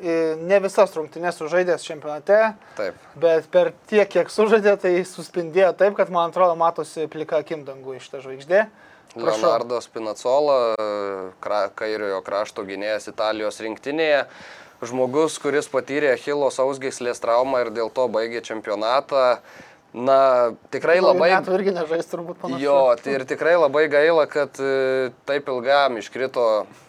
ne 0.00 0.60
visas 0.64 0.94
rungtynės 0.96 1.38
sužaidęs 1.40 1.84
čempionate, 1.86 2.38
Taip. 2.78 3.00
bet 3.20 3.48
per 3.52 3.72
tiek, 3.90 4.08
kiek 4.10 4.30
sužaidė, 4.32 4.76
tai 4.80 4.94
suspindėjo 5.06 5.72
taip, 5.78 5.96
kad 5.98 6.12
man 6.12 6.30
atrodo 6.32 6.56
matosi 6.58 7.08
plika 7.10 7.40
akim 7.44 7.66
dangų 7.68 7.98
iš 7.98 8.08
tą 8.12 8.22
žvaigždė. 8.24 8.64
Prašau. 9.10 9.42
Leonardo 9.42 9.80
Spinacola, 9.82 10.58
kra, 11.42 11.64
kairiojo 11.74 12.20
krašto 12.22 12.62
gynėjas 12.66 13.10
Italijos 13.10 13.58
rinktinėje. 13.64 14.26
Žmogus, 14.86 15.34
kuris 15.42 15.66
patyrė 15.68 16.14
Hilo 16.22 16.48
sausgyslės 16.54 17.20
traumą 17.20 17.66
ir 17.66 17.72
dėl 17.74 17.90
to 17.92 18.06
baigė 18.08 18.40
čempionatą. 18.46 19.40
Na, 19.90 20.52
tikrai 20.70 21.00
labai... 21.02 21.32
Metų 21.34 21.56
irgi 21.56 21.72
nežais 21.74 22.06
turbūt 22.06 22.38
panašiai. 22.38 22.62
Jo, 22.62 22.94
tai 22.94 23.16
ir 23.16 23.24
tikrai 23.26 23.56
labai 23.58 23.88
gaila, 23.90 24.22
kad 24.30 24.60
e, 24.62 25.10
taip 25.26 25.50
ilgam 25.50 25.98
iškrito 25.98 26.44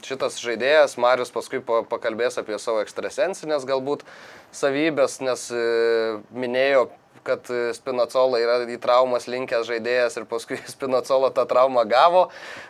šitas 0.06 0.38
žaidėjas. 0.44 1.00
Marius 1.02 1.34
paskui 1.34 1.64
pa- 1.66 1.82
pakalbės 1.90 2.38
apie 2.38 2.60
savo 2.62 2.84
ekstrasensinės 2.86 3.66
galbūt 3.66 4.06
savybės, 4.54 5.18
nes 5.26 5.48
e, 5.50 5.64
minėjo, 6.30 6.92
kad 7.26 7.50
e, 7.50 7.72
Spinacola 7.74 8.38
yra 8.44 8.60
į 8.70 8.78
traumas 8.84 9.26
linkęs 9.26 9.66
žaidėjas 9.72 10.22
ir 10.22 10.30
paskui 10.30 10.62
Spinacola 10.76 11.34
tą 11.34 11.48
traumą 11.50 11.88
gavo. 11.90 12.28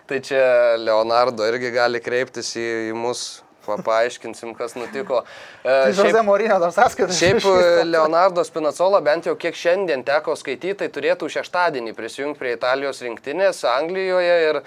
Tai 0.07 0.23
čia 0.23 0.79
Leonardo 0.79 1.43
irgi 1.51 1.75
gali 1.75 1.99
kreiptis 1.99 2.55
į, 2.55 2.69
į 2.93 2.95
mus, 2.95 3.41
pa, 3.65 3.77
paaiškinsim, 3.85 4.53
kas 4.57 4.77
nutiko. 4.79 5.23
E, 5.61 5.69
Tai 5.69 5.91
šiaip- 5.93 6.07
Žozė 6.09 6.21
Morinio 6.25 6.55
dar 6.57 6.71
sąskaitą. 6.73 7.13
Šiaip 7.13 7.43
e, 7.45 7.83
Leonardo 7.85 8.41
Spinacola 8.47 8.97
bent 9.05 9.27
jau 9.29 9.35
kiek 9.37 9.53
šiandien 9.53 10.01
teko 10.07 10.33
skaityti, 10.39 10.73
tai 10.79 10.87
turėtų 10.89 11.29
šeštadienį 11.29 11.93
prisijungti 11.93 12.41
prie 12.41 12.55
Italijos 12.55 13.03
rinktinės 13.05 13.59
Anglijoje 13.69 14.39
ir 14.47 14.59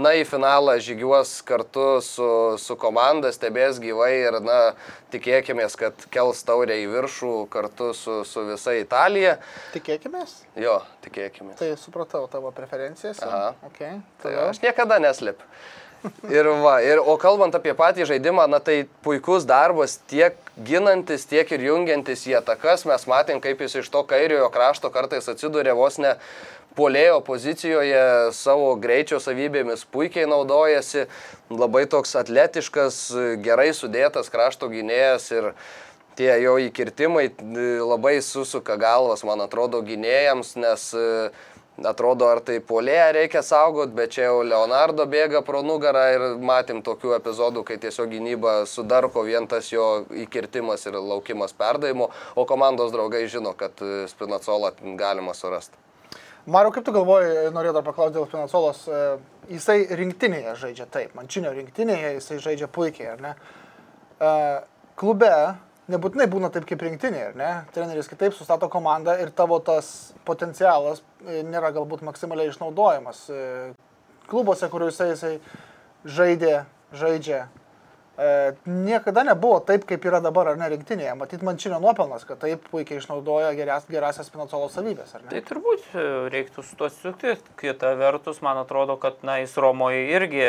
na, 0.00 0.10
į 0.18 0.24
finalą 0.26 0.74
žygiuos 0.82 1.36
kartu 1.46 2.00
su, 2.02 2.26
su 2.58 2.74
komanda, 2.80 3.30
stebės 3.36 3.78
gyvai 3.82 4.10
ir 4.24 4.40
na, 4.42 4.58
tikėkime, 5.14 5.66
kad 5.78 6.06
kels 6.10 6.42
taurę 6.48 6.80
į 6.82 6.88
viršų 6.96 7.34
kartu 7.52 7.92
su, 7.94 8.20
su 8.26 8.42
visa 8.48 8.74
Italija. 8.78 9.36
Tikėkime. 9.76 10.24
Jo, 10.58 10.80
tikėkime. 11.06 11.54
Tai 11.60 11.70
supratau 11.78 12.24
tavo 12.32 12.50
preferencijas. 12.56 13.22
Aha. 13.26 13.52
Okay. 13.70 14.00
Tai 14.22 14.32
toliau. 14.32 14.48
aš 14.50 14.62
niekada 14.66 14.98
neslėpiu. 15.06 15.46
Ir 16.32 16.46
va, 16.62 16.78
ir, 16.80 17.00
o 17.00 17.16
kalbant 17.20 17.54
apie 17.56 17.74
patį 17.76 18.06
žaidimą, 18.08 18.46
na 18.48 18.60
tai 18.64 18.86
puikus 19.04 19.44
darbas 19.48 19.98
tiek 20.08 20.38
ginantis, 20.64 21.26
tiek 21.28 21.50
ir 21.52 21.66
jungiantis 21.66 22.24
į 22.30 22.38
atakas. 22.40 22.86
Mes 22.88 23.04
matėm, 23.10 23.42
kaip 23.44 23.60
jis 23.60 23.82
iš 23.82 23.90
to 23.92 24.00
kairiojo 24.08 24.48
krašto 24.54 24.92
kartais 24.94 25.28
atsidūrė 25.28 25.76
vos 25.76 26.00
ne 26.00 26.14
polėjo 26.78 27.18
pozicijoje, 27.26 28.32
savo 28.36 28.72
greičio 28.80 29.20
savybėmis 29.20 29.84
puikiai 29.92 30.28
naudojasi. 30.30 31.06
Labai 31.52 31.84
toks 31.90 32.16
atletiškas, 32.20 33.02
gerai 33.44 33.70
sudėtas 33.76 34.32
krašto 34.32 34.70
gynėjas 34.72 35.30
ir 35.34 35.52
tie 36.20 36.32
jo 36.42 36.56
įkirtimai 36.60 37.28
e, 37.28 37.66
labai 37.80 38.18
susuka 38.24 38.76
galvas, 38.80 39.24
man 39.26 39.40
atrodo, 39.44 39.80
gynėjams, 39.84 40.56
nes 40.60 40.90
e, 40.94 41.06
atrodo, 41.86 42.28
ar 42.28 42.40
tai 42.44 42.58
polėje 42.64 43.06
reikia 43.16 43.42
saugot, 43.46 43.92
bet 43.96 44.14
čia 44.16 44.26
jau 44.28 44.40
Leonardo 44.44 45.06
bėga 45.08 45.42
pro 45.46 45.62
nugarą 45.64 46.04
ir 46.14 46.24
matėm 46.44 46.82
tokių 46.84 47.14
epizodų, 47.16 47.64
kai 47.68 47.78
tiesiog 47.82 48.10
gynyba 48.12 48.54
sudarko 48.68 49.24
vien 49.26 49.48
tas 49.50 49.70
jo 49.72 50.04
įkirtimas 50.24 50.86
ir 50.88 50.98
laukimas 50.98 51.54
perdavimo, 51.56 52.10
o 52.36 52.46
komandos 52.48 52.92
draugai 52.92 53.26
žino, 53.32 53.54
kad 53.56 53.80
e, 53.84 54.04
Spinacolą 54.10 54.74
galima 54.98 55.34
surasti. 55.36 55.78
Mariu, 56.50 56.72
kaip 56.72 56.84
tu 56.84 56.92
galvoji, 56.92 57.50
noriu 57.54 57.72
dar 57.76 57.84
paklausti 57.86 58.16
dėl 58.18 58.28
Pinacolos, 58.28 58.84
e, 58.88 59.00
jisai 59.54 59.82
rinktinėje 60.00 60.56
žaidžia 60.64 60.88
taip, 60.90 61.16
mančinio 61.16 61.52
rinktinėje 61.56 62.14
jisai 62.18 62.38
žaidžia 62.44 62.68
puikiai, 62.72 63.14
ar 63.14 63.24
ne? 63.24 63.34
E, 64.20 64.30
Klube 65.00 65.32
nebūtinai 65.90 66.26
būna 66.30 66.50
taip 66.52 66.66
kaip 66.68 66.82
rinktinėje, 66.86 67.30
ar 67.32 67.38
ne? 67.38 67.52
Treneris 67.74 68.10
kitaip 68.10 68.34
sustato 68.36 68.68
komandą 68.72 69.16
ir 69.22 69.32
tavo 69.36 69.60
tas 69.64 70.12
potencialas 70.28 71.02
e, 71.26 71.42
nėra 71.46 71.72
galbūt 71.76 72.04
maksimaliai 72.06 72.52
išnaudojamas. 72.52 73.24
E, 73.30 73.46
Klubuose, 74.30 74.68
kuriuose 74.70 75.08
jisai 75.10 75.32
žaidė, 76.06 76.60
žaidžia, 76.94 77.40
e, 78.14 78.28
niekada 78.70 79.24
nebuvo 79.26 79.58
taip, 79.66 79.82
kaip 79.88 80.04
yra 80.06 80.20
dabar, 80.22 80.52
ar 80.52 80.60
ne 80.60 80.68
rinktinėje. 80.70 81.16
Matyt, 81.18 81.42
mančinio 81.46 81.80
nuopelnas, 81.82 82.22
kad 82.28 82.38
taip 82.44 82.68
puikiai 82.70 83.00
išnaudoja 83.02 83.50
geras, 83.58 83.88
gerasias 83.90 84.30
Pinacolos 84.30 84.76
savybės, 84.78 85.16
ar 85.16 85.24
ne? 85.24 85.32
Tai 85.34 85.42
turbūt 85.50 85.90
reiktų 86.36 86.66
su 86.66 86.78
tuo 86.78 86.92
sutikti. 86.94 87.56
Kita 87.64 87.96
vertus, 87.98 88.38
man 88.46 88.62
atrodo, 88.62 89.00
kad 89.02 89.24
na, 89.26 89.40
jis 89.42 89.58
Romoje 89.58 90.06
irgi 90.14 90.46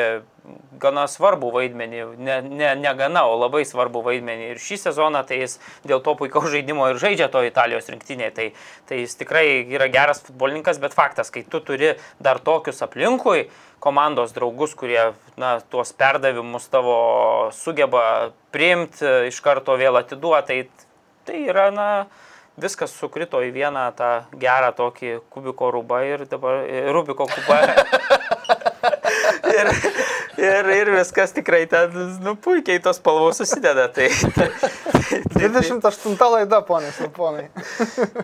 gana 0.82 1.04
svarbu 1.10 1.51
vaidmenį, 1.54 2.01
ne, 2.17 2.38
ne, 2.41 2.69
ne 2.80 2.93
gana, 2.97 3.23
o 3.30 3.38
labai 3.38 3.62
svarbu 3.67 4.01
vaidmenį. 4.06 4.51
Ir 4.54 4.62
šį 4.62 4.80
sezoną 4.86 5.21
tai 5.27 5.41
jis 5.43 5.58
dėl 5.88 6.01
to 6.06 6.15
puikaus 6.17 6.49
žaidimo 6.54 6.88
ir 6.89 7.01
žaidžia 7.01 7.30
to 7.34 7.43
Italijos 7.45 7.89
rinktinėje. 7.91 8.32
Tai, 8.38 8.47
tai 8.89 9.01
jis 9.04 9.17
tikrai 9.19 9.45
yra 9.62 9.89
geras 9.93 10.23
futbolininkas, 10.25 10.82
bet 10.82 10.97
faktas, 10.97 11.30
kai 11.34 11.45
tu 11.45 11.62
turi 11.65 11.93
dar 12.23 12.41
tokius 12.41 12.82
aplinkui, 12.86 13.45
komandos 13.82 14.34
draugus, 14.34 14.73
kurie 14.77 15.12
na, 15.41 15.60
tuos 15.73 15.93
perdavimus 15.97 16.67
tavo 16.73 16.97
sugeba 17.58 18.32
priimti, 18.54 19.06
iš 19.30 19.41
karto 19.45 19.77
vėl 19.77 20.01
atiduoti, 20.01 20.63
tai, 20.65 20.89
tai 21.30 21.45
yra, 21.54 21.69
na, 21.73 21.88
viskas 22.62 22.93
sukrito 22.93 23.39
į 23.41 23.54
vieną 23.56 23.88
tą 23.97 24.12
gerą 24.41 24.73
tokį 24.77 25.19
kubiko 25.34 25.71
rubą 25.73 26.01
ir 26.06 26.25
dabar 26.30 26.65
Rubiko 26.93 27.25
kubą. 27.30 27.62
ir, 29.60 29.71
ir, 30.39 30.72
ir 30.76 30.91
viskas 30.96 31.34
tikrai 31.36 31.65
ten, 31.72 31.96
nu, 32.24 32.36
puikiai 32.39 32.82
tos 32.84 33.00
spalvos 33.02 33.41
susideda. 33.41 33.88
Tai, 33.91 34.08
tai, 34.36 34.48
tai, 34.62 35.22
28 35.50 36.30
laida, 36.36 36.62
ponės 36.65 37.00
ir 37.04 37.12
ponai. 37.15 37.48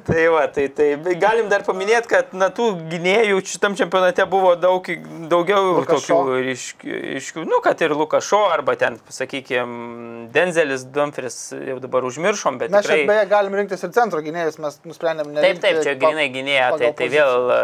Tai 0.07 0.23
va, 0.33 0.45
tai, 0.53 0.67
tai 0.73 0.89
galim 1.19 1.49
dar 1.51 1.65
paminėti, 1.67 2.11
kad 2.11 2.33
na, 2.37 2.49
tų 2.53 2.69
gynėjų 2.91 3.41
šitam 3.47 3.75
čempionate 3.79 4.25
buvo 4.29 4.53
daug, 4.59 4.87
daugiau 5.31 5.79
Lukašo. 5.81 6.21
tokių 6.21 6.41
ryškių, 6.47 6.99
ryškių, 7.17 7.45
nu, 7.49 7.59
kad 7.65 7.81
ir 7.83 7.95
Lukašo, 7.97 8.43
arba 8.53 8.77
ten, 8.79 8.99
sakykime, 9.13 10.27
Denzelis, 10.33 10.85
Dumfries 10.93 11.39
jau 11.53 11.77
dabar 11.83 12.05
užmiršom, 12.07 12.59
bet 12.61 12.73
Mes 12.73 12.85
tikrai... 12.85 13.05
beje 13.09 13.25
galim 13.31 13.57
rinktis 13.59 13.83
ir 13.85 13.93
centro 13.95 14.21
gynėjus, 14.23 14.59
mes 14.63 14.79
nusprendėm 14.87 15.31
ne. 15.33 15.43
Taip, 15.43 15.61
taip, 15.63 15.81
čia 15.85 15.95
grinai 15.99 16.27
gynėja, 16.33 16.71
tai, 16.79 16.91
tai 16.97 17.09
vėl 17.11 17.51
e, 17.53 17.61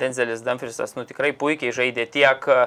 Denzelis 0.00 0.44
Dumfriesas, 0.46 0.96
nu, 0.98 1.06
tikrai 1.08 1.32
puikiai 1.36 1.74
žaidė 1.74 2.06
tiek 2.12 2.48
e, 2.50 2.60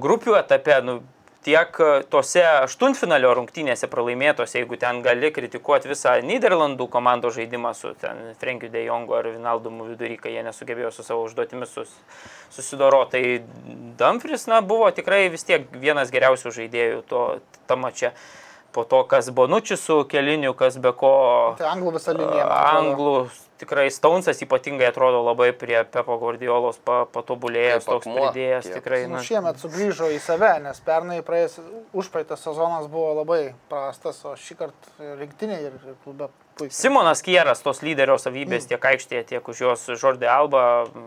grupių 0.00 0.38
etape, 0.40 0.67
nu, 0.84 1.00
tiek 1.48 1.78
e, 1.80 1.90
tose 2.10 2.42
aštuntfinalio 2.64 3.30
rungtynėse 3.38 3.88
pralaimėtose, 3.90 4.58
jeigu 4.60 4.78
ten 4.80 5.00
gali 5.04 5.30
kritikuoti 5.34 5.90
visą 5.90 6.16
Niderlandų 6.26 6.88
komandos 6.92 7.36
žaidimą 7.38 7.72
su 7.78 7.94
ten 8.00 8.34
Frenkiu 8.40 8.70
De 8.72 8.84
Jongu 8.84 9.16
ar 9.18 9.30
Vinaldumu 9.32 9.88
vidury, 9.88 10.18
kai 10.20 10.34
jie 10.34 10.44
nesugebėjo 10.46 10.92
su 10.94 11.06
savo 11.06 11.24
užduotimis 11.28 11.72
sus, 11.78 11.94
susidoro. 12.54 13.04
Tai 13.12 13.22
Dumfries, 14.00 14.48
na, 14.50 14.60
buvo 14.60 14.90
tikrai 14.94 15.26
vis 15.32 15.46
tiek 15.48 15.68
vienas 15.72 16.12
geriausių 16.14 16.54
žaidėjų 16.60 17.02
to 17.08 17.24
tamo 17.70 17.92
čia 17.94 18.12
po 18.72 18.84
to, 18.84 19.02
kas 19.08 19.30
Bonučius 19.34 19.80
su 19.80 20.02
keliniu, 20.10 20.52
kas 20.54 20.76
be 20.82 20.92
ko. 20.92 21.12
Tai 21.58 21.70
anglų 21.72 21.96
visą 21.96 22.14
liniją. 22.18 22.48
Anglų 22.48 23.14
tikrai 23.60 23.86
Staunsas 23.92 24.42
ypatingai 24.44 24.88
atrodo 24.88 25.20
labai 25.26 25.50
prie 25.56 25.80
Pepo 25.92 26.16
Gordiolos 26.20 26.78
pa, 26.84 27.02
patobulėjęs, 27.12 27.86
toks 27.88 28.08
pridėjęs 28.08 28.68
kiek. 28.68 28.76
tikrai. 28.78 29.00
Nu, 29.06 29.18
Na, 29.18 29.22
šiemet 29.26 29.60
sugrįžo 29.62 30.10
į 30.14 30.18
save, 30.22 30.52
nes 30.64 30.82
pernai 30.86 31.20
praėjęs, 31.26 31.58
užpraeitas 31.98 32.44
sezonas 32.46 32.86
buvo 32.90 33.16
labai 33.20 33.40
prastas, 33.70 34.20
o 34.28 34.34
šį 34.38 34.58
kartą 34.62 35.14
rinktinė 35.22 35.58
ir 35.64 35.78
ir 35.78 35.96
klube 36.04 36.30
puikiai. 36.58 36.74
Simonas 36.74 37.22
Kieras, 37.26 37.62
tos 37.64 37.82
lyderio 37.86 38.18
savybės 38.20 38.68
tiek 38.70 38.88
aikštėje, 38.92 39.24
tiek 39.32 39.50
už 39.54 39.64
jos 39.64 39.88
Žordė 40.00 40.30
Alba, 40.32 40.62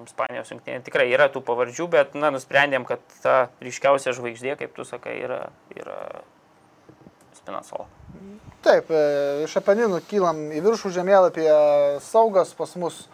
Ispanijos 0.08 0.52
rinktinė, 0.54 0.82
tikrai 0.88 1.10
yra 1.12 1.30
tų 1.32 1.44
pavardžių, 1.48 1.88
bet 1.92 2.20
na, 2.20 2.32
nusprendėm, 2.36 2.88
kad 2.88 3.04
ta 3.24 3.38
ryškiausia 3.64 4.16
žvaigždė, 4.18 4.58
kaip 4.60 4.76
tu 4.78 4.88
sakai, 4.88 5.18
yra, 5.26 5.42
yra 5.76 6.00
Spinasola. 7.42 7.88
Taip, 8.62 8.92
e, 8.94 9.02
iš 9.48 9.56
Apeninų 9.58 10.04
kylam 10.10 10.44
į 10.54 10.62
viršų 10.62 10.92
žemėlapį, 11.00 11.48
saugas 12.06 12.54
pas 12.54 12.76
mus 12.78 13.08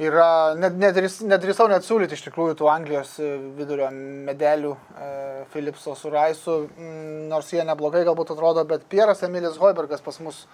yra, 0.00 0.54
net, 0.56 0.76
nedrįs- 0.80 1.20
nedrįsau 1.28 1.68
net 1.68 1.84
siūlyti 1.84 2.16
iš 2.16 2.24
tikrųjų 2.28 2.56
tų 2.60 2.68
Anglijos 2.72 3.16
e, 3.20 3.34
vidurio 3.58 3.90
medelių 3.92 4.72
e, 4.72 5.08
Philipso 5.52 5.94
su 5.98 6.12
Raisu, 6.12 6.56
mm, 6.70 7.26
nors 7.32 7.50
jie 7.52 7.64
neblogai 7.66 8.04
galbūt 8.08 8.32
atrodo, 8.34 8.64
bet 8.68 8.86
Pieras 8.92 9.24
Emilis 9.26 9.58
Hoibergas 9.60 10.04
pas 10.04 10.20
mus 10.24 10.44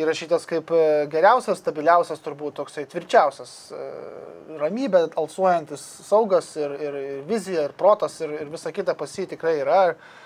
įrašytas 0.00 0.44
kaip 0.50 0.72
e, 0.74 0.82
geriausias, 1.12 1.62
stabiliausias, 1.62 2.20
turbūt 2.24 2.58
toksai 2.58 2.84
tvirčiausias, 2.90 3.54
e, 3.72 3.88
ramybė, 4.60 5.06
alsuojantis 5.20 5.84
saugas 6.10 6.50
ir, 6.60 6.76
ir, 6.82 7.00
ir 7.00 7.24
vizija, 7.30 7.68
ir 7.68 7.78
protas, 7.78 8.18
ir, 8.26 8.36
ir 8.42 8.52
visa 8.52 8.74
kita 8.74 8.98
pas 8.98 9.16
jį 9.16 9.30
tikrai 9.32 9.56
yra. 9.62 9.80
A, 9.94 10.22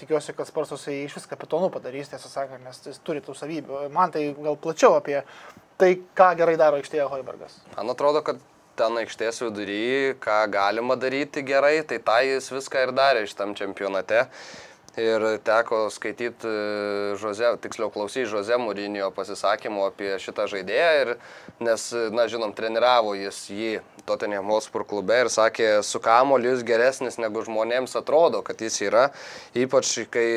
tikiuosi, 0.00 0.34
kad 0.36 0.48
Sparsus 0.48 0.86
jį 0.86 1.04
iš 1.06 1.16
vis 1.18 1.28
kapitonu 1.30 1.70
padarys, 1.74 2.10
tiesą 2.12 2.30
sakant, 2.30 2.62
nes 2.64 2.82
jis 2.86 3.00
turi 3.06 3.22
tų 3.24 3.34
savybių. 3.34 3.86
Man 3.94 4.12
tai 4.14 4.28
gal 4.36 4.58
plačiau 4.62 4.94
apie 4.98 5.20
tai, 5.80 5.96
ką 6.16 6.28
gerai 6.38 6.54
daro 6.60 6.78
aikštėje 6.80 7.08
Hoibergas. 7.10 7.58
Man 7.76 7.90
atrodo, 7.92 8.22
kad 8.26 8.38
ten 8.78 9.00
aikštės 9.00 9.42
vidury, 9.44 10.14
ką 10.22 10.38
galima 10.52 10.96
daryti 11.00 11.42
gerai, 11.46 11.80
tai 11.88 11.98
tą 12.04 12.20
jis 12.24 12.50
viską 12.52 12.86
ir 12.86 12.94
darė 12.96 13.26
šitam 13.28 13.56
čempionate. 13.58 14.26
Ir 14.96 15.24
teko 15.44 15.90
skaityti 15.92 16.48
Žoze, 17.20 17.50
tiksliau 17.60 17.90
klausyti 17.92 18.24
Žoze 18.30 18.56
Mūrinio 18.56 19.10
pasisakymų 19.12 19.82
apie 19.90 20.14
šitą 20.22 20.46
žaidėją, 20.48 20.92
ir, 21.02 21.10
nes, 21.60 21.84
na, 22.16 22.24
žinom, 22.32 22.54
treniravo 22.56 23.12
jis 23.18 23.42
jį 23.52 23.72
Tottenham 24.08 24.48
Hotspur 24.48 24.86
klube 24.88 25.18
ir 25.20 25.28
sakė, 25.32 25.82
su 25.84 26.00
kamoliu 26.00 26.54
jis 26.54 26.64
geresnis 26.64 27.20
negu 27.20 27.44
žmonėms 27.44 27.92
atrodo, 28.00 28.40
kad 28.46 28.64
jis 28.64 28.80
yra, 28.88 29.10
ypač 29.52 29.92
kai 30.08 30.28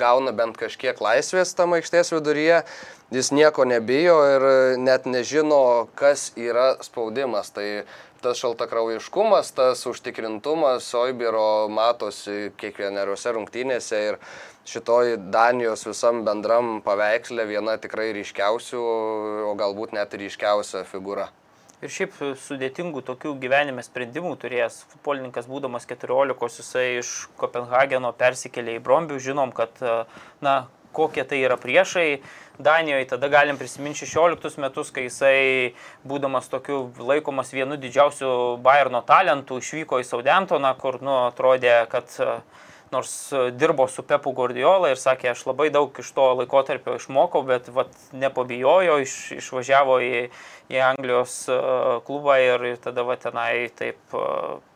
gauna 0.00 0.34
bent 0.34 0.58
kažkiek 0.58 0.98
laisvės 0.98 1.54
tam 1.54 1.78
aikštės 1.78 2.10
viduryje, 2.16 2.64
jis 3.14 3.30
nieko 3.30 3.68
nebijo 3.70 4.18
ir 4.34 4.48
net 4.82 5.06
nežino, 5.06 5.86
kas 5.94 6.32
yra 6.34 6.72
spaudimas. 6.82 7.54
Tai 7.54 7.84
tas 8.22 8.40
šaltakraujiškumas, 8.40 9.52
tas 9.56 9.82
užtikrintumas 9.90 10.86
Oibiro 10.98 11.68
matosi 11.72 12.52
kiekvienose 12.60 13.34
rungtynėse 13.36 14.00
ir 14.08 14.18
šitoj 14.68 15.16
Danijos 15.34 15.86
visam 15.88 16.22
bendram 16.26 16.80
paveiksle 16.86 17.46
viena 17.50 17.76
tikrai 17.82 18.12
ryškiausių, 18.16 18.82
o 19.50 19.54
galbūt 19.58 19.96
net 19.98 20.14
ryškiausia 20.14 20.84
figūra. 20.88 21.28
Ir 21.82 21.90
šiaip 21.90 22.14
sudėtingų 22.38 23.00
tokių 23.08 23.32
gyvenime 23.42 23.82
sprendimų 23.82 24.36
turėjęs 24.38 24.76
futbolininkas, 24.92 25.48
būdamas 25.50 25.88
14, 25.90 26.60
jisai 26.60 26.84
iš 27.00 27.10
Kopenhageno 27.40 28.12
persikėlė 28.14 28.76
į 28.78 28.82
Brombių, 28.86 29.18
žinom, 29.24 29.50
kad, 29.56 29.82
na, 30.46 30.54
kokie 30.92 31.24
tai 31.28 31.42
yra 31.46 31.58
priešai. 31.60 32.22
Danijoje 32.62 33.06
tada 33.14 33.28
galim 33.32 33.56
prisiminti 33.58 34.06
16 34.06 34.60
metus, 34.60 34.90
kai 34.92 35.06
jisai, 35.06 35.72
būdamas 36.06 36.50
tokiu 36.52 36.84
laikomas 37.00 37.52
vienu 37.54 37.78
didžiausių 37.80 38.32
Bayerno 38.62 39.00
talentų, 39.08 39.58
išvyko 39.62 40.02
į 40.02 40.06
Saudentoną, 40.06 40.74
kur, 40.78 41.00
nu, 41.02 41.14
atrodė, 41.30 41.78
kad 41.90 42.12
e, 42.20 42.34
nors 42.92 43.32
dirbo 43.56 43.88
su 43.88 44.04
Pepu 44.04 44.34
Gordiola 44.36 44.92
ir 44.92 45.00
sakė, 45.00 45.30
aš 45.32 45.46
labai 45.48 45.70
daug 45.72 45.96
iš 45.98 46.12
to 46.12 46.28
laikotarpio 46.42 46.98
išmokau, 47.00 47.40
bet 47.48 47.72
vat, 47.72 47.96
nepabijojo, 48.12 48.98
iš, 49.06 49.16
išvažiavo 49.40 49.98
į, 50.04 50.22
į 50.76 50.84
Anglijos 50.92 51.38
e, 51.48 51.58
klubą 52.06 52.36
ir, 52.44 52.68
ir 52.74 52.80
tada 52.84 53.06
va, 53.08 53.16
tenai 53.16 53.70
taip 53.80 54.16
e, 54.16 54.26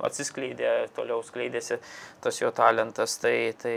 atsiskleidė, 0.08 0.74
toliau 0.96 1.20
skleidėsi 1.28 1.78
tas 2.24 2.40
jo 2.40 2.50
talentas. 2.56 3.20
Tai, 3.20 3.36
tai 3.60 3.76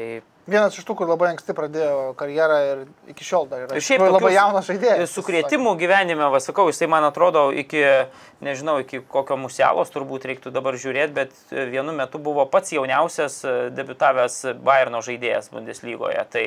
Vienas 0.49 0.77
iš 0.77 0.85
tų, 0.87 0.95
kur 0.99 1.09
labai 1.09 1.29
anksti 1.33 1.53
pradėjo 1.55 2.13
karjerą 2.19 2.57
ir 2.67 2.81
iki 3.13 3.25
šiol 3.25 3.47
dar 3.51 3.65
yra. 3.65 3.75
Ir 3.77 3.83
Iš 3.83 3.91
tikrųjų 3.93 4.15
labai 4.15 4.31
jaunas 4.33 4.67
žaidėjas. 4.69 5.13
Sukretimų 5.13 5.75
gyvenime, 5.79 6.25
vasakau, 6.33 6.67
jisai 6.71 6.89
man 6.91 7.05
atrodo 7.07 7.49
iki, 7.53 7.83
nežinau, 8.45 8.79
iki 8.83 9.03
kokio 9.13 9.37
musialos 9.39 9.93
turbūt 9.93 10.27
reiktų 10.31 10.53
dabar 10.55 10.77
žiūrėti, 10.79 11.15
bet 11.15 11.53
vienu 11.73 11.93
metu 11.95 12.21
buvo 12.23 12.47
pats 12.49 12.73
jauniausias 12.75 13.39
e, 13.45 13.55
debitavęs 13.77 14.41
Bayerno 14.65 15.03
žaidėjas 15.05 15.51
Bundeslygoje. 15.53 16.25
Tai, 16.33 16.45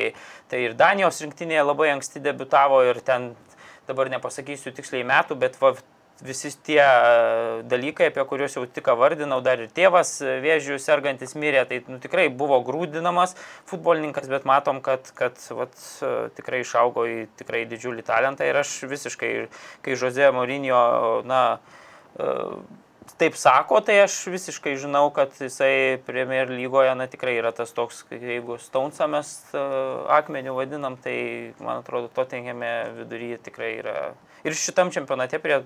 tai 0.51 0.67
ir 0.67 0.77
Danijos 0.79 1.23
rinktinėje 1.25 1.65
labai 1.71 1.93
anksti 1.95 2.23
debitavo 2.25 2.83
ir 2.89 3.01
ten, 3.07 3.33
dabar 3.89 4.11
nepasakysiu 4.13 4.73
tiksliai 4.75 5.07
metų, 5.07 5.37
bet 5.43 5.59
va, 5.63 5.75
visi 6.21 6.53
tie 6.63 6.81
e, 6.83 7.63
dalykai, 7.67 8.11
apie 8.11 8.25
kuriuos 8.29 8.55
jau 8.57 8.65
tik 8.67 8.91
vardinau, 8.99 9.41
dar 9.45 9.63
ir 9.63 9.71
tėvas 9.75 10.15
e, 10.23 10.37
vėžių 10.45 10.79
sergantis 10.83 11.35
mirė, 11.39 11.65
tai 11.69 11.81
nu, 11.89 11.99
tikrai 12.03 12.29
buvo 12.29 12.61
grūdinamas 12.67 13.35
futbolininkas, 13.71 14.29
bet 14.31 14.47
matom, 14.49 14.83
kad, 14.85 15.11
kad 15.19 15.39
vat, 15.51 15.75
e, 16.03 16.13
tikrai 16.39 16.63
išaugo 16.63 17.07
į 17.09 17.19
tikrai 17.41 17.65
didžiulį 17.71 18.07
talentą 18.07 18.47
ir 18.47 18.61
aš 18.63 18.83
visiškai, 18.91 19.33
kai 19.83 19.99
Jose 19.99 20.31
Mourinho, 20.35 20.85
na, 21.27 21.43
taip 23.19 23.37
sako, 23.41 23.81
tai 23.85 23.99
aš 24.05 24.19
visiškai 24.31 24.77
žinau, 24.79 25.07
kad 25.15 25.35
jisai 25.41 25.99
Premier 26.07 26.51
lygoje, 26.51 26.93
na 26.99 27.09
tikrai 27.11 27.35
yra 27.41 27.51
tas 27.57 27.75
toks, 27.75 28.05
jeigu 28.13 28.59
Stonesą 28.63 29.09
mes 29.11 29.31
akmenių 30.13 30.55
vadinam, 30.59 30.99
tai 31.03 31.17
man 31.59 31.81
atrodo, 31.81 32.13
Tottenhame 32.15 32.73
viduryje 33.01 33.41
tikrai 33.49 33.73
yra. 33.81 33.97
Ir 34.47 34.59
šitam 34.59 34.91
čempionate 34.95 35.39
prie 35.43 35.63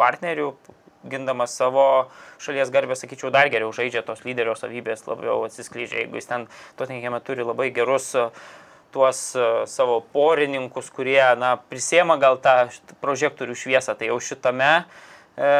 partnerių, 0.00 0.54
gindamas 1.10 1.54
savo 1.56 1.84
šalies 2.40 2.72
garbę, 2.72 2.96
sakyčiau, 2.96 3.30
dar 3.32 3.48
geriau 3.52 3.72
žaidžia 3.72 4.02
tos 4.04 4.24
lyderio 4.24 4.56
savybės, 4.58 5.06
labiau 5.08 5.44
atsiskleidžia. 5.46 6.04
Jeigu 6.04 6.20
jis 6.20 6.28
ten 6.28 6.48
Tottenhame 6.80 7.20
turi 7.24 7.46
labai 7.46 7.70
gerus 7.76 8.12
tuos 8.92 9.20
savo 9.70 10.00
porininkus, 10.12 10.90
kurie, 10.92 11.22
na, 11.38 11.54
prisėma 11.70 12.18
gal 12.20 12.40
tą 12.42 12.56
prožektorių 13.02 13.54
šviesą, 13.56 13.94
tai 13.94 14.10
jau 14.10 14.18
šitame 14.18 14.70
e, 15.38 15.50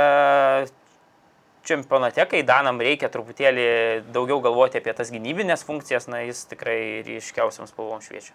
čempionate, 1.66 2.26
kai 2.30 2.42
Danam 2.46 2.82
reikia 2.82 3.10
truputėlį 3.12 3.66
daugiau 4.10 4.40
galvoti 4.44 4.80
apie 4.80 4.94
tas 4.98 5.12
gynybinės 5.14 5.64
funkcijas, 5.68 6.08
na, 6.10 6.24
jis 6.26 6.42
tikrai 6.50 6.80
ryškiausiam 7.06 7.70
spalvom 7.70 8.02
šviečia. 8.04 8.34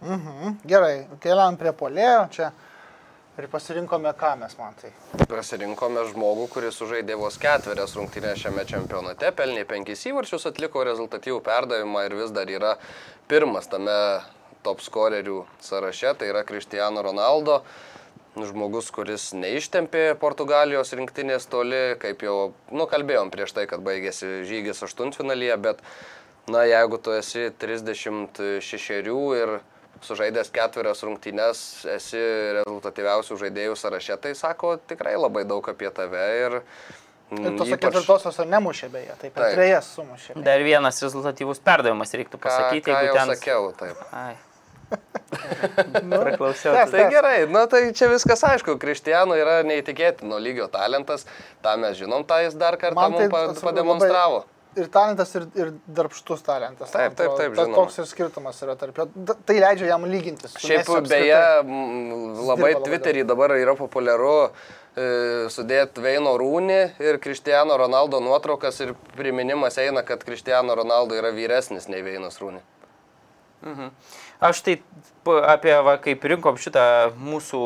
Mhm. 0.00 0.56
Gerai, 0.64 0.94
keliam 1.20 1.60
prie 1.60 1.74
polėjo 1.76 2.24
čia. 2.32 2.52
Ir 3.40 3.46
pasirinkome 3.48 4.10
ką 4.20 4.34
mes 4.36 4.52
man 4.58 4.74
tai. 4.76 4.90
Pasirinkome 5.30 6.02
žmogų, 6.10 6.42
kuris 6.52 6.76
sužaidė 6.76 7.14
vos 7.16 7.38
ketverias 7.40 7.94
rungtynės 7.96 8.42
šiame 8.42 8.66
čempionate, 8.68 9.30
pelnė 9.32 9.62
penkis 9.70 10.02
įvarčius, 10.10 10.44
atliko 10.50 10.82
rezultatyvų 10.84 11.38
perdavimą 11.46 12.02
ir 12.04 12.16
vis 12.18 12.34
dar 12.36 12.52
yra 12.52 12.74
pirmas 13.30 13.70
tame 13.72 13.96
top 14.66 14.84
scorerių 14.84 15.38
sąraše, 15.64 16.12
tai 16.20 16.28
yra 16.34 16.44
Cristiano 16.44 17.00
Ronaldo. 17.06 17.62
Žmogus, 18.36 18.92
kuris 18.92 19.30
neištempė 19.32 20.04
Portugalijos 20.20 20.92
rinktinės 21.00 21.48
toli, 21.48 21.96
kaip 22.02 22.20
jau 22.26 22.52
nukalbėjom 22.76 23.32
prieš 23.32 23.56
tai, 23.56 23.64
kad 23.72 23.80
baigėsi 23.88 24.42
žygis 24.52 24.84
aštuntfinalyje, 24.84 25.56
bet, 25.64 25.80
na, 26.52 26.68
jeigu 26.68 27.00
tu 27.00 27.16
esi 27.16 27.48
36 27.64 29.00
ir 29.40 29.58
sužaidęs 30.04 30.50
ketverias 30.54 31.02
rungtynes, 31.06 31.60
esi 31.96 32.20
rezultatyviausių 32.60 33.38
žaidėjų 33.44 33.76
sąraše, 33.78 34.16
tai 34.22 34.34
sako 34.38 34.76
tikrai 34.90 35.16
labai 35.20 35.44
daug 35.48 35.66
apie 35.72 35.90
tave 35.94 36.26
ir... 36.40 36.60
Ir 37.30 37.54
tos 37.54 37.68
ypač... 37.68 37.84
ketvirtosios 37.84 38.40
ar 38.42 38.48
nemušė 38.50 38.88
beje, 38.90 39.14
taip, 39.20 39.36
Taip. 39.36 39.52
trejas 39.54 39.92
sumušė. 39.94 40.32
beje. 40.34 40.44
Dar 40.48 40.64
vienas 40.66 40.96
rezultatyvus 41.04 41.60
perdavimas 41.62 42.10
reiktų 42.18 42.40
Ką, 42.40 42.48
pasakyti, 42.48 42.90
ką 42.90 42.96
jeigu 42.96 43.12
jau 43.12 43.18
ten... 43.20 43.34
sakiau, 43.36 43.68
taip. 43.78 44.00
Ai. 44.10 44.32
Praklausiau. 46.10 46.74
tęs, 46.74 46.90
Tai 46.90 47.04
gerai, 47.12 47.36
na 47.46 47.66
tai 47.70 47.84
čia 47.94 48.08
viskas 48.10 48.42
aišku, 48.48 48.74
Kristijanų 48.82 49.36
yra 49.38 49.60
neįtikėtino 49.68 50.40
lygio 50.42 50.66
talentas, 50.72 51.28
tą 51.62 51.76
mes 51.78 51.94
žinom, 52.00 52.26
tą 52.26 52.40
jis 52.42 52.56
dar 52.58 52.74
kartą 52.80 52.98
Man 52.98 53.14
tai 53.14 53.28
mums 53.30 53.62
pademonstravo. 53.62 54.42
Ir 54.78 54.86
talentas, 54.86 55.32
ir, 55.34 55.46
ir 55.58 55.70
darbštus 55.90 56.44
talentas. 56.46 56.92
Taip, 56.94 57.16
taip, 57.18 57.32
taip, 57.38 57.54
Ta-. 57.58 57.66
Toks 57.74 57.98
ir 57.98 58.06
skirtumas 58.06 58.60
yra 58.62 58.76
tarp 58.78 59.00
jo. 59.00 59.06
Tai 59.26 59.56
leidžia 59.56 59.88
jam 59.90 60.04
lygintis. 60.06 60.54
Šiaip 60.62 60.90
beje, 61.10 61.40
labai 62.46 62.76
Twitter'į 62.84 63.24
dabar 63.26 63.56
yra 63.56 63.74
populiaru 63.78 64.34
e, 64.46 65.48
sudėti 65.50 66.04
Veino 66.04 66.36
Rūnį 66.38 66.78
ir 67.02 67.18
Cristiano 67.24 67.74
Ronaldo 67.80 68.22
nuotraukas 68.22 68.78
ir 68.86 68.94
priminimas 69.16 69.80
eina, 69.82 70.04
kad 70.06 70.22
Cristiano 70.26 70.78
Ronaldo 70.78 71.18
yra 71.18 71.34
vyresnis 71.34 71.90
nei 71.90 72.04
Veinas 72.06 72.38
Rūnį. 72.38 72.62
Aš 74.40 74.62
tai 74.64 74.78
apie, 75.50 75.74
va, 75.84 75.96
kaip 76.00 76.22
rinkom 76.30 76.62
šitą 76.62 76.84
mūsų 77.18 77.64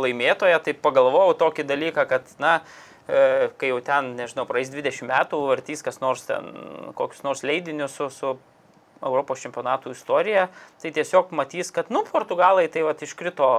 laimėtoją, 0.00 0.58
tai 0.64 0.74
pagalvojau 0.74 1.36
tokį 1.44 1.68
dalyką, 1.68 2.08
kad, 2.10 2.32
na, 2.42 2.56
e, 2.58 2.93
kai 3.06 3.68
jau 3.68 3.80
ten, 3.84 4.14
nežinau, 4.16 4.46
praeis 4.48 4.72
20 4.72 5.08
metų, 5.10 5.40
vartys 5.50 5.84
kas 5.84 6.00
nors 6.00 6.24
ten, 6.28 6.48
kokius 6.96 7.24
nors 7.26 7.44
leidinius 7.44 7.96
su, 7.98 8.08
su 8.08 8.36
Europos 9.04 9.42
čempionatų 9.44 9.92
istorija, 9.92 10.48
tai 10.80 10.94
tiesiog 10.94 11.34
matys, 11.36 11.72
kad, 11.74 11.90
nu, 11.92 12.04
portugalai 12.08 12.66
tai 12.72 12.86
va 12.86 12.94
iškrito 12.96 13.50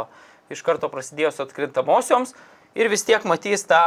iš 0.54 0.62
karto 0.66 0.90
prasidėjus 0.90 1.42
atkrintamosioms 1.46 2.34
ir 2.76 2.90
vis 2.92 3.06
tiek 3.08 3.24
matys 3.28 3.64
tą 3.70 3.82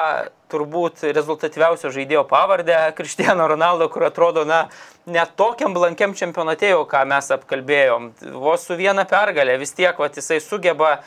turbūt 0.53 1.05
rezultatyviausio 1.13 1.91
žaidėjo 1.95 2.25
pavardę 2.29 2.79
Kristiano 2.97 3.49
Ronaldo, 3.51 3.91
kur 3.93 4.07
atrodo, 4.09 4.47
na, 4.49 4.67
net 5.07 5.35
tokiam 5.39 5.75
blankiam 5.77 6.15
čempionate 6.17 6.73
jau, 6.73 6.85
ką 6.89 7.05
mes 7.11 7.29
apkalbėjom, 7.37 8.13
vos 8.39 8.65
su 8.65 8.79
viena 8.79 9.05
pergalė, 9.09 9.59
vis 9.61 9.75
tiek, 9.77 9.99
va, 9.99 10.09
jisai 10.09 10.41
sugeba, 10.45 10.99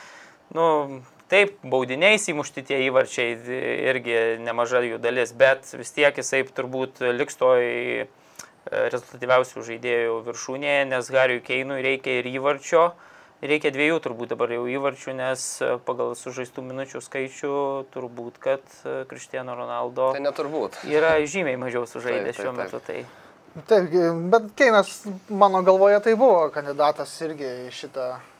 nu, 0.56 0.68
taip, 1.32 1.54
baudiniais 1.64 2.28
įmušti 2.32 2.64
tie 2.68 2.82
įvarčiai 2.88 3.38
irgi 3.92 4.18
nemaža 4.44 4.84
jų 4.86 5.00
dalis, 5.04 5.32
bet 5.38 5.70
vis 5.80 5.94
tiek 5.96 6.18
jisai 6.20 6.44
turbūt 6.48 7.00
liks 7.16 7.40
toj 7.40 7.64
e, 7.64 8.10
rezultatyviausių 8.72 9.64
žaidėjų 9.70 10.18
viršūnėje, 10.28 10.84
nes 10.92 11.14
Hariui 11.16 11.42
Keinui 11.46 11.80
reikia 11.86 12.20
ir 12.20 12.30
įvarčio, 12.34 12.90
reikia 13.42 13.72
dviejų 13.74 14.02
turbūt 14.04 14.34
dabar 14.36 14.52
jau 14.54 14.68
įvarčių, 14.70 15.16
nes 15.18 15.46
e, 15.64 15.72
pagal 15.88 16.14
sužaistų 16.20 16.66
minučių 16.68 17.02
skaičių 17.08 17.56
turbūt, 17.96 18.38
kad 18.44 18.76
e, 18.84 19.02
Cristiano 19.10 19.56
Ronaldo 19.58 20.12
Tai 20.18 20.26
neturbūt. 20.28 20.84
yra 20.92 21.16
žymiai 21.24 21.60
mažiau 21.62 21.88
sužaidęs 21.90 22.38
šiuo 22.38 22.52
taip. 22.52 22.60
metu. 22.60 22.84
Tai. 22.86 23.00
Taip, 23.68 23.96
bet 24.32 24.52
Keinas 24.56 24.92
mano 25.28 25.60
galvoje 25.68 25.98
tai 26.06 26.14
buvo 26.16 26.46
kandidatas 26.54 27.12
irgi 27.26 27.50
į 27.66 27.72
šitą 27.76 28.06
e, 28.16 28.31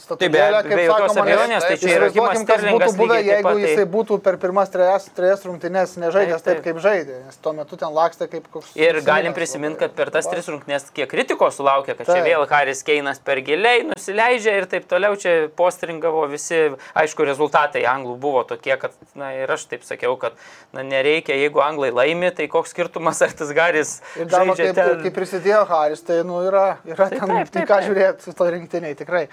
statulėlę, 0.00 0.60
jokios 0.64 1.12
sakoma, 1.12 1.22
abejonės, 1.24 1.64
tai 1.66 1.76
čia 1.80 1.90
yra 1.96 2.08
Kimas 2.14 2.44
kas 2.48 2.62
būtų 2.64 2.90
buvę, 2.96 3.16
taip 3.18 3.26
jeigu 3.28 3.44
pat, 3.46 3.56
tai- 3.58 3.64
jisai 3.66 3.84
būtų 3.94 4.18
per 4.24 4.36
pirmas 4.40 4.70
trejas, 4.72 5.08
trejas 5.16 5.42
rungtynes 5.44 5.92
nežaidęs 6.00 6.40
Taip, 6.40 6.44
taip, 6.44 6.62
taip. 6.62 6.64
kaip 6.64 6.80
žaidė, 6.84 7.16
nes 7.26 7.36
tuo 7.44 7.52
metu 7.58 7.76
ten 7.80 7.92
lakstė 7.92 8.28
kaip 8.32 8.46
koks... 8.54 8.70
Ir 8.80 9.00
galim 9.04 9.34
prisiminti, 9.36 9.78
kad 9.82 9.92
per 9.98 10.10
tas 10.14 10.26
tris 10.30 10.48
rungtynes 10.48 10.86
kiek 10.96 11.10
kritikos 11.10 11.58
sulaukė, 11.60 11.96
kad 11.98 12.06
čia 12.08 12.16
Taip. 12.20 12.28
vėl 12.30 12.46
Haris 12.50 12.82
Keinas 12.86 13.20
per 13.20 13.42
giliai 13.44 13.84
nusileidžia 13.90 14.56
ir 14.62 14.66
taip 14.70 14.88
toliau 14.88 15.18
čia 15.20 15.34
postringavo 15.56 16.24
visi, 16.32 16.62
aišku, 16.96 17.26
rezultatai 17.28 17.84
anglų 17.90 18.16
buvo 18.22 18.44
tokie, 18.48 18.76
kad, 18.80 18.96
na 19.14 19.32
ir 19.36 19.50
aš 19.52 19.66
taip 19.70 19.84
sakiau, 19.84 20.16
kad, 20.20 20.32
na 20.72 20.82
nereikia, 20.86 21.36
jeigu 21.36 21.60
anglai 21.64 21.90
laimi, 21.92 22.32
tai 22.32 22.48
koks 22.48 22.72
skirtumas, 22.72 23.20
ar 23.22 23.32
tas 23.36 23.52
Garis 23.52 23.98
Ir 24.16 24.26
dar 24.32 24.46
kaip, 24.48 24.74
ten. 24.74 24.96
kaip 25.04 25.14
prisidėjo 25.20 25.66
Haris, 25.68 26.00
tai 26.06 26.22
nu, 26.24 26.40
yra, 26.48 26.78
yra 26.88 27.10
Tai 27.10 27.18
ten 27.18 27.28
taip, 27.28 27.50
taip, 27.50 27.54
taip, 27.58 27.68
ką 27.68 27.76
taip. 27.80 27.88
žiūrėti 27.90 28.24
su 28.28 28.32
to 28.38 28.50
rinktiniai, 28.54 28.96
tikrai. 28.96 29.26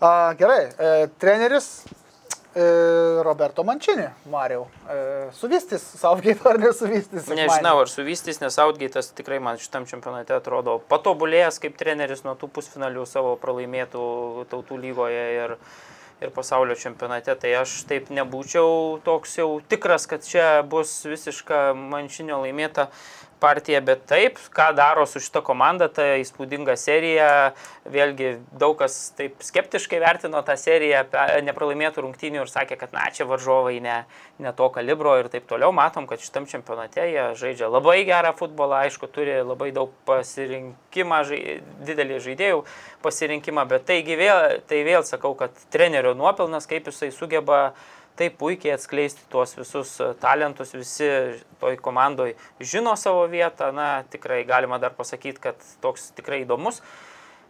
A, 0.00 0.34
gerai, 0.36 0.68
e, 0.78 1.08
treneris 1.18 1.84
e, 2.54 3.20
Roberto 3.22 3.64
Mančini, 3.64 4.10
Mariau. 4.28 4.68
E, 4.88 5.30
suvystys 5.32 5.80
Southgate 5.80 6.48
ar 6.48 6.58
nesuvystys? 6.60 7.28
Nežinau, 7.32 7.80
ar 7.80 7.88
suvystys, 7.88 8.40
nes 8.42 8.58
Outgate'as 8.60 9.08
tikrai 9.16 9.40
man 9.40 9.56
šitam 9.60 9.88
čempionate 9.88 10.36
atrodo 10.36 10.76
patobulėjęs 10.92 11.60
kaip 11.64 11.80
treneris 11.80 12.26
nuo 12.28 12.36
tų 12.36 12.50
pusfinalių 12.58 13.06
savo 13.08 13.34
pralaimėtų 13.40 14.04
tautų 14.52 14.80
lygoje 14.84 15.24
ir, 15.38 15.56
ir 16.20 16.32
pasaulio 16.36 16.76
čempionate. 16.76 17.32
Tai 17.40 17.56
aš 17.62 17.78
taip 17.88 18.12
nebūčiau 18.12 18.98
toks 19.06 19.38
jau 19.40 19.48
tikras, 19.64 20.04
kad 20.10 20.28
čia 20.28 20.60
bus 20.60 20.92
visiška 21.08 21.70
manšinio 21.72 22.44
laimėta 22.44 22.90
partija, 23.40 23.80
bet 23.84 24.04
taip, 24.08 24.38
ką 24.54 24.70
daro 24.76 25.06
su 25.06 25.20
šita 25.22 25.42
komanda, 25.44 25.88
ta 25.92 26.14
įspūdinga 26.20 26.76
serija, 26.80 27.28
vėlgi 27.90 28.36
daug 28.56 28.76
kas 28.80 28.96
taip 29.18 29.42
skeptiškai 29.44 30.00
vertino 30.02 30.40
tą 30.46 30.56
seriją 30.60 31.04
nepralaimėtų 31.46 32.04
rungtynių 32.04 32.42
ir 32.44 32.52
sakė, 32.52 32.78
kad 32.80 32.94
na, 32.96 33.06
čia 33.14 33.26
varžovai 33.28 33.76
ne, 33.84 33.98
ne 34.42 34.52
to 34.56 34.68
kalibro 34.74 35.16
ir 35.20 35.30
taip 35.32 35.48
toliau. 35.50 35.72
Matom, 35.76 36.08
kad 36.10 36.22
šitam 36.22 36.48
čempionate 36.50 37.08
jie 37.10 37.26
žaidžia 37.38 37.70
labai 37.72 37.98
gerą 38.08 38.32
futbolą, 38.36 38.84
aišku, 38.86 39.10
turi 39.12 39.38
labai 39.42 39.72
daug 39.76 39.92
pasirinkimą, 40.08 41.22
žai, 41.28 41.42
didelį 41.86 42.22
žaidėjų 42.28 42.64
pasirinkimą, 43.04 43.66
bet 43.70 43.86
taigi 43.90 44.18
vėl, 44.18 44.60
tai 44.68 44.82
vėl 44.86 45.06
sakau, 45.06 45.34
kad 45.38 45.54
trenerio 45.74 46.16
nuopilnas, 46.18 46.68
kaip 46.70 46.90
jisai 46.90 47.12
sugeba 47.14 47.68
taip 48.16 48.38
puikiai 48.40 48.74
atskleisti 48.76 49.24
tuos 49.30 49.54
visus 49.58 49.96
e, 50.00 50.12
talentus, 50.20 50.72
visi 50.76 51.08
toj 51.60 51.76
komandoj 51.82 52.34
žino 52.60 52.96
savo 52.96 53.26
vietą, 53.30 53.72
na 53.76 54.04
tikrai 54.10 54.42
galima 54.48 54.80
dar 54.82 54.96
pasakyti, 54.96 55.42
kad 55.48 55.68
toks 55.84 56.10
tikrai 56.16 56.42
įdomus. 56.44 56.82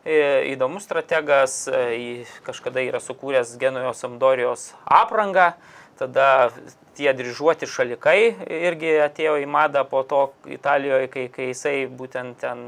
e, 0.04 0.52
Įdomus 0.52 0.86
strategas, 0.86 1.66
e, 1.68 2.24
kažkada 2.46 2.82
yra 2.82 3.02
sukūręs 3.02 3.56
Genujos 3.58 4.04
Amdorijos 4.06 4.72
aprangą, 4.84 5.52
tada 5.98 6.50
tie 6.96 7.12
dryžuoti 7.12 7.68
šalikai 7.68 8.18
irgi 8.46 8.94
atėjo 9.04 9.36
į 9.42 9.46
madą 9.48 9.82
po 9.88 10.02
to 10.02 10.32
Italijoje, 10.48 11.08
kai, 11.12 11.26
kai 11.32 11.50
jisai 11.50 11.74
būtent 11.92 12.40
ten 12.40 12.62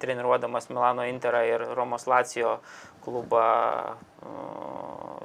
treniruodamas 0.00 0.68
Milano 0.68 1.06
Interą 1.08 1.40
ir 1.48 1.64
Romos 1.76 2.04
Lacijo 2.08 2.58
klubą 3.04 3.44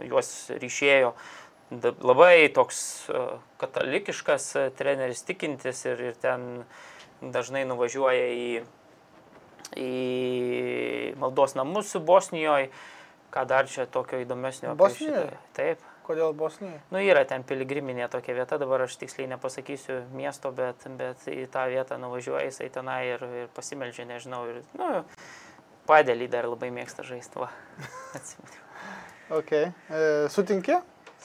juos 0.04 0.52
ryšėjo. 0.64 1.12
Da- 1.12 1.43
Labai 1.82 2.50
toks 2.54 2.80
e, 3.10 3.22
katalikiškas 3.62 4.50
e, 4.60 4.66
treneris 4.78 5.24
tikintis 5.28 5.86
ir, 5.88 6.02
ir 6.12 6.20
ten 6.22 6.64
dažnai 7.22 7.64
nuvažiuoja 7.70 8.28
į, 8.34 8.50
į 9.80 9.94
maldos 11.22 11.56
namus 11.60 11.96
Bosnijoje. 12.04 12.70
Ką 13.34 13.48
dar 13.50 13.66
čia 13.66 13.88
tokio 13.90 14.20
įdomesnio? 14.22 14.76
Bosnijoje? 14.78 15.34
Taip. 15.58 15.82
Kodėl 16.04 16.34
Bosnija? 16.36 16.82
Nu, 16.92 17.00
yra 17.00 17.24
ten 17.28 17.46
piligriminė 17.48 18.10
tokia 18.12 18.36
vieta, 18.36 18.58
dabar 18.60 18.84
aš 18.86 18.98
tiksliai 19.00 19.30
nepasakysiu 19.32 20.02
miesto, 20.12 20.52
bet, 20.52 20.84
bet 21.00 21.24
į 21.32 21.46
tą 21.54 21.64
vietą 21.72 21.98
nuvažiuoja 22.02 22.44
jisai 22.50 22.68
tenai 22.76 23.00
ir, 23.14 23.24
ir 23.44 23.48
pasimeldžia, 23.56 24.04
nežinau, 24.10 24.42
ir, 24.52 24.60
nu, 24.76 24.90
padėlį 25.88 26.28
dar 26.34 26.50
labai 26.52 26.74
mėgsta 26.76 27.08
žaisti. 27.08 27.40
va. 27.40 27.50
Atsimenu. 28.20 28.60
Okay. 29.34 29.70
E, 29.90 30.28
sutinki? 30.30 30.76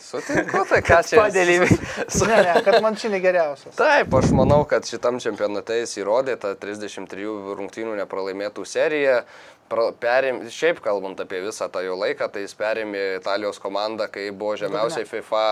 Sutinku, 0.00 0.62
tai 0.70 0.80
ką 0.86 1.00
čia. 1.04 1.18
Padėlį. 1.20 1.58
Ne, 2.28 2.38
ne, 2.44 2.54
kad 2.64 2.78
Mančini 2.84 3.18
geriausias. 3.22 3.74
Taip, 3.76 4.12
aš 4.18 4.30
manau, 4.36 4.62
kad 4.68 4.86
šitam 4.88 5.18
čempionate 5.22 5.76
jis 5.80 5.96
įrodė 6.00 6.36
tą 6.40 6.54
33 6.60 7.26
rungtynių 7.58 7.96
nepralaimėtų 8.00 8.64
seriją. 8.68 9.22
Pra- 9.68 9.90
Perim, 10.00 10.40
šiaip 10.48 10.80
kalbant 10.84 11.20
apie 11.20 11.42
visą 11.44 11.68
tą 11.72 11.82
jo 11.84 11.96
laiką, 12.00 12.30
tai 12.32 12.46
jis 12.46 12.54
perėmė 12.56 13.02
Italijos 13.18 13.60
komandą, 13.60 14.06
kai 14.12 14.30
buvo 14.30 14.54
žemiausiai 14.60 15.04
FIFA 15.08 15.44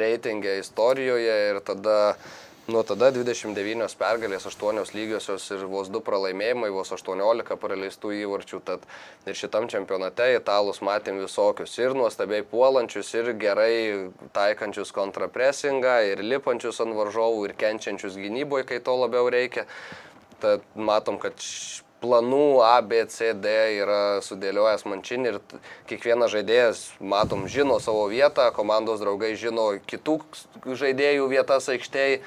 reitingė 0.00 0.58
istorijoje 0.62 1.36
ir 1.50 1.60
tada, 1.66 1.98
nuo 2.70 2.82
tada 2.86 3.10
29 3.14 3.96
pergalės, 4.00 4.46
8 4.48 4.94
lygiosios 4.96 5.46
ir 5.54 5.64
vos 5.70 5.90
2 5.92 6.02
pralaimėjimai, 6.06 6.70
vos 6.74 6.92
18 6.94 7.56
praleistų 7.60 8.12
įvarčių. 8.22 8.60
Tad 8.66 8.86
ir 9.28 9.38
šitam 9.38 9.68
čempionate 9.72 10.30
italus 10.36 10.80
matėm 10.86 11.20
visokius 11.22 11.76
ir 11.80 11.96
nuostabiai 11.98 12.46
puolančius, 12.46 13.12
ir 13.18 13.32
gerai 13.40 13.74
taikančius 14.36 14.94
kontrapresingą, 14.96 15.98
ir 16.12 16.24
lipančius 16.24 16.80
ant 16.84 16.96
varžovų, 16.96 17.48
ir 17.48 17.56
kenčiančius 17.60 18.18
gynyboje, 18.20 18.68
kai 18.70 18.80
to 18.84 18.96
labiau 19.02 19.30
reikia. 19.32 19.66
Tad 20.40 20.64
matom, 20.74 21.18
kad 21.20 21.36
planų 22.00 22.60
A, 22.64 22.76
B, 22.82 23.04
C, 23.12 23.32
D 23.36 23.52
yra 23.80 24.20
sudėliojęs 24.24 24.86
mančinį 24.88 25.32
ir 25.32 25.40
kiekvienas 25.90 26.32
žaidėjas, 26.34 26.84
matom, 27.00 27.46
žino 27.50 27.80
savo 27.82 28.06
vietą, 28.10 28.50
komandos 28.56 29.02
draugai 29.02 29.34
žino 29.40 29.72
kitų 29.90 30.20
žaidėjų 30.64 31.28
vietas 31.30 31.68
aikštėje, 31.72 32.22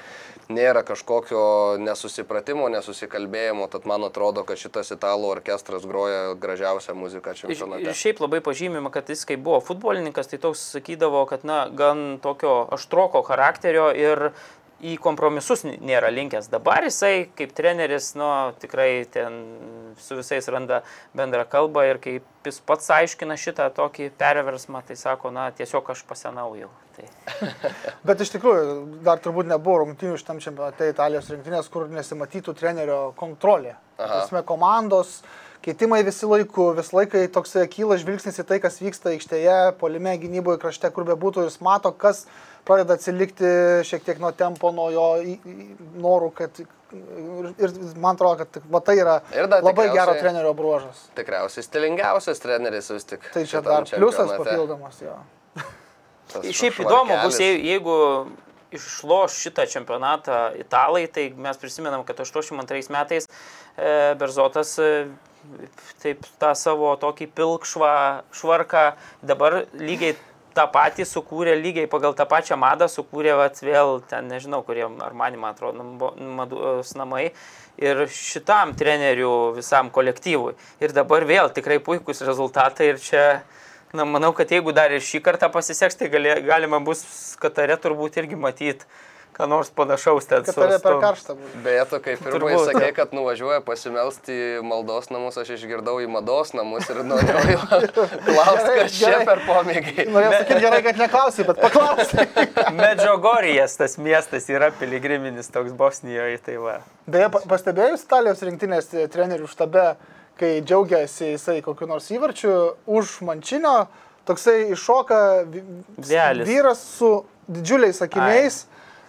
nėra 0.52 0.82
kažkokio 0.84 1.76
nesusipratimo, 1.80 2.68
nesusikalbėjimo, 2.72 3.68
tad 3.72 3.86
man 3.88 4.04
atrodo, 4.04 4.44
kad 4.44 4.60
šitas 4.60 4.92
italų 4.94 5.30
orkestras 5.38 5.86
groja 5.88 6.34
gražiausią 6.40 6.96
muziką 6.98 7.32
Ir 7.32 7.40
čempionate. 7.40 7.94
šiaip 7.96 8.20
labai 8.20 8.42
pažymima, 8.44 8.92
kad 8.92 9.08
jis, 9.08 9.24
kai 9.28 9.38
buvo 9.40 9.62
futbolininkas, 9.64 10.28
tai 10.28 10.40
toks 10.42 10.66
sakydavo, 10.76 11.24
kad, 11.30 11.46
na, 11.48 11.64
gan 11.72 12.18
tokio 12.22 12.58
aštroko 12.76 13.24
charakterio 13.24 13.88
ir 13.96 14.30
į 14.82 14.96
kompromisus 15.02 15.62
nėra 15.64 16.10
linkęs. 16.12 16.48
Dabar 16.52 16.84
jisai, 16.86 17.28
kaip 17.38 17.52
treneris, 17.56 18.12
nu, 18.18 18.26
tikrai 18.62 19.04
ten 19.10 19.36
su 20.00 20.18
visais 20.18 20.48
randa 20.50 20.82
bendrą 21.16 21.44
kalbą 21.50 21.84
ir 21.88 22.00
kaip 22.02 22.48
jis 22.48 22.58
pats 22.66 22.90
aiškina 22.96 23.36
šitą 23.40 23.70
tokį 23.76 24.10
perversmą, 24.18 24.82
tai 24.86 24.96
sako, 24.98 25.30
na, 25.34 25.48
tiesiog 25.54 25.94
aš 25.94 26.02
pasenaujau. 26.08 26.72
Tai. 26.94 27.06
Bet 28.06 28.20
iš 28.22 28.34
tikrųjų, 28.34 28.74
dar 29.06 29.22
turbūt 29.22 29.48
nebuvo 29.50 29.82
rungtynių 29.84 30.18
šitam 30.20 30.42
čempionate 30.42 30.90
Italijos 30.92 31.30
rinktinės, 31.32 31.70
kur 31.72 31.88
nesimatytų 31.90 32.54
trenerio 32.58 33.00
kontrolė. 33.18 33.76
Tasme, 33.98 34.42
komandos, 34.46 35.20
keitimai 35.64 36.02
visi 36.06 36.28
laiku, 36.28 36.72
visą 36.76 36.98
laiką 36.98 37.22
toks 37.34 37.56
kyla 37.72 37.98
žvilgsnis 38.02 38.40
į 38.42 38.46
tai, 38.48 38.58
kas 38.62 38.80
vyksta 38.82 39.14
aikštėje, 39.14 39.58
polime, 39.80 40.16
gynyboje, 40.20 40.60
krašte, 40.62 40.90
kur 40.94 41.06
be 41.08 41.16
būtų, 41.18 41.46
jis 41.48 41.60
mato, 41.64 41.94
kas 41.94 42.26
pradeda 42.64 42.96
atsilikti 42.98 43.50
šiek 43.86 44.04
tiek 44.06 44.22
nuo 44.22 44.32
tempo, 44.36 44.70
nuo 44.74 44.88
jo 44.92 45.08
norų, 46.00 46.30
kad 46.36 46.60
ir, 46.60 47.50
ir 47.58 47.74
man 48.00 48.14
atrodo, 48.14 48.44
kad 48.44 48.68
va 48.70 48.80
tai 48.84 48.96
yra 49.00 49.18
labai 49.64 49.88
gero 49.92 50.16
trenerio 50.18 50.54
bruožas. 50.56 51.06
Tikriausiai 51.18 51.66
stilingiausias 51.66 52.42
treneris 52.42 52.90
vis 52.94 53.08
tik. 53.10 53.28
Tai 53.34 53.44
čia 53.50 53.62
dar 53.64 53.88
pliusas 53.90 54.32
papildomas 54.38 55.02
jo. 55.04 55.18
Šiaip 56.34 56.80
įdomu 56.82 57.18
bus, 57.26 57.38
jeigu 57.42 57.98
išloš 58.74 59.36
šitą 59.44 59.66
čempionatą 59.70 60.38
italai, 60.58 61.04
tai 61.12 61.28
mes 61.36 61.60
prisimenam, 61.60 62.02
kad 62.06 62.20
82 62.20 62.90
metais 62.90 63.28
e, 63.28 64.14
Berzotas 64.18 64.74
e, 64.82 64.90
taip 66.02 66.24
tą 66.40 66.54
savo 66.58 66.94
tokį 67.00 67.28
pilkšvą 67.36 67.94
švarką 68.34 68.84
dabar 69.22 69.64
lygiai 69.78 70.16
tą 70.54 70.66
patį 70.72 71.06
sukūrė, 71.08 71.56
lygiai 71.60 71.90
pagal 71.90 72.14
tą 72.16 72.26
pačią 72.30 72.58
madą 72.60 72.88
sukūrė 72.90 73.34
vat, 73.38 73.58
vėl 73.64 73.98
ten, 74.10 74.28
nežinau, 74.30 74.62
kurie, 74.66 74.86
ar 74.86 75.16
man, 75.16 75.36
man 75.40 75.54
atrodo, 75.54 75.82
nambo- 75.82 76.14
mados 76.16 76.94
namai. 76.98 77.32
Ir 77.80 78.04
šitam 78.06 78.76
trenerių 78.78 79.56
visam 79.56 79.90
kolektyvui. 79.90 80.54
Ir 80.80 80.94
dabar 80.94 81.26
vėl 81.26 81.50
tikrai 81.50 81.80
puikūs 81.82 82.22
rezultatai 82.22 82.92
ir 82.92 83.02
čia 83.02 83.24
Na, 83.94 84.02
manau, 84.02 84.32
kad 84.34 84.50
jeigu 84.50 84.72
dar 84.74 84.90
ir 84.90 85.02
šį 85.06 85.20
kartą 85.22 85.46
pasiseks, 85.54 85.94
tai 85.94 86.08
gali, 86.10 86.32
galima 86.42 86.80
bus 86.82 87.04
Katare 87.38 87.76
turbūt 87.78 88.16
irgi 88.18 88.34
matyti, 88.34 88.88
ką 89.34 89.48
nors 89.50 89.70
panašaus 89.74 90.26
ten. 90.30 90.44
Su- 90.46 90.54
tave 90.56 90.78
per 90.82 90.96
karštą 91.02 91.34
būtų. 91.38 91.62
Beje, 91.64 91.84
tu 91.90 91.98
kaip 92.04 92.20
pirmai 92.22 92.38
Turbūt. 92.54 92.68
sakei, 92.70 92.92
kad 92.96 93.12
nuvažiuoja 93.16 93.60
pasimelsti 93.66 94.36
į 94.36 94.62
maldos 94.66 95.10
namus, 95.10 95.36
aš 95.42 95.50
išgirdau 95.56 95.96
į 96.04 96.08
mados 96.14 96.52
namus 96.54 96.86
ir 96.92 97.02
norėjau 97.06 97.64
klausti, 98.28 98.76
kas 98.78 98.96
čia 98.98 99.10
gerai. 99.10 99.26
per 99.28 99.42
pomėgiai. 99.48 100.06
Norėjau 100.14 100.32
sakyti 100.38 100.60
gerai, 100.66 100.80
kad 100.86 101.02
neklausai, 101.02 101.46
bet 101.50 101.60
paklausai. 101.64 102.26
Medžiogorijas 102.82 103.76
tas 103.80 103.98
miestas 103.98 104.48
yra 104.52 104.70
piligriminis 104.78 105.50
toks 105.54 105.74
Bosnijoje, 105.76 106.38
tai 106.46 106.56
va. 106.62 106.78
Beje, 107.10 107.28
pa- 107.34 107.42
pastebėjus 107.50 108.06
Italijos 108.06 108.42
rinktinės 108.46 108.92
e, 108.94 109.08
trenerių 109.12 109.50
štabe, 109.50 109.88
kai 110.40 110.56
džiaugiasi 110.66 111.34
jisai 111.34 111.58
kokiu 111.62 111.86
nors 111.90 112.08
įvarčiu 112.10 112.54
už 112.90 113.18
mančinio, 113.26 113.84
toksai 114.26 114.70
iššoka 114.74 115.18
vyras 116.48 116.80
su 116.98 117.24
didžiuliais 117.48 118.00
akiniais. 118.02 118.64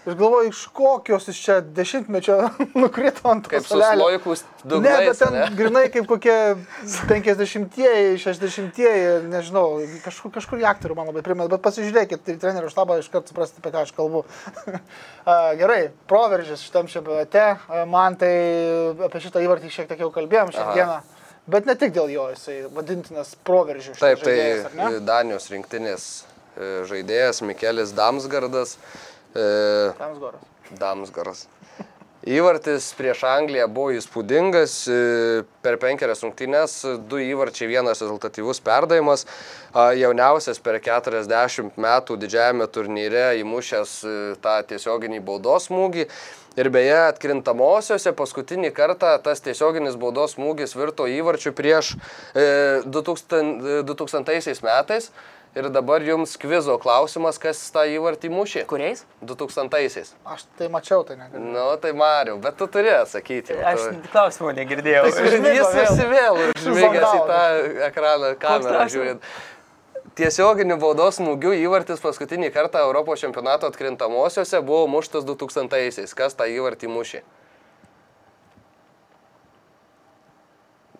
Ir 0.05 0.13
galvoju, 0.15 0.49
iš 0.49 0.65
kokios 0.73 1.27
iš 1.31 1.39
čia 1.41 1.61
dešimtmečio 1.61 2.49
nukrito 2.81 3.29
ant 3.29 3.47
Kaip 3.49 3.63
su 3.65 3.73
suolelio. 3.73 4.03
sloikus 4.03 4.43
Ne, 4.65 4.79
bet 4.81 5.17
ten 5.19 5.33
ne? 5.33 5.45
grinai 5.59 5.85
kaip 5.93 6.07
kokie 6.09 6.55
50-ieji, 7.09 8.17
60-ieji, 8.21 9.09
nežinau, 9.29 9.79
kažkur, 10.05 10.33
kažkur 10.33 10.61
aktorių 10.65 10.97
man 10.97 11.09
labai 11.11 11.21
primena, 11.25 11.49
bet 11.51 11.61
pasižiūrėkit, 11.65 12.23
tai 12.25 12.37
trenerių 12.41 12.71
štabą 12.73 12.97
iš 13.01 13.09
karto 13.13 13.29
suprasti, 13.29 13.61
apie 13.61 13.73
ką 13.73 13.83
aš 13.85 13.93
kalbu. 13.97 14.23
Gerai, 15.61 15.81
proveržis 16.09 16.65
šitam 16.65 16.89
čempionate, 16.89 17.47
man 17.89 18.17
tai 18.21 18.33
apie 19.09 19.21
šitą 19.25 19.43
įvartį 19.45 19.73
šiek 19.73 19.89
tiek 19.91 20.05
jau 20.05 20.11
kalbėjom 20.13 20.53
šiandieną, 20.55 21.01
bet 21.53 21.69
ne 21.69 21.77
tik 21.81 21.93
dėl 21.97 22.13
jo, 22.13 22.29
jisai 22.33 22.61
vadintinas 22.73 23.35
proveržiu. 23.45 23.93
Taip, 24.01 24.25
žaidėjas, 24.25 24.69
ar 24.71 24.79
tai? 24.79 25.03
Danijos 25.11 25.49
rinktinės 25.53 26.07
e, 26.57 26.71
žaidėjas 26.89 27.45
Mikelis 27.45 27.93
Damsgardas. 27.97 28.79
E, 29.35 29.93
Tamsgoras. 29.99 30.47
Damsgaras. 30.79 31.45
Įvartis 32.25 32.87
prieš 32.97 33.19
Angliją 33.29 33.67
buvo 33.69 33.91
įspūdingas. 33.93 34.87
e, 34.89 35.43
Per 35.61 35.77
penkerias 35.77 36.23
rungtynes 36.25 36.73
du 37.09 37.19
įvarčiai, 37.21 37.67
vienas 37.69 38.01
rezultatyvus 38.01 38.61
perdavimas. 38.65 39.25
Jauniausias 39.73 40.57
per 40.59 40.79
40 40.81 41.77
metų 41.77 42.17
didžiajame 42.17 42.65
turnyre 42.67 43.35
įmušęs 43.41 43.93
e, 44.01 44.15
tą 44.41 44.55
tiesioginį 44.71 45.21
baudos 45.21 45.69
smūgį. 45.69 46.07
Ir 46.55 46.69
beje, 46.71 46.95
atkrintamosiose 47.11 48.13
paskutinį 48.15 48.71
kartą 48.73 49.11
tas 49.21 49.41
tiesioginis 49.43 49.97
baudos 49.99 50.37
smūgis 50.37 50.73
virto 50.73 51.05
įvarčiu 51.05 51.51
prieš 51.53 51.93
e, 52.33 52.81
2000, 52.85 53.83
2000 53.85 54.63
metais. 54.65 55.11
Ir 55.55 55.69
dabar 55.71 56.03
jums 56.03 56.33
kvizo 56.35 56.73
klausimas, 56.83 57.37
kas 57.39 57.61
tą 57.71 57.85
įvartį 57.87 58.27
mušė. 58.27 58.65
Kuriais? 58.67 59.05
2000-aisiais. 59.23 60.09
Aš 60.27 60.43
tai 60.59 60.67
mačiau, 60.73 61.05
tai 61.07 61.15
negaliu. 61.15 61.47
Nu, 61.53 61.63
tai 61.79 61.93
Mariu, 61.95 62.35
bet 62.43 62.57
tu 62.59 62.67
turi 62.67 62.91
atsakyti. 62.91 63.55
Aš 63.63 63.85
klausimų 64.11 64.51
negirdėjau. 64.57 65.05
Tai 65.15 65.23
Jis 65.31 65.39
vėl. 65.47 65.79
visi 65.79 66.09
vėl 66.11 66.41
užmigęs 66.43 67.07
į 67.07 67.23
tą 67.31 67.39
ekraną 67.87 68.33
kamerą 68.43 68.83
žiūrint. 68.91 69.31
Tiesioginių 70.19 70.75
baudos 70.79 71.21
smūgių 71.21 71.55
įvartis 71.63 72.03
paskutinį 72.03 72.51
kartą 72.55 72.83
Europos 72.83 73.23
čempionato 73.23 73.71
atkrintamosiose 73.71 74.59
buvo 74.59 74.85
muštas 74.91 75.23
2000-aisiais. 75.27 76.11
Kas 76.19 76.35
tą 76.35 76.51
įvartį 76.51 76.91
mušė? 76.91 77.23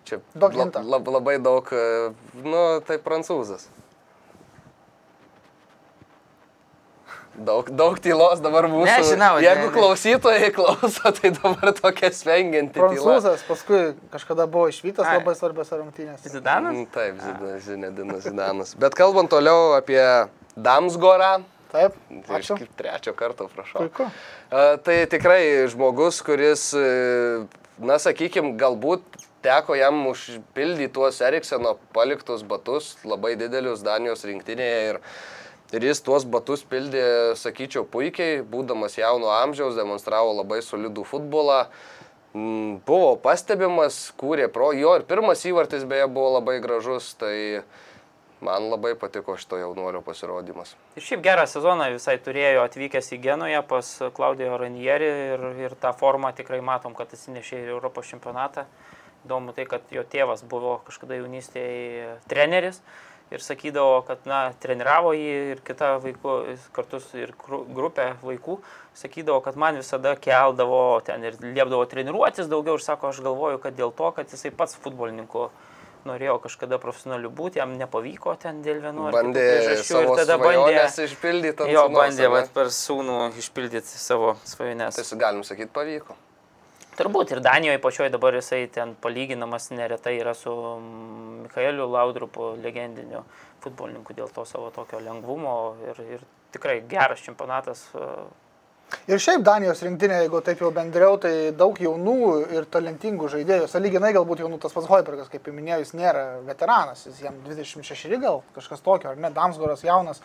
Čia 0.08 0.24
lab, 0.40 0.56
lab, 0.80 1.08
labai 1.18 1.40
daug, 1.42 1.68
e, 1.74 2.12
nu, 2.40 2.60
tai 2.86 2.96
prancūzas. 3.02 3.68
Daug, 7.36 7.68
daug 7.68 7.98
tylos 8.00 8.40
dabar 8.40 8.64
mūsų. 8.72 8.86
Nežinau, 8.88 9.34
ne, 9.36 9.44
Jeigu 9.44 9.66
ne. 9.66 9.72
klausytojai 9.74 10.48
klauso, 10.56 11.10
tai 11.18 11.32
dabar 11.36 11.72
tokia 11.76 12.08
svengianti 12.16 12.78
tyla. 12.78 12.88
Prancūzas 12.94 13.42
paskui 13.48 13.80
kažkada 14.14 14.46
buvo 14.48 14.70
išvytas 14.72 15.04
Ai. 15.04 15.18
labai 15.18 15.34
svarbios 15.36 15.72
rungtynės. 15.74 16.24
Zidanas? 16.32 16.72
Mm, 16.72 16.86
Taip, 16.94 17.20
Zinedinas 17.66 18.24
Zidanas. 18.24 18.72
Bet 18.80 18.96
kalbant 18.96 19.28
toliau 19.34 19.74
apie 19.76 20.00
Damsgorą, 20.56 21.42
Taip, 21.74 21.92
tai 22.24 22.40
ačiū. 22.40 22.56
iš 22.62 22.72
trečio 22.78 23.12
karto 23.18 23.50
prašau. 23.52 23.84
Puiku. 23.84 24.08
Tai 24.86 24.96
tikrai 25.12 25.42
žmogus, 25.68 26.22
kuris, 26.24 26.70
e, 26.78 27.44
na 27.84 27.98
sakykime, 28.00 28.54
galbūt 28.56 29.04
teko 29.44 29.76
jam 29.76 30.06
užpildyti 30.08 30.88
tuos 30.94 31.20
Erikseno 31.20 31.76
paliktus 31.92 32.42
batus, 32.48 32.94
labai 33.04 33.34
didelius 33.36 33.84
Danijos 33.84 34.24
rinktinėje 34.24 34.78
ir, 34.94 35.00
ir 35.74 35.86
jis 35.88 36.02
tuos 36.04 36.26
batus 36.28 36.62
pildė, 36.68 37.34
sakyčiau, 37.38 37.86
puikiai, 37.90 38.42
būdamas 38.46 38.98
jauno 38.98 39.32
amžiaus, 39.34 39.76
demonstravo 39.78 40.34
labai 40.36 40.62
solidų 40.64 41.06
futbolą. 41.08 41.64
Mm, 42.36 42.82
Buvo 42.86 43.14
pastebimas, 43.22 44.10
kūrė 44.20 44.50
pro 44.52 44.70
jo 44.76 44.92
ir 44.98 45.06
pirmas 45.08 45.42
įvartis 45.48 45.86
beje 45.88 46.06
buvo 46.12 46.36
labai 46.36 46.58
gražus, 46.60 47.14
tai 47.18 47.62
man 48.44 48.68
labai 48.68 48.92
patiko 49.00 49.38
šito 49.40 49.56
jaunuolio 49.56 50.02
pasirodymas. 50.04 50.74
Ir 50.98 51.06
šiaip 51.06 51.24
gerą 51.24 51.46
sezoną 51.48 51.88
visai 51.94 52.18
turėjo 52.20 52.66
atvykęs 52.66 53.08
į 53.16 53.20
Genoje 53.24 53.62
pas 53.70 53.94
Klaudijo 54.14 54.58
Ranierį 54.60 55.08
ir, 55.32 55.46
ir 55.64 55.76
tą 55.80 55.94
formą 55.96 56.34
tikrai 56.36 56.60
matom, 56.64 56.94
kad 56.98 57.14
atsinešė 57.16 57.62
į 57.64 57.72
Europos 57.78 58.12
čempionatą. 58.12 58.66
Įdomu 59.26 59.56
tai, 59.56 59.64
kad 59.66 59.88
jo 59.90 60.04
tėvas 60.06 60.44
buvo 60.46 60.76
kažkada 60.86 61.16
jaunystėje 61.18 62.12
treneris 62.30 62.82
ir 63.34 63.42
sakydavo, 63.42 64.00
kad, 64.06 64.22
na, 64.28 64.52
treniravo 64.62 65.12
jį 65.16 65.30
ir 65.54 65.62
kitą 65.66 65.96
vaikų, 66.04 66.34
kartu 66.76 67.00
ir 67.18 67.32
gru- 67.42 67.64
grupę 67.74 68.12
vaikų, 68.22 68.58
sakydavo, 68.96 69.40
kad 69.44 69.56
man 69.58 69.78
visada 69.80 70.14
keldavo 70.16 71.00
ten 71.06 71.24
ir 71.26 71.38
liepdavo 71.42 71.84
treniruotis 71.90 72.46
daugiau 72.50 72.78
ir 72.78 72.84
sako, 72.84 73.10
aš 73.10 73.22
galvoju, 73.26 73.58
kad 73.62 73.76
dėl 73.78 73.92
to, 73.96 74.12
kad 74.16 74.30
jisai 74.30 74.52
pats 74.54 74.78
futbolininku 74.78 75.48
norėjo 76.06 76.36
kažkada 76.44 76.78
profesionaliu 76.78 77.32
būti, 77.34 77.58
jam 77.58 77.72
nepavyko 77.80 78.36
ten 78.38 78.60
dėl 78.62 78.78
vienu 78.84 79.08
ar 79.08 79.16
kitų 79.16 79.32
priežasčių 79.34 79.88
savo 79.90 80.12
ir 80.14 80.20
tada 80.20 80.36
bandė 80.38 80.84
išpildyti 81.06 81.64
ant 81.64 81.72
Jo, 81.72 81.82
sūnaus, 81.88 81.98
bandė 81.98 82.28
vat, 82.30 82.52
per 82.54 82.70
sūnų 82.70 83.16
išpildyti 83.42 83.98
savo 83.98 84.36
svajones. 84.46 85.00
Tai 85.00 85.18
galim 85.18 85.42
sakyti, 85.42 85.72
pavyko. 85.74 86.14
Turbūt 86.96 87.34
ir 87.34 87.42
Danijoje 87.44 87.80
pačioje 87.84 88.12
dabar 88.14 88.38
jisai 88.38 88.62
ten 88.72 88.94
palyginamas 89.04 89.68
neretai 89.68 90.14
yra 90.16 90.32
su 90.34 90.52
Mikaeliu 91.42 91.90
Laudrupu, 91.92 92.54
legendiniu 92.64 93.20
futbolininku 93.60 94.16
dėl 94.16 94.32
to 94.32 94.46
savo 94.48 94.70
tokio 94.72 95.02
lengvumo 95.04 95.56
ir, 95.90 96.00
ir 96.16 96.24
tikrai 96.56 96.78
geras 96.88 97.20
čempionatas. 97.26 97.84
e, 97.92 98.08
Ir 99.10 99.18
šiaip 99.22 99.42
Danijos 99.42 99.80
rinktinė, 99.82 100.20
jeigu 100.22 100.40
taip 100.46 100.60
jau 100.62 100.68
bendriau, 100.74 101.16
tai 101.18 101.50
daug 101.58 101.78
jaunų 101.82 102.16
ir 102.54 102.68
talentingų 102.70 103.28
žaidėjų. 103.32 103.66
Saliginai 103.70 104.12
galbūt 104.14 104.44
jaunų 104.44 104.60
tas 104.62 104.74
pats 104.74 104.86
Hoibergas, 104.90 105.28
kaip 105.30 105.46
jau 105.46 105.54
minėjau, 105.54 105.80
jis 105.82 105.92
nėra 105.98 106.22
veteranas, 106.46 107.02
jis 107.08 107.18
jam 107.24 107.40
26 107.48 108.20
gal, 108.22 108.44
kažkas 108.54 108.84
tokio, 108.86 109.10
ar 109.10 109.18
ne, 109.18 109.32
Damsgoras 109.34 109.82
jaunas, 109.86 110.22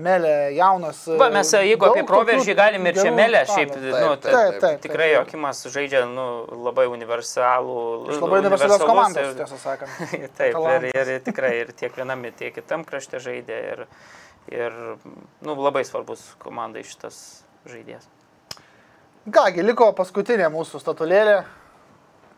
Melė 0.00 0.54
jaunas. 0.54 1.00
Va, 1.18 1.26
mes 1.34 1.50
e, 1.56 1.62
jeigu 1.72 1.88
apie 1.88 2.04
proveržį 2.06 2.44
tokių 2.44 2.56
galim 2.60 2.86
ir 2.86 3.00
čia 3.00 3.10
melę, 3.14 3.40
šiaip, 3.48 3.72
Taip, 3.74 3.88
nu, 3.90 4.12
taip, 4.14 4.22
tai 4.22 4.32
Taip, 4.36 4.60
taip. 4.62 4.78
tikrai. 4.84 5.08
Jokimas 5.16 5.64
žaidžia 5.74 6.04
nu, 6.08 6.26
labai 6.68 6.86
universalų. 6.92 7.80
Iš 8.14 8.22
labai 8.22 8.40
universalios 8.44 8.84
komandos, 8.86 9.34
tiesą 9.40 9.58
sakant. 9.60 10.14
Taip, 10.38 10.56
ir, 10.86 10.88
ir 11.02 11.12
tikrai 11.26 11.52
ir 11.64 11.74
tiek 11.76 11.98
vienam, 11.98 12.22
tiek 12.38 12.54
kitam 12.54 12.86
krašte 12.88 13.20
žaidė. 13.22 13.60
Ir, 13.74 13.84
ir 14.54 14.78
nu, 15.42 15.58
labai 15.58 15.82
svarbus 15.88 16.22
komandai 16.40 16.86
šitas 16.86 17.42
žaidėjas. 17.68 18.08
Kągi, 19.30 19.60
liko 19.66 19.90
paskutinė 19.92 20.46
mūsų 20.48 20.80
statulėlė, 20.80 21.42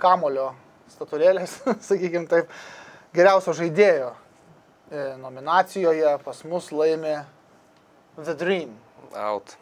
kamulio 0.02 0.48
statulėlės, 0.90 1.60
sakykime 1.88 2.26
taip, 2.30 2.50
geriausio 3.14 3.54
žaidėjo 3.56 4.10
e, 4.90 5.04
nominacijoje 5.20 6.16
pas 6.24 6.42
mus 6.48 6.72
laimi 6.74 7.14
The 8.16 8.34
Dream. 8.34 8.76
Out. 9.16 9.56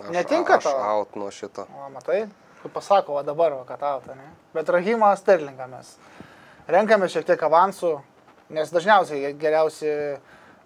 Aš, 0.00 0.10
Netinka 0.12 0.56
aš 0.56 0.64
tau? 0.64 0.80
out 0.80 1.16
nuo 1.16 1.30
šito. 1.30 1.66
O, 1.72 1.88
matai, 1.92 2.26
paskui 2.66 2.72
pasako, 2.72 3.14
o 3.14 3.22
dabar, 3.22 3.52
va, 3.52 3.64
kad 3.64 3.78
tau, 3.80 4.02
ne? 4.14 4.30
Bet 4.54 4.68
Rahimą 4.68 5.16
Sterlingą 5.16 5.68
mes 5.70 5.96
renkame 6.68 7.08
šiek 7.08 7.26
tiek 7.26 7.42
avansų, 7.42 8.00
nes 8.50 8.70
dažniausiai 8.70 9.34
geriausi 9.38 9.90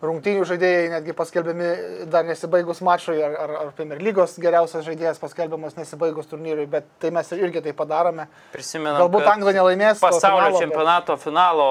rungtynių 0.04 0.44
žaidėjai 0.48 0.90
netgi 0.94 1.14
paskelbiami 1.16 1.70
dar 2.12 2.24
nesibaigus 2.28 2.80
mačui, 2.84 3.18
ar, 3.24 3.34
ar, 3.44 3.54
ar 3.64 3.72
Premier 3.76 4.00
lygos 4.02 4.36
geriausias 4.40 4.86
žaidėjas 4.86 5.20
paskelbiamas 5.22 5.76
nesibaigus 5.78 6.30
turnyrui, 6.30 6.66
bet 6.70 6.88
tai 7.02 7.12
mes 7.14 7.32
irgi 7.36 7.62
tai 7.66 7.74
padarome. 7.76 8.26
Prisimenu, 8.54 8.96
Galbūt 9.02 9.28
Anglija 9.30 9.60
nelaimės. 9.60 10.00
Pasaulio 10.02 10.38
finalo, 10.38 10.54
bet- 10.56 10.64
čempionato 10.64 11.18
finalo 11.20 11.68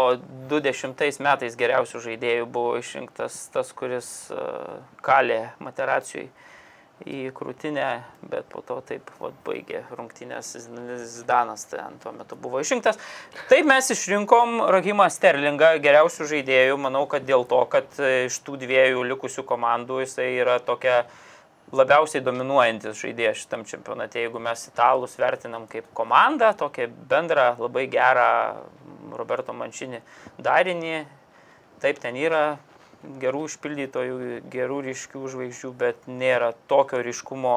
20 0.52 1.24
metais 1.26 1.58
geriausių 1.60 2.04
žaidėjų 2.10 2.46
buvo 2.50 2.78
išrinktas 2.82 3.48
tas, 3.54 3.74
kuris 3.74 4.12
uh, 4.34 4.78
kalė 5.06 5.50
materacijui 5.64 6.30
į 7.08 7.30
krūtinę, 7.36 7.88
bet 8.32 8.48
po 8.52 8.62
to 8.66 8.80
taip 8.86 9.08
vat, 9.22 9.36
baigė 9.46 9.84
rungtynės 9.96 10.52
Zdanas, 11.14 11.66
ten 11.72 11.96
tuo 12.04 12.12
metu 12.16 12.36
buvo 12.40 12.60
išrinktas. 12.64 13.00
Taip 13.52 13.68
mes 13.70 13.90
išrinkom 13.96 14.60
Rahimą 14.74 15.08
Sterlingą 15.14 15.76
geriausių 15.84 16.28
žaidėjų, 16.34 16.78
manau, 16.82 17.06
kad 17.12 17.26
dėl 17.28 17.46
to, 17.50 17.62
kad 17.72 18.00
e, 18.02 18.28
iš 18.28 18.42
tų 18.44 18.60
dviejų 18.66 19.06
likusių 19.14 19.46
komandų 19.48 20.04
jisai 20.04 20.30
yra 20.42 20.60
tokia 20.64 21.06
labiausiai 21.76 22.24
dominuojantis 22.26 22.98
žaidėjas 23.00 23.44
šitam 23.44 23.66
čempionate. 23.70 24.24
Jeigu 24.24 24.42
mes 24.44 24.66
italus 24.72 25.16
vertinam 25.22 25.68
kaip 25.70 25.88
komandą, 25.98 26.52
tokią 26.58 26.90
bendrą, 27.12 27.54
labai 27.62 27.86
gerą 27.92 28.32
Roberto 29.16 29.56
Mančinį 29.56 30.02
darinį, 30.42 31.04
taip 31.80 32.02
ten 32.04 32.18
yra 32.20 32.58
gerų 33.22 33.46
išpildytojų, 33.50 34.16
gerų 34.52 34.80
ryškių 34.90 35.22
žvaigždžių, 35.34 35.72
bet 35.80 36.08
nėra 36.08 36.52
tokio 36.68 37.00
ryškumo 37.06 37.54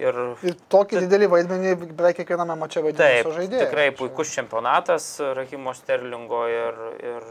ir 0.00 0.14
Ir 0.46 0.54
tokį 0.70 1.02
didelį 1.04 1.28
vaidmenį 1.34 1.74
beveik 1.98 2.20
kiekviename 2.22 2.54
mače 2.56 2.80
vaidina 2.86 3.08
žaidėjais. 3.34 3.66
tikrai 3.66 3.90
puikus 3.98 4.30
čempionatas 4.34 5.08
Rahimo 5.36 5.74
Sterlingo 5.74 6.44
ir, 6.48 6.78
ir 7.02 7.26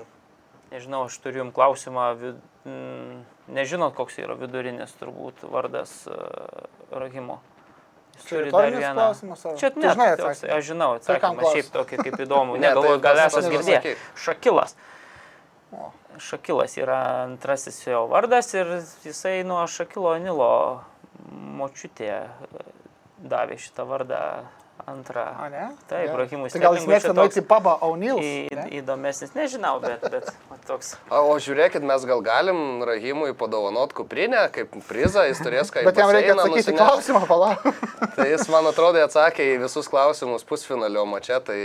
nežinau, 0.71 1.05
aš 1.07 1.17
turiu 1.23 1.45
jums 1.45 1.55
klausimą, 1.55 2.07
vid, 2.19 2.41
mm, 2.67 3.21
nežinot, 3.55 3.95
koks 3.95 4.19
yra 4.19 4.35
vidurinis 4.35 4.91
turbūt 4.99 5.45
vardas 5.47 6.03
uh, 6.11 6.67
Rahimo. 6.91 7.39
Jis 8.17 8.25
Čia 8.25 8.35
turi 8.35 8.51
dar 8.51 8.71
vieną. 8.73 8.93
klausimas, 8.97 9.45
ar- 9.45 9.57
Čia 9.61 9.69
ne, 9.77 9.89
žinai 9.93 10.07
atsakymą? 10.15 10.53
aš 10.57 10.63
žinau 10.71 10.87
Tai 10.97 10.99
atsakymą, 10.99 11.49
šiaip 11.53 11.67
tokį 11.73 11.97
kaip 12.03 12.15
įdomu, 12.25 12.55
Ne, 12.57 12.63
negalvoju, 12.67 12.99
tai 12.99 13.03
gal 13.07 13.19
esate 13.27 13.51
girdėję. 13.53 13.95
Šakilas. 14.17 14.75
O. 16.17 16.21
Šakilas 16.23 16.77
yra 16.81 16.99
antrasis 17.23 17.79
jo 17.87 18.05
vardas 18.11 18.53
ir 18.57 18.75
jisai 19.05 19.43
nuo 19.47 19.63
Šakilo 19.69 20.17
Nilo 20.21 20.51
močiutė 21.31 22.11
e, 22.13 22.21
davė 23.27 23.57
šitą 23.61 23.85
vardą 23.89 24.19
antrą. 24.87 25.23
A, 25.41 25.47
ne? 25.51 25.63
Taip, 25.89 26.05
Gerai. 26.05 26.17
Rahimui 26.21 26.49
Tai 26.53 26.59
gal 26.63 26.75
jis 26.77 26.85
mėgsta 26.87 27.11
nueiti 27.17 27.41
pabą 27.43 27.73
O'Neill? 27.83 28.19
į- 28.23 28.67
Įdomesnis, 28.79 29.33
nežinau, 29.35 29.79
bet, 29.83 30.05
bet 30.13 30.29
toks. 30.69 30.93
O, 31.11 31.23
o 31.33 31.35
žiūrėkit, 31.43 31.83
mes 31.83 32.05
gal 32.07 32.21
galim 32.23 32.83
Rahimui 32.87 33.33
padovanot 33.35 33.91
kuprinę 33.97 34.45
kaip 34.55 34.77
prizą, 34.87 35.25
jis 35.27 35.41
turės 35.43 35.73
ką 35.73 35.83
Bet 35.87 35.97
jam 35.99 36.13
reikia 36.13 36.37
atsakyti 36.37 36.71
į 36.75 36.77
klausimą, 36.77 37.23
palauk. 37.27 37.65
Tai 38.15 38.29
jis, 38.29 38.45
man 38.53 38.69
atrodo, 38.69 39.01
atsakė 39.03 39.49
į 39.55 39.61
visus 39.65 39.89
klausimus 39.91 40.45
pusfinalio 40.47 41.03
mače, 41.09 41.41
tai 41.49 41.59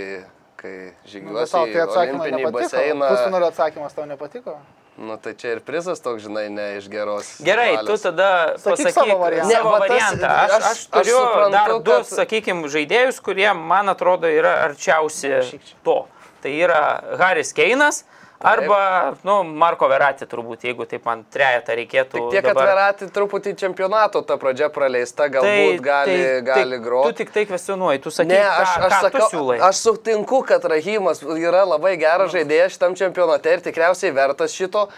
kai 0.63 0.77
Nu, 0.93 1.11
žygiuosi 1.11 1.53
tau 1.53 1.67
į 1.67 1.73
tai 1.75 1.83
atsakymai 1.87 2.29
olimpinį 2.31 2.45
nepatiko. 2.45 2.63
baseiną. 2.63 3.09
Pusfinalio 3.13 3.49
atsakymas 3.53 3.93
tau 3.99 4.07
nepatiko. 4.07 4.57
Nu, 4.99 5.17
tai 5.17 5.33
čia 5.35 5.55
ir 5.57 5.61
prizas 5.65 6.01
toks, 6.05 6.23
žinai, 6.27 6.51
ne 6.53 6.77
iš 6.77 6.89
geros. 6.93 7.41
Gerai, 7.43 7.71
tu 7.79 7.87
valios. 7.87 8.03
tada 8.05 8.29
Sakyk 8.61 8.77
pasakyk 8.77 8.93
savo 8.93 9.19
variantą. 9.23 9.51
savo 9.57 9.65
Ne, 9.65 9.73
va 9.73 9.79
tas- 9.79 9.89
variantą. 9.89 10.27
Aš, 10.29 10.51
aš- 10.51 10.63
aš 10.63 10.71
aš 10.71 10.87
turiu 10.87 11.19
suprantu, 11.19 11.53
dar 11.53 11.69
du, 11.79 11.91
kad- 11.91 12.07
sakykime, 12.13 12.69
žaidėjus, 12.69 13.21
kurie, 13.25 13.49
man 13.57 13.89
atrodo, 13.89 14.29
yra 14.29 14.53
arčiausi 14.69 15.61
to. 15.85 16.07
Tai 16.43 16.51
yra 16.51 16.83
Haris 17.19 17.53
Keinas 17.53 18.05
arba, 18.43 19.15
nu, 19.25 19.43
Marko 19.45 19.89
Verati 19.89 20.27
turbūt, 20.27 20.65
jeigu 20.67 20.87
taip 20.91 21.05
man 21.07 21.25
trejetą 21.33 21.77
reikėtų. 21.79 22.13
Tik 22.19 22.29
tiek, 22.35 22.45
kad 22.45 22.55
dabar- 22.57 22.71
Verati 22.73 23.09
truputį 23.15 23.55
čempionato 23.59 24.23
ta 24.27 24.37
pradžia 24.37 24.69
praleista, 24.75 25.29
galbūt 25.33 25.81
gali, 25.81 26.19
gali 26.47 26.77
Tu 26.79 26.83
groti. 26.85 27.15
tik 27.23 27.31
tai 27.33 27.45
kvestionuoji, 27.47 28.03
tu 28.03 28.11
sakai, 28.11 28.29
Ne, 28.35 28.41
aš, 28.43 28.69
ką, 28.69 28.87
aš, 28.87 28.93
ką 28.93 29.01
sakau, 29.07 29.21
tu 29.31 29.37
siūlai. 29.37 29.59
aš 29.61 29.77
sutinku, 29.87 30.43
kad 30.47 30.65
Rahimas 30.65 31.23
yra 31.23 31.65
labai 31.67 31.97
geras 31.97 32.33
žaidėjas 32.33 32.77
šitam 32.79 32.95
čempionate 32.99 33.47
ir 33.53 33.61
tikriausiai 33.61 34.13
vertas 34.15 34.53
šito, 34.53 34.89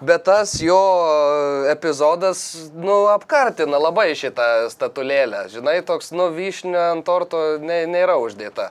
bet 0.00 0.24
tas 0.24 0.52
jo 0.62 0.78
epizodas, 1.70 2.70
nu, 2.74 3.06
apkartina 3.12 3.78
labai 3.80 4.12
šitą 4.14 4.68
statulėlę. 4.70 5.46
Žinai, 5.52 5.80
toks, 5.86 6.12
nu, 6.12 6.28
vyšnė 6.34 6.78
ant 6.92 7.04
torto 7.08 7.58
ne, 7.58 7.84
nėra 7.86 8.18
uždėta. 8.20 8.70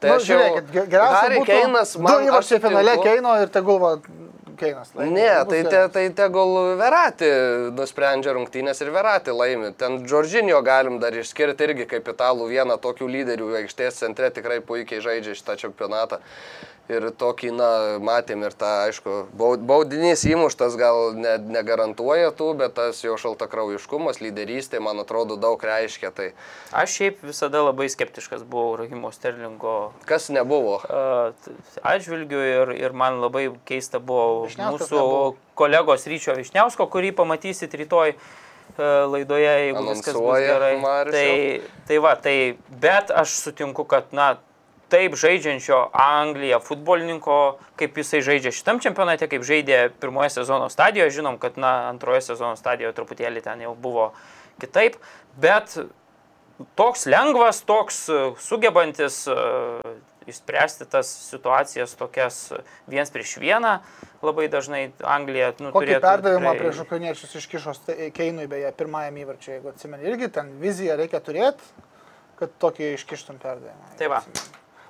Tai 0.00 0.10
Nu, 0.10 0.16
aš 0.16 0.24
žiūrėkit, 0.30 0.70
ge- 0.72 0.86
geriausia 0.88 1.20
Harry 1.20 1.38
būtų 1.42 1.46
Keinas, 1.50 1.92
du 1.96 2.02
man 2.06 2.22
aš 2.22 2.28
įvarčiai 2.30 2.60
finale. 2.64 2.94
Keino 3.04 3.34
ir 3.42 3.48
tegul 3.52 3.78
va 3.82 3.90
Keinas. 4.60 4.90
laimi. 4.96 5.12
Ne, 5.16 5.28
Bus 5.44 5.48
tai, 5.52 5.60
te, 5.72 5.82
tai 5.92 6.04
tegul 6.16 6.54
Verati 6.80 7.28
nusprendžia 7.76 8.32
rungtynės 8.36 8.80
ir 8.84 8.90
Verati 8.92 9.32
laimi. 9.32 9.72
Ten 9.76 10.00
Džordžinio 10.06 10.62
galim 10.64 10.98
dar 11.00 11.12
išskirti 11.16 11.64
irgi 11.68 11.86
kaip 11.88 12.08
italų 12.12 12.48
vieną 12.52 12.76
tokių 12.80 13.08
lyderių 13.08 13.52
aikštės 13.62 14.00
centre 14.04 14.28
tikrai 14.30 14.60
puikiai 14.60 15.00
žaidžia 15.04 15.36
šitą 15.36 15.56
čempionatą. 15.64 16.20
Ir 16.90 17.04
tokį, 17.14 17.52
na, 17.54 17.66
matėm 18.02 18.40
ir 18.42 18.54
tą, 18.58 18.66
aišku, 18.88 19.12
baud- 19.38 19.62
baudinys 19.62 20.24
įmuštas 20.26 20.74
gal 20.74 21.12
ne, 21.14 21.36
negarantuoja 21.38 22.32
tų, 22.34 22.48
bet 22.58 22.74
tas 22.74 22.98
jo 23.04 23.14
šaltakraujiškumas, 23.14 24.18
lyderystė, 24.18 24.80
man 24.82 24.98
atrodo, 24.98 25.36
daug 25.38 25.62
reiškia. 25.62 26.10
Tai 26.10 26.26
Aš 26.82 26.96
šiaip 26.98 27.22
visada 27.22 27.62
labai 27.62 27.86
skeptiškas 27.94 28.42
buvau 28.42 28.74
Rahimo 28.80 29.12
Sterlingo 29.14 29.92
kas 30.10 30.26
nebuvo? 30.34 30.80
atžvilgiu 31.86 32.42
ir, 32.42 32.74
ir 32.74 32.92
man 32.96 33.20
labai 33.22 33.48
keista 33.68 34.00
buvo 34.02 34.46
Vyšniauskas 34.48 34.90
mūsų 34.90 34.98
nebuvo. 34.98 35.32
kolegos 35.54 36.06
Ryčio 36.10 36.34
Višniausko, 36.38 36.88
kurį 36.90 37.14
pamatysit 37.22 37.74
rytoj 37.84 38.16
laidoje, 38.80 39.46
jeigu 39.66 39.82
viskas 39.88 40.14
bus 40.14 40.22
Anonsuoja 40.22 40.52
gerai. 40.54 40.74
Marius 40.82 41.14
Tai, 41.14 41.72
tai 41.88 41.98
va, 42.02 42.12
tai, 42.16 42.36
bet 42.82 43.10
aš 43.14 43.38
sutinku, 43.46 43.84
kad, 43.84 44.10
na, 44.16 44.32
taip 44.90 45.14
žaidžiančio 45.18 45.78
Angliją 45.96 46.60
futbolininko, 46.64 47.38
kaip 47.80 47.96
jisai 48.00 48.20
žaidžia 48.26 48.52
šitam 48.54 48.82
čempionate, 48.82 49.28
kaip 49.30 49.46
žaidė 49.46 49.80
pirmoje 50.02 50.34
sezono 50.40 50.68
stadijoje, 50.72 51.16
žinom, 51.20 51.38
kad, 51.42 51.58
na, 51.60 51.88
antroje 51.92 52.24
sezono 52.30 52.58
stadijoje 52.58 52.96
truputėlį 52.98 53.44
ten 53.46 53.64
jau 53.64 53.74
buvo 53.78 54.10
kitaip, 54.60 54.98
bet 55.40 55.78
toks 56.76 57.06
lengvas, 57.08 57.62
toks 57.64 58.04
e, 58.12 58.20
sugebantis 58.42 59.22
e, 59.30 59.36
išspręsti 60.30 60.86
tas 60.90 61.08
situacijas 61.30 61.94
tokias 61.98 62.52
viens 62.90 63.10
prieš 63.10 63.38
vieną, 63.40 63.78
labai 64.22 64.48
dažnai 64.52 64.82
Anglija 65.00 65.54
nu, 65.58 65.72
Kokį 65.72 65.86
turėtų 65.86 66.04
perdavimą 66.04 66.52
tikrai- 66.52 66.60
prieš 66.60 66.82
ukrainiečius 66.84 67.36
iškišo 67.40 67.76
Keinui, 68.16 68.46
beje, 68.50 68.72
pirmajam 68.76 69.16
įvarčiui, 69.24 69.54
jeigu 69.56 69.72
atsimeni, 69.72 70.08
irgi 70.12 70.28
ten 70.36 70.52
viziją 70.60 70.98
reikia 71.00 71.22
turėti, 71.24 71.72
kad 72.40 72.52
tokį 72.60 72.94
iškištum 72.98 73.40
perdavimą. 73.40 73.94
Tai 74.00 74.12
va. 74.12 74.24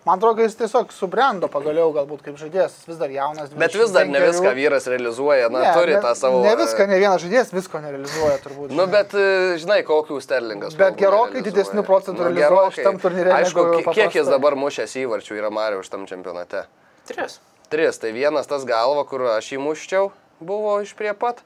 Man 0.05 0.17
atrodo, 0.17 0.39
kad 0.39 0.47
jis 0.47 0.57
tiesiog 0.57 0.93
subrendo 0.97 1.49
pagaliau, 1.53 1.91
galbūt 1.93 2.23
kaip 2.25 2.39
žaidėjas, 2.41 2.79
vis 2.89 2.97
dar 2.97 3.11
jaunas. 3.13 3.51
Bet 3.53 3.75
vis 3.77 3.93
dar 3.93 4.07
ne 4.09 4.17
25. 4.17 4.31
viską 4.33 4.53
vyras 4.57 4.89
realizuoja, 4.89 5.51
na, 5.53 5.65
turi 5.77 5.93
ne, 5.93 6.01
tą 6.01 6.15
savo... 6.17 6.39
Ne 6.47 6.55
viską, 6.57 6.87
ne 6.89 7.01
vienas 7.03 7.21
žaidėjas 7.21 7.53
visko 7.53 7.83
nerealizuoja 7.85 8.39
turbūt. 8.41 8.73
Nu, 8.73 8.87
žinai. 8.87 8.95
bet 8.95 9.13
e, 9.13 9.27
žinai, 9.61 9.79
kokių 9.85 10.17
sterlingas. 10.25 10.79
Bet 10.81 10.97
gerokai 11.01 11.45
didesnių 11.45 11.85
procentų 11.85 12.25
Nu, 12.25 12.33
realizuoja 12.33 12.73
šitam 12.79 13.01
turnyre 13.03 13.37
Aišku, 13.43 13.67
kiek 13.93 14.17
jis 14.23 14.33
dabar 14.33 14.57
mušęs 14.57 14.97
įvarčių 15.03 15.37
yra 15.37 15.53
Mario 15.53 15.85
šitam 15.85 16.09
čempionate? 16.09 16.65
Tris. 17.11 17.37
Tris, 17.69 18.01
tai 18.01 18.17
vienas 18.17 18.49
tas 18.49 18.65
galva, 18.65 19.05
kur 19.05 19.29
aš 19.37 19.53
jį 19.53 19.61
muščiau, 19.69 20.09
buvo 20.41 20.79
iš 20.81 20.97
prie 20.97 21.13
pat. 21.13 21.45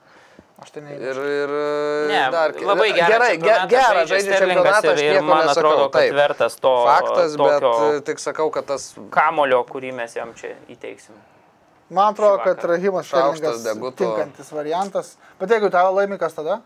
Aš 0.62 0.70
tai 0.70 0.82
ne. 0.86 0.94
Ir, 0.94 1.18
ir 1.18 1.52
Ne, 2.09 2.20
dar 2.30 2.52
labai 2.55 2.92
gerą 2.94 3.09
gerai, 3.11 3.30
ge, 3.36 3.42
čempionatą 3.42 3.68
gerą 3.72 4.02
žaidžia 4.07 4.36
čempionatą, 4.38 4.92
aš 4.94 5.00
nieko 5.02 5.22
man 5.26 5.46
nesakau. 5.48 5.50
atrodo, 5.59 5.88
kad 5.90 6.00
taip. 6.00 6.14
vertas 6.14 6.57
to 6.62 6.72
Faktas, 6.86 7.36
bet 7.36 7.62
tokio- 7.62 7.94
e, 7.96 8.00
tik 8.07 8.18
sakau, 8.22 8.50
kad 8.55 8.64
tas 8.66 8.94
kamulio, 9.11 9.64
kurį 9.66 9.90
mes 9.94 10.14
jam 10.14 10.30
čia 10.34 10.55
įteiksim. 10.70 11.16
Man 11.90 12.14
atrodo, 12.14 12.38
kad. 12.44 12.62
Rahimas 12.64 13.07
Šaukštas 13.11 13.64
deguto. 13.66 13.96
tinkantis 14.05 14.52
variantas. 14.52 15.16
Bet 15.40 15.50
jeigu 15.50 15.68
italą 15.68 15.90
laimi, 15.98 16.18
kas 16.18 16.34
tada? 16.34 16.61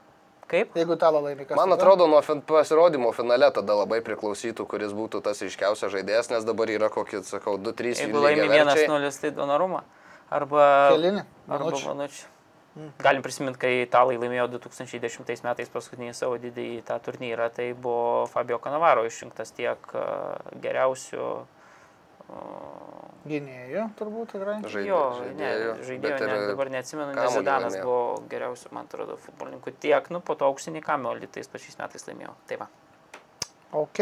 Kaip? 0.48 0.72
Jeigu 0.76 0.94
italą 0.96 1.20
laimi, 1.24 1.44
kas 1.48 1.56
Man 1.56 1.72
atrodo, 1.72 2.06
nuo 2.06 2.20
fin- 2.22 2.40
pasirodymo 2.40 3.12
finale 3.12 3.50
tada 3.52 3.72
labai 3.74 4.00
priklausytų, 4.00 4.66
kuris 4.66 4.92
būtų 4.92 5.22
tas 5.22 5.40
iškiausias 5.42 5.92
žaidėjas, 5.92 6.30
nes 6.30 6.44
dabar 6.44 6.66
yra 6.68 6.88
kokie, 6.88 7.20
sakau, 7.24 7.56
2-3 7.58 8.00
Jeigu 8.04 8.20
laimi 8.20 8.48
1-0, 8.48 9.20
tai 9.20 9.30
Donarumą. 9.30 9.82
Arba... 10.30 10.90
Kelinį? 10.92 11.24
Arba 11.48 11.64
Minučių. 11.72 12.24
Manučių. 12.76 13.02
Galim 13.02 13.22
prisiminti, 13.24 13.58
kai 13.58 13.72
italai 13.82 14.16
laimėjo 14.20 14.46
2010 14.58 15.42
metais 15.46 15.68
paskutinį 15.72 16.12
savo 16.14 16.36
didįjį 16.38 16.82
tą 16.86 16.98
turnyrą, 17.02 17.48
tai 17.54 17.72
buvo 17.74 18.26
Fabio 18.30 18.58
Canavaro 18.62 19.02
išrinktas 19.08 19.50
tiek 19.56 19.78
e, 19.94 20.02
geriausių 20.62 21.30
Gynėjų, 23.28 23.82
turbūt 23.98 24.30
tikrai. 24.34 24.54
Žaidė- 24.62 24.86
Jo, 24.88 24.98
žaidėjų, 25.16 25.36
ne, 25.78 25.84
žaidėjo, 25.88 26.00
bet 26.02 26.20
ir 26.20 26.28
ne, 26.28 26.46
dabar 26.50 26.70
neatsimenu, 26.70 27.14
nes 27.16 27.32
Zidanas 27.32 27.76
buvo 27.80 28.22
geriausių, 28.28 28.70
man 28.72 28.84
atrodo, 28.88 29.16
futbolininkų. 29.24 29.72
Tiek, 29.80 30.10
nu, 30.12 30.20
po 30.20 30.34
to 30.34 30.44
auksinį 30.48 30.82
kamuolį 30.84 31.28
tais 31.32 31.48
pačiais 31.48 31.76
metais 31.80 32.04
laimėjo. 32.08 32.34
Tai 32.48 32.56
va. 32.62 32.68
Ok. 33.72 34.00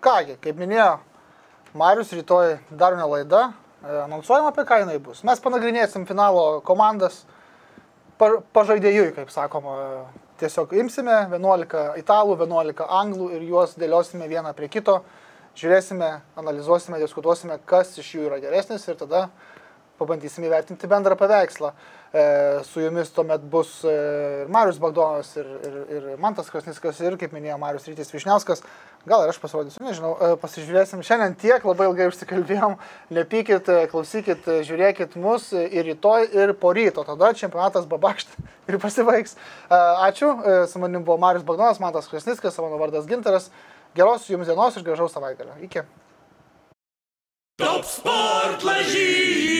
Kągi, 0.00 0.36
kaip 0.40 0.56
minėjo 0.56 0.98
Marius, 1.74 2.12
rytoj 2.16 2.58
dar 2.70 2.96
viena 2.96 3.06
laida. 3.06 3.52
E, 3.84 3.92
Anonsuojama 4.06 4.48
apie 4.52 4.64
ką 4.64 4.80
jinai 4.82 4.98
bus. 4.98 5.22
Mes 5.24 5.40
panagrinėsim 5.40 6.06
finalo 6.08 6.60
komandas 6.64 7.22
pažaidėjui, 8.20 9.10
kaip 9.16 9.32
sakoma. 9.32 9.76
Tiesiog 10.40 10.72
imsime 10.80 11.16
11 11.28 11.98
italų, 12.00 12.36
11 12.40 12.86
anglų 13.00 13.26
ir 13.36 13.42
juos 13.50 13.74
dėliosime 13.80 14.28
vieną 14.30 14.54
prie 14.56 14.70
kito. 14.72 15.00
Žiūrėsime, 15.60 16.08
analizuosime, 16.38 17.00
diskutuosime, 17.02 17.58
kas 17.68 17.92
iš 18.00 18.14
jų 18.14 18.28
yra 18.28 18.38
geresnis 18.40 18.86
ir 18.88 18.96
tada 19.00 19.26
pabandysime 20.00 20.48
įvertinti 20.48 20.88
bendrą 20.90 21.16
paveikslą. 21.20 21.72
E, 22.10 22.22
su 22.66 22.82
jumis 22.82 23.12
tuomet 23.14 23.44
bus 23.52 23.84
e, 23.86 23.92
ir 24.42 24.48
Marius 24.50 24.80
Bagdonas, 24.82 25.30
ir, 25.38 25.50
ir, 25.68 25.76
ir 25.94 26.08
Mantas 26.18 26.48
Krasnickas, 26.50 26.98
ir, 27.04 27.14
kaip 27.20 27.36
minėjo 27.36 27.58
Marius 27.62 27.86
Rytis 27.86 28.10
Višniauskas. 28.10 28.64
Gal 29.08 29.22
ir 29.24 29.30
aš 29.32 29.38
pasirodysiu, 29.40 29.80
nežinau, 29.84 30.16
e, 30.18 30.32
pasižiūrėsim. 30.42 31.04
Šiandien 31.06 31.36
tiek, 31.40 31.62
labai 31.64 31.86
ilgai 31.88 32.08
užsikalbėjom. 32.10 32.74
Nepykit, 33.16 33.70
e, 33.70 33.86
klausykit, 33.92 34.48
e, 34.50 34.58
žiūrėkit 34.66 35.14
mus 35.22 35.52
ir 35.54 35.86
rytoj, 35.92 36.26
ir 36.34 36.52
po 36.58 36.74
ryto. 36.76 37.06
Tada 37.06 37.30
čempionatas 37.38 37.86
babakšt 37.88 38.34
ir 38.68 38.80
pasibaigs. 38.82 39.38
E, 39.70 39.78
Ačiū. 40.10 40.34
E, 40.42 40.58
Su 40.66 40.82
manim 40.82 41.06
buvo 41.06 41.16
Marius 41.22 41.46
Bagdonas, 41.46 41.80
Mantas 41.80 42.10
Krasnickas, 42.10 42.58
mano 42.58 42.80
vardas 42.82 43.06
Ginteras. 43.06 43.50
Geros 43.94 44.28
jums 44.30 44.46
dienos 44.46 44.76
ir 44.76 44.84
gražaus 44.86 45.14
savaitgalio. 45.14 45.56
Iki. 45.62 45.86
Top 47.60 47.84
sport 47.84 48.62
lažybos. 48.62 49.59